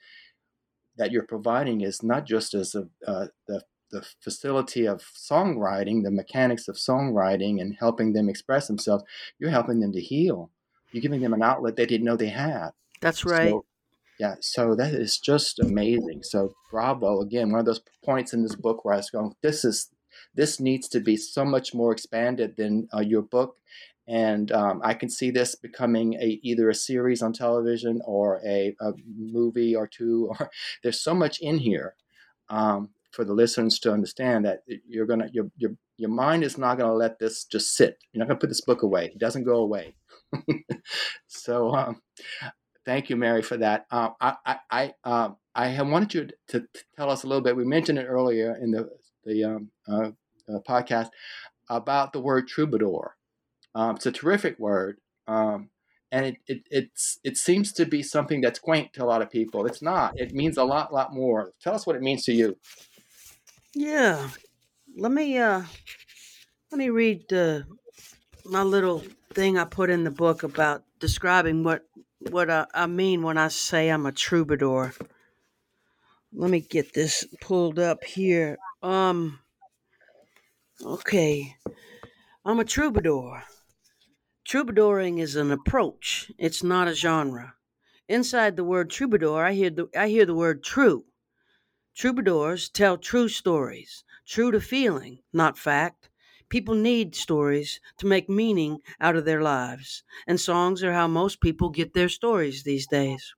that 0.97 1.11
you're 1.11 1.27
providing 1.27 1.81
is 1.81 2.03
not 2.03 2.27
just 2.27 2.55
as 2.55 2.75
a, 2.75 2.87
uh, 3.07 3.27
the 3.49 3.63
the 3.91 4.07
facility 4.21 4.87
of 4.87 5.03
songwriting, 5.03 6.03
the 6.03 6.11
mechanics 6.11 6.67
of 6.67 6.77
songwriting, 6.77 7.61
and 7.61 7.77
helping 7.79 8.13
them 8.13 8.29
express 8.29 8.67
themselves. 8.67 9.05
You're 9.39 9.51
helping 9.51 9.81
them 9.81 9.93
to 9.93 10.01
heal. 10.01 10.51
You're 10.93 11.03
giving 11.03 11.21
them 11.21 11.35
an 11.35 11.43
outlet 11.43 11.77
they 11.77 11.87
didn't 11.87 12.07
know 12.07 12.17
they 12.17 12.29
had. 12.29 12.71
That's 13.01 13.25
right. 13.25 13.51
So, 13.51 13.65
yeah, 14.19 14.37
so 14.41 14.75
that 14.77 14.95
is 14.95 15.19
just 15.19 15.59
amazing. 15.59 16.23
So 16.23 16.55
bravo 16.71 17.21
again. 17.21 17.51
One 17.51 17.61
of 17.61 17.67
those 17.67 17.83
points 18.05 18.33
in 18.33 18.43
this 18.43 18.55
book 18.55 18.85
where 18.85 18.95
I 18.95 18.99
was 18.99 19.11
going, 19.11 19.35
this 19.43 19.65
is 19.65 19.91
this 20.35 20.61
needs 20.61 20.89
to 20.89 21.01
be 21.01 21.17
so 21.17 21.45
much 21.45 21.75
more 21.75 21.93
expanded 21.93 22.57
than 22.57 22.89
uh, 22.95 23.01
your 23.01 23.23
book 23.23 23.57
and 24.09 24.51
um, 24.53 24.81
I 24.83 24.95
can 24.95 25.09
see 25.09 25.31
this 25.31 25.55
becoming 25.55 26.15
a 26.15 26.41
either 26.43 26.69
a 26.69 26.75
series 26.75 27.23
on 27.23 27.33
television 27.33 28.01
or 28.05 28.41
a, 28.45 28.75
a 28.81 28.93
movie 29.17 29.77
or 29.77 29.87
two. 29.87 30.33
Or 30.41 30.51
there's 30.83 31.01
so 31.01 31.15
much 31.15 31.41
in 31.41 31.59
here 31.59 31.95
um, 32.49 32.91
for 33.13 33.25
the 33.25 33.33
listeners 33.33 33.79
to 33.81 33.93
understand 33.93 34.45
that 34.47 34.63
you're 34.89 35.07
gonna 35.07 35.29
your 35.33 35.51
your 35.57 35.73
your 35.99 36.11
mind 36.11 36.43
is 36.43 36.59
not 36.59 36.79
gonna 36.79 36.95
let 36.95 37.19
this 37.19 37.45
just 37.45 37.77
sit. 37.77 37.99
You're 38.13 38.21
not 38.21 38.29
gonna 38.29 38.41
put 38.41 38.49
this 38.49 38.61
book 38.61 38.83
away. 38.83 39.07
It 39.07 39.19
doesn't 39.19 39.45
go 39.45 39.57
away. 39.57 39.95
so 41.29 41.75
um, 41.75 42.03
thank 42.85 43.09
you, 43.09 43.17
Mary, 43.17 43.43
for 43.43 43.57
that. 43.59 43.87
Uh, 43.91 44.11
I 44.21 44.37
I 44.45 44.57
I, 44.71 44.95
um, 45.05 45.37
I 45.55 45.81
wanted 45.83 46.15
you 46.15 46.27
to, 46.49 46.61
to, 46.61 46.67
tell 46.97 47.11
us 47.11 47.25
a 47.25 47.27
little 47.27 47.43
bit. 47.43 47.57
We 47.57 47.65
mentioned 47.65 47.99
it 47.99 48.07
earlier 48.07 48.57
in 48.57 48.71
the 48.71 48.89
the 49.25 49.45
um, 49.45 49.71
uh, 49.89 50.11
uh, 50.49 50.59
podcast 50.69 51.11
about 51.69 52.13
the 52.13 52.21
word 52.21 52.49
troubadour. 52.49 53.17
Um, 53.75 53.97
it's 53.97 54.07
a 54.07 54.13
terrific 54.13 54.59
word. 54.59 54.99
Um, 55.27 55.71
and 56.11 56.27
it, 56.27 56.37
it, 56.47 56.63
it's, 56.71 57.19
it 57.25 57.37
seems 57.39 57.73
to 57.73 57.87
be 57.87 58.03
something 58.03 58.43
that's 58.43 58.59
quaint 58.59 58.93
to 58.93 59.05
a 59.05 59.07
lot 59.07 59.23
of 59.23 59.31
people. 59.31 59.65
It's 59.65 59.81
not. 59.81 60.19
It 60.21 60.35
means 60.35 60.59
a 60.59 60.65
lot, 60.65 60.93
lot 60.93 61.15
more. 61.15 61.53
Tell 61.63 61.75
us 61.75 61.87
what 61.87 61.97
it 61.97 62.03
means 62.03 62.25
to 62.25 62.33
you. 62.33 62.59
Yeah. 63.75 64.29
Let 64.97 65.11
me, 65.13 65.39
uh, 65.39 65.63
let 66.71 66.79
me 66.79 66.91
read 66.91 67.33
uh, 67.33 67.61
my 68.45 68.63
little 68.63 69.03
thing 69.33 69.57
I 69.57 69.65
put 69.65 69.89
in 69.89 70.05
the 70.05 70.11
book 70.11 70.43
about 70.43 70.83
describing 71.01 71.63
what, 71.63 71.87
what 72.31 72.51
I, 72.51 72.67
I 72.75 72.87
mean 72.87 73.23
when 73.23 73.39
I 73.39 73.49
say 73.49 73.89
I'm 73.89 74.05
a 74.05 74.13
troubadour. 74.13 74.93
Let 76.35 76.51
me 76.51 76.61
get 76.61 76.93
this 76.93 77.27
pulled 77.41 77.79
up 77.79 78.05
here. 78.05 78.59
Um, 78.83 79.39
okay. 80.85 81.57
I'm 82.45 82.61
a 82.61 82.65
troubadour. 82.65 83.45
Troubadouring 84.49 85.21
is 85.21 85.37
an 85.37 85.51
approach, 85.51 86.31
it's 86.39 86.63
not 86.63 86.89
a 86.89 86.95
genre. 86.95 87.55
Inside 88.09 88.57
the 88.57 88.65
word 88.65 88.91
troubadour, 88.91 89.45
I 89.45 89.53
hear 89.53 89.71
the, 89.71 89.89
I 89.97 90.09
hear 90.09 90.27
the 90.27 90.35
word 90.35 90.63
true. 90.65 91.05
Troubadours 91.97 92.69
tell 92.69 92.99
true 92.99 93.29
stories, 93.29 94.05
true 94.27 94.51
to 94.53 94.61
feeling, 94.61 95.21
not 95.33 95.59
fact. 95.59 96.11
People 96.49 96.75
need 96.75 97.15
stories 97.15 97.81
to 97.99 98.07
make 98.07 98.29
meaning 98.29 98.81
out 99.01 99.17
of 99.17 99.25
their 99.25 99.43
lives, 99.43 100.05
and 100.27 100.41
songs 100.41 100.83
are 100.85 100.93
how 100.93 101.09
most 101.09 101.41
people 101.41 101.71
get 101.71 101.95
their 101.95 102.09
stories 102.09 102.63
these 102.65 102.87
days. 102.87 103.35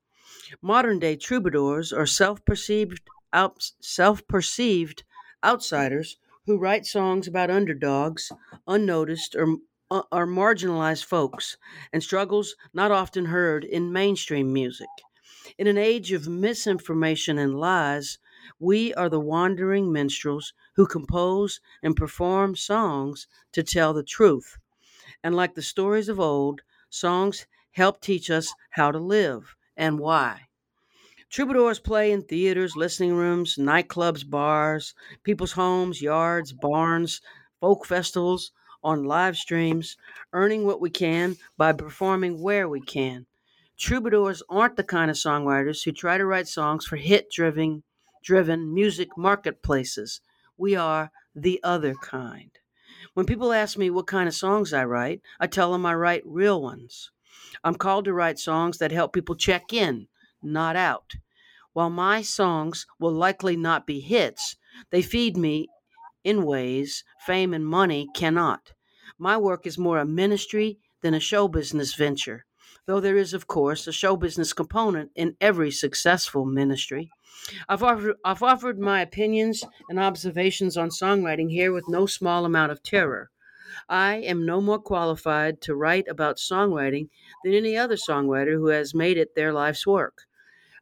Modern 0.63 0.99
day 0.99 1.17
troubadours 1.17 1.93
are 1.93 2.07
self-perceived 2.07 3.01
out, 3.33 3.73
self-perceived 3.81 5.05
outsiders 5.45 6.17
who 6.47 6.59
write 6.59 6.87
songs 6.87 7.29
about 7.29 7.51
underdogs, 7.51 8.33
unnoticed 8.67 9.37
or 9.37 9.59
uh, 9.91 10.03
are 10.11 10.27
marginalized 10.27 11.05
folks 11.05 11.57
and 11.93 12.03
struggles 12.03 12.57
not 12.73 12.91
often 12.91 13.27
heard 13.27 13.65
in 13.65 13.93
mainstream 13.93 14.53
music. 14.53 14.89
In 15.59 15.67
an 15.67 15.77
age 15.79 16.13
of 16.13 16.29
misinformation 16.29 17.39
and 17.39 17.59
lies, 17.59 18.19
we 18.61 18.95
are 18.95 19.09
the 19.09 19.19
wandering 19.19 19.93
minstrels 19.93 20.53
who 20.77 20.87
compose 20.87 21.61
and 21.83 21.97
perform 21.97 22.55
songs 22.57 23.27
to 23.53 23.65
tell 23.65 23.93
the 23.93 24.05
truth. 24.05 24.59
And 25.25 25.35
like 25.35 25.55
the 25.55 25.63
stories 25.63 26.09
of 26.09 26.21
old, 26.21 26.63
songs 26.91 27.47
help 27.73 28.01
teach 28.01 28.31
us 28.31 28.55
how 28.71 28.93
to 28.93 28.99
live 28.99 29.57
and 29.77 29.99
why. 29.99 30.49
Troubadours 31.35 31.81
play 31.81 32.13
in 32.13 32.23
theaters, 32.23 32.77
listening 32.77 33.13
rooms, 33.13 33.57
nightclubs, 33.57 34.23
bars, 34.31 34.95
people's 35.25 35.51
homes, 35.51 36.01
yards, 36.01 36.53
barns, 36.53 37.21
folk 37.61 37.85
festivals, 37.85 38.53
on 38.85 39.03
live 39.03 39.37
streams, 39.37 39.97
earning 40.33 40.65
what 40.65 40.81
we 40.81 40.91
can 40.91 41.37
by 41.57 41.73
performing 41.73 42.41
where 42.41 42.69
we 42.69 42.81
can. 42.81 43.27
Troubadours 43.77 44.45
aren't 44.49 44.77
the 44.77 44.85
kind 44.85 45.11
of 45.11 45.17
songwriters 45.17 45.83
who 45.83 45.91
try 45.91 46.17
to 46.19 46.25
write 46.25 46.47
songs 46.47 46.87
for 46.87 46.95
hit 46.95 47.33
driven 47.33 47.83
driven 48.23 48.73
music 48.73 49.09
marketplaces. 49.19 50.21
We 50.57 50.77
are 50.77 51.11
the 51.35 51.59
other 51.65 51.97
kind. 52.01 52.53
When 53.15 53.27
people 53.27 53.53
ask 53.53 53.77
me 53.77 53.91
what 53.91 54.07
kind 54.07 54.29
of 54.29 54.37
songs 54.37 54.73
I 54.73 54.85
write, 54.85 55.21
I 55.41 55.49
tell 55.49 55.73
them 55.73 55.85
I 55.85 55.95
write 55.95 56.23
real 56.25 56.63
ones. 56.63 57.11
I'm 57.65 57.75
called 57.75 58.05
to 58.05 58.13
write 58.13 58.39
songs 58.39 58.79
that 58.79 58.93
help 58.93 59.13
people 59.13 59.35
check 59.35 59.73
in, 59.73 60.07
not 60.41 60.77
out. 60.77 61.15
While 61.75 61.91
my 61.91 62.23
songs 62.23 62.87
will 63.01 63.13
likely 63.13 63.57
not 63.57 63.85
be 63.85 63.99
hits, 63.99 64.55
they 64.91 65.03
feed 65.03 65.37
me 65.37 65.67
in 66.23 66.45
ways 66.45 67.03
fame 67.27 67.53
and 67.53 67.67
money 67.67 68.07
cannot. 68.15 68.73
My 69.19 69.37
work 69.37 69.67
is 69.67 69.77
more 69.77 69.99
a 69.99 70.07
ministry 70.07 70.79
than 71.03 71.15
a 71.15 71.21
show 71.21 71.49
business 71.49 71.95
venture, 71.95 72.47
though 72.87 73.01
there 73.01 73.17
is, 73.17 73.35
of 73.35 73.49
course, 73.49 73.89
a 73.89 73.93
show 73.93 74.17
business 74.17 74.53
component 74.53 75.11
in 75.17 75.37
every 75.41 75.73
successful 75.73 76.45
ministry. 76.45 77.11
I've 77.69 77.83
offered, 77.83 78.17
I've 78.25 78.43
offered 78.45 78.79
my 78.79 79.01
opinions 79.01 79.65
and 79.89 79.99
observations 79.99 80.77
on 80.77 80.91
songwriting 80.91 81.51
here 81.51 81.73
with 81.73 81.89
no 81.89 82.07
small 82.07 82.45
amount 82.45 82.71
of 82.71 82.85
terror. 82.85 83.31
I 83.89 84.19
am 84.19 84.47
no 84.47 84.61
more 84.61 84.79
qualified 84.79 85.61
to 85.63 85.75
write 85.75 86.07
about 86.07 86.37
songwriting 86.37 87.09
than 87.43 87.53
any 87.53 87.77
other 87.77 87.97
songwriter 87.97 88.53
who 88.53 88.69
has 88.69 88.95
made 88.95 89.19
it 89.19 89.35
their 89.35 89.53
life's 89.53 89.85
work. 89.89 90.23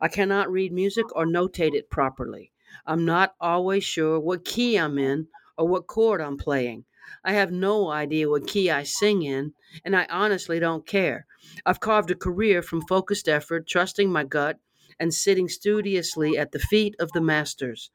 I 0.03 0.09
cannot 0.09 0.51
read 0.51 0.73
music 0.73 1.07
or 1.15 1.25
notate 1.25 1.75
it 1.75 1.89
properly. 1.89 2.51
I'm 2.85 3.05
not 3.05 3.37
always 3.41 3.85
sure 3.85 4.19
what 4.19 4.45
key 4.45 4.77
I'm 4.77 4.99
in 4.99 5.29
or 5.57 5.69
what 5.69 5.87
chord 5.87 6.21
I'm 6.21 6.37
playing. 6.37 6.85
I 7.25 7.35
have 7.35 7.53
no 7.53 7.89
idea 7.89 8.29
what 8.29 8.49
key 8.49 8.69
I 8.69 8.83
sing 8.83 9.23
in, 9.23 9.55
and 9.85 9.95
I 9.95 10.07
honestly 10.11 10.59
don't 10.59 10.85
care. 10.85 11.27
I've 11.65 11.79
carved 11.79 12.11
a 12.11 12.17
career 12.17 12.63
from 12.63 12.83
focused 12.89 13.29
effort, 13.29 13.69
trusting 13.69 14.11
my 14.11 14.25
gut, 14.25 14.59
and 14.99 15.15
sitting 15.15 15.49
studiously 15.49 16.37
at 16.37 16.51
the 16.51 16.59
feet 16.59 16.97
of 16.99 17.13
the 17.13 17.21
masters. 17.21 17.93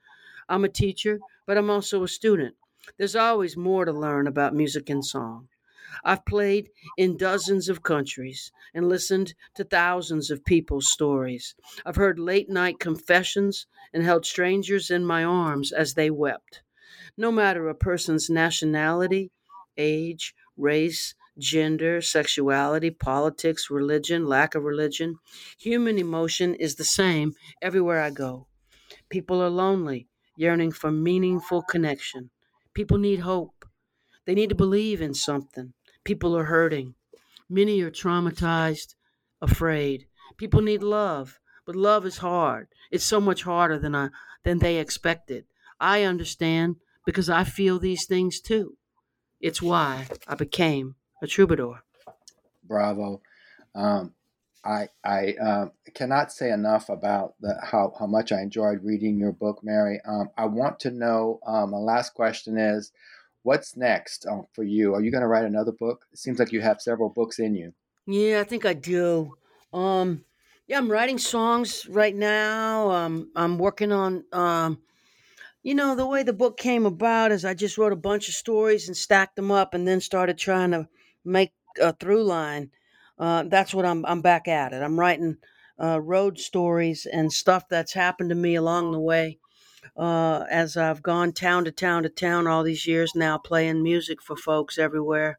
I'm 0.47 0.63
a 0.63 0.69
teacher, 0.69 1.19
but 1.45 1.57
I'm 1.57 1.69
also 1.69 2.03
a 2.03 2.07
student. 2.07 2.55
There's 2.97 3.17
always 3.17 3.57
more 3.57 3.83
to 3.83 3.91
learn 3.91 4.27
about 4.27 4.55
music 4.55 4.89
and 4.89 5.05
song. 5.05 5.49
I've 6.03 6.25
played 6.25 6.69
in 6.97 7.17
dozens 7.17 7.69
of 7.69 7.83
countries 7.83 8.51
and 8.73 8.89
listened 8.89 9.33
to 9.55 9.63
thousands 9.63 10.31
of 10.31 10.45
people's 10.45 10.91
stories. 10.91 11.55
I've 11.85 11.95
heard 11.95 12.19
late 12.19 12.49
night 12.49 12.79
confessions 12.79 13.67
and 13.93 14.03
held 14.03 14.25
strangers 14.25 14.89
in 14.91 15.05
my 15.05 15.23
arms 15.23 15.71
as 15.71 15.93
they 15.93 16.09
wept. 16.09 16.61
No 17.17 17.31
matter 17.31 17.67
a 17.69 17.75
person's 17.75 18.29
nationality, 18.29 19.31
age, 19.77 20.33
race, 20.57 21.15
gender, 21.37 22.01
sexuality, 22.01 22.91
politics, 22.91 23.69
religion, 23.69 24.25
lack 24.25 24.55
of 24.55 24.63
religion, 24.63 25.17
human 25.59 25.97
emotion 25.97 26.55
is 26.55 26.75
the 26.75 26.85
same 26.85 27.33
everywhere 27.61 28.01
I 28.01 28.09
go. 28.11 28.47
People 29.09 29.41
are 29.41 29.49
lonely, 29.49 30.07
yearning 30.37 30.71
for 30.71 30.91
meaningful 30.91 31.61
connection. 31.63 32.31
People 32.73 32.97
need 32.97 33.19
hope. 33.19 33.65
They 34.25 34.35
need 34.35 34.49
to 34.49 34.55
believe 34.55 35.01
in 35.01 35.13
something. 35.13 35.73
People 36.07 36.37
are 36.37 36.45
hurting. 36.45 36.95
Many 37.49 37.81
are 37.81 37.91
traumatized, 37.91 38.95
afraid. 39.41 40.07
People 40.37 40.61
need 40.61 40.81
love, 40.81 41.37
but 41.65 41.75
love 41.75 42.05
is 42.05 42.19
hard. 42.19 42.69
It's 42.91 43.03
so 43.03 43.19
much 43.19 43.43
harder 43.43 43.77
than 43.77 43.93
I 43.93 44.11
than 44.45 44.59
they 44.59 44.77
expected. 44.77 45.43
I 45.81 46.03
understand 46.03 46.77
because 47.05 47.29
I 47.29 47.43
feel 47.43 47.77
these 47.77 48.05
things 48.05 48.39
too. 48.39 48.77
It's 49.41 49.61
why 49.61 50.07
I 50.25 50.35
became 50.35 50.95
a 51.21 51.27
troubadour. 51.27 51.83
Bravo. 52.63 53.21
Um, 53.75 54.13
I 54.63 54.87
I 55.03 55.33
um, 55.33 55.71
cannot 55.93 56.31
say 56.31 56.51
enough 56.51 56.87
about 56.87 57.33
the, 57.41 57.59
how 57.61 57.93
how 57.99 58.07
much 58.07 58.31
I 58.31 58.39
enjoyed 58.39 58.81
reading 58.81 59.19
your 59.19 59.33
book, 59.33 59.59
Mary. 59.61 59.99
Um, 60.07 60.29
I 60.37 60.45
want 60.45 60.79
to 60.81 60.89
know. 60.89 61.41
Um, 61.45 61.71
my 61.71 61.77
last 61.79 62.13
question 62.13 62.57
is, 62.57 62.93
what's 63.47 63.77
next 63.77 64.27
um, 64.27 64.45
for 64.53 64.65
you? 64.65 64.93
Are 64.93 65.01
you 65.01 65.09
going 65.09 65.21
to 65.21 65.27
write 65.27 65.45
another 65.45 65.71
book? 65.71 66.05
It 66.11 66.19
seems 66.19 66.37
like 66.37 66.51
you 66.51 66.59
have 66.59 66.81
several 66.81 67.09
books 67.09 67.39
in 67.39 67.55
you. 67.55 67.73
Yeah, 68.05 68.41
I 68.41 68.43
think 68.43 68.65
I 68.65 68.73
do. 68.73 69.35
Um, 69.71 70.25
yeah, 70.67 70.77
I'm 70.77 70.91
writing 70.91 71.17
songs 71.17 71.87
right 71.89 72.13
now. 72.13 72.91
Um, 72.91 73.31
I'm 73.37 73.57
working 73.57 73.93
on. 73.93 74.25
Um, 74.33 74.79
you 75.63 75.75
know, 75.75 75.95
the 75.95 76.05
way 76.05 76.23
the 76.23 76.33
book 76.33 76.57
came 76.57 76.85
about 76.85 77.31
is 77.31 77.45
I 77.45 77.53
just 77.53 77.77
wrote 77.77 77.93
a 77.93 77.97
bunch 77.97 78.27
of 78.27 78.35
stories 78.35 78.87
and 78.87 78.97
stacked 78.97 79.37
them 79.37 79.49
up, 79.49 79.73
and 79.73 79.87
then 79.87 80.01
started 80.01 80.37
trying 80.37 80.71
to 80.71 80.89
make 81.23 81.53
a 81.81 81.93
through 81.93 82.23
line. 82.23 82.71
Uh, 83.17 83.43
that's 83.43 83.73
what 83.73 83.85
I'm. 83.85 84.05
I'm 84.05 84.21
back 84.21 84.49
at 84.49 84.73
it. 84.73 84.83
I'm 84.83 84.99
writing 84.99 85.37
uh, 85.81 86.01
road 86.01 86.37
stories 86.37 87.05
and 87.05 87.31
stuff 87.31 87.63
that's 87.69 87.93
happened 87.93 88.29
to 88.29 88.35
me 88.35 88.55
along 88.55 88.91
the 88.91 88.99
way 88.99 89.39
uh, 89.95 90.45
as 90.49 90.77
I've 90.77 91.01
gone 91.01 91.31
town 91.33 91.65
to 91.65 91.71
town 91.71 92.03
to 92.03 92.09
town 92.09 92.47
all 92.47 92.63
these 92.63 92.85
years 92.87 93.15
now, 93.15 93.37
playing 93.37 93.83
music 93.83 94.21
for 94.21 94.35
folks 94.35 94.77
everywhere. 94.77 95.37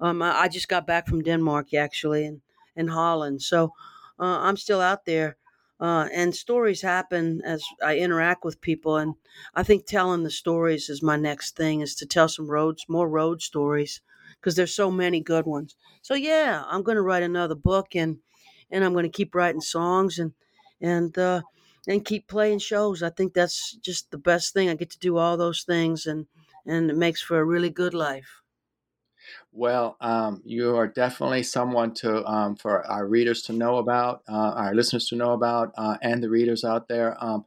Um, 0.00 0.22
I, 0.22 0.42
I 0.42 0.48
just 0.48 0.68
got 0.68 0.86
back 0.86 1.06
from 1.06 1.22
Denmark 1.22 1.74
actually, 1.74 2.26
and 2.26 2.40
and 2.76 2.90
Holland, 2.90 3.42
so 3.42 3.72
uh, 4.18 4.38
I'm 4.40 4.56
still 4.56 4.80
out 4.80 5.04
there. 5.04 5.36
Uh, 5.80 6.08
and 6.14 6.34
stories 6.34 6.82
happen 6.82 7.42
as 7.44 7.62
I 7.82 7.98
interact 7.98 8.44
with 8.44 8.60
people, 8.60 8.96
and 8.96 9.14
I 9.54 9.62
think 9.64 9.86
telling 9.86 10.22
the 10.22 10.30
stories 10.30 10.88
is 10.88 11.02
my 11.02 11.16
next 11.16 11.56
thing. 11.56 11.80
Is 11.80 11.94
to 11.96 12.06
tell 12.06 12.28
some 12.28 12.48
roads, 12.50 12.86
more 12.88 13.08
road 13.08 13.42
stories, 13.42 14.00
because 14.40 14.54
there's 14.56 14.74
so 14.74 14.90
many 14.90 15.20
good 15.20 15.46
ones. 15.46 15.76
So 16.02 16.14
yeah, 16.14 16.62
I'm 16.68 16.82
going 16.82 16.96
to 16.96 17.02
write 17.02 17.22
another 17.24 17.56
book, 17.56 17.96
and 17.96 18.18
and 18.70 18.84
I'm 18.84 18.92
going 18.92 19.04
to 19.04 19.08
keep 19.16 19.34
writing 19.34 19.60
songs, 19.60 20.18
and 20.18 20.32
and 20.80 21.16
uh, 21.18 21.42
and 21.86 22.04
keep 22.04 22.28
playing 22.28 22.58
shows. 22.58 23.02
I 23.02 23.10
think 23.10 23.34
that's 23.34 23.76
just 23.76 24.10
the 24.10 24.18
best 24.18 24.52
thing. 24.52 24.68
I 24.68 24.74
get 24.74 24.90
to 24.90 24.98
do 24.98 25.16
all 25.16 25.36
those 25.36 25.62
things, 25.62 26.06
and 26.06 26.26
and 26.66 26.90
it 26.90 26.96
makes 26.96 27.22
for 27.22 27.38
a 27.38 27.44
really 27.44 27.70
good 27.70 27.94
life. 27.94 28.42
Well, 29.52 29.96
um, 30.00 30.42
you 30.44 30.76
are 30.76 30.86
definitely 30.86 31.42
someone 31.44 31.94
to 31.94 32.24
um, 32.26 32.56
for 32.56 32.86
our 32.86 33.06
readers 33.06 33.42
to 33.42 33.52
know 33.52 33.76
about, 33.78 34.22
uh, 34.28 34.52
our 34.56 34.74
listeners 34.74 35.06
to 35.08 35.16
know 35.16 35.32
about, 35.32 35.72
uh, 35.76 35.96
and 36.02 36.22
the 36.22 36.28
readers 36.28 36.64
out 36.64 36.88
there. 36.88 37.16
Um, 37.22 37.44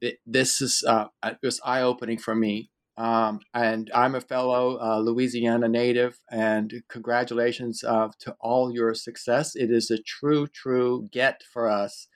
it, 0.00 0.18
this 0.26 0.60
is 0.60 0.82
uh, 0.86 1.06
it 1.24 1.38
was 1.42 1.60
eye 1.64 1.82
opening 1.82 2.18
for 2.18 2.34
me. 2.34 2.70
Um, 2.96 3.40
and 3.54 3.90
I'm 3.94 4.14
a 4.14 4.20
fellow 4.20 4.78
uh, 4.78 4.98
Louisiana 4.98 5.68
native, 5.68 6.20
and 6.30 6.82
congratulations 6.88 7.82
uh, 7.82 8.08
to 8.20 8.36
all 8.38 8.72
your 8.72 8.92
success. 8.94 9.56
It 9.56 9.70
is 9.70 9.90
a 9.90 9.98
true, 9.98 10.46
true 10.46 11.08
get 11.10 11.42
for 11.42 11.68
us 11.68 12.08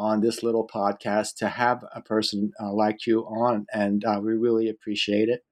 on 0.00 0.20
this 0.22 0.42
little 0.42 0.66
podcast 0.66 1.34
to 1.36 1.48
have 1.48 1.84
a 1.94 2.00
person 2.00 2.52
uh, 2.58 2.72
like 2.72 3.06
you 3.06 3.20
on, 3.20 3.66
and 3.72 4.02
uh, 4.04 4.18
we 4.22 4.32
really 4.32 4.70
appreciate 4.70 5.28
it. 5.28 5.42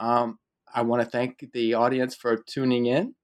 Um, 0.00 0.38
I 0.74 0.82
want 0.82 1.02
to 1.02 1.08
thank 1.08 1.44
the 1.52 1.74
audience 1.74 2.16
for 2.16 2.36
tuning 2.36 2.86
in. 2.86 3.14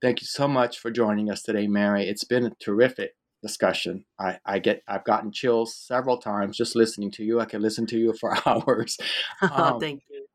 Thank 0.00 0.20
you 0.20 0.26
so 0.26 0.46
much 0.46 0.78
for 0.78 0.92
joining 0.92 1.28
us 1.28 1.42
today, 1.42 1.66
Mary. 1.66 2.08
It's 2.08 2.24
been 2.24 2.46
a 2.46 2.52
terrific 2.60 3.10
discussion. 3.42 4.04
I, 4.18 4.38
I 4.46 4.60
get 4.60 4.82
I've 4.86 5.04
gotten 5.04 5.32
chills 5.32 5.76
several 5.76 6.18
times 6.18 6.56
just 6.56 6.76
listening 6.76 7.10
to 7.12 7.24
you. 7.24 7.40
I 7.40 7.44
can 7.44 7.60
listen 7.60 7.86
to 7.86 7.98
you 7.98 8.14
for 8.18 8.36
hours. 8.46 8.96
Um, 9.42 9.80
thank 9.80 10.02
you. 10.08 10.26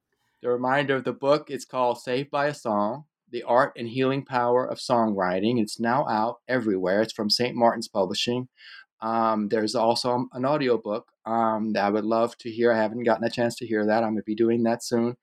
The 0.42 0.50
reminder 0.50 0.98
of 0.98 1.06
the 1.06 1.14
book 1.14 1.50
it's 1.50 1.66
called 1.66 2.00
Saved 2.00 2.30
by 2.30 2.48
a 2.48 2.54
Song: 2.54 3.06
The 3.32 3.44
Art 3.44 3.74
and 3.78 3.88
Healing 3.88 4.26
Power 4.26 4.66
of 4.66 4.80
Songwriting. 4.80 5.62
It's 5.62 5.80
now 5.80 6.06
out 6.08 6.38
everywhere. 6.48 7.02
It's 7.02 7.14
from 7.14 7.30
St. 7.30 7.56
Martin's 7.56 7.88
Publishing. 7.88 8.50
Um, 9.02 9.50
there's 9.50 9.76
also 9.76 10.28
an 10.34 10.45
audiobook 10.45 11.08
um, 11.26 11.74
that 11.74 11.86
I 11.86 11.89
would 11.89 12.06
love 12.06 12.38
to 12.39 12.52
hear. 12.52 12.72
I 12.72 12.78
haven't 12.78 13.04
gotten 13.04 13.26
a 13.26 13.30
chance 13.30 13.56
to 13.58 13.68
hear 13.68 13.86
that. 13.86 14.04
I'm 14.04 14.12
going 14.12 14.18
to 14.18 14.24
be 14.24 14.36
doing 14.36 14.64
that 14.64 14.84
soon. 14.84 15.18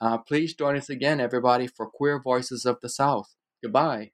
Uh, 0.00 0.18
please 0.18 0.54
join 0.54 0.76
us 0.76 0.90
again, 0.90 1.20
everybody, 1.20 1.66
for 1.66 1.88
Queer 1.88 2.20
Voices 2.20 2.66
of 2.66 2.78
the 2.82 2.88
South. 2.88 3.34
Goodbye. 3.62 4.13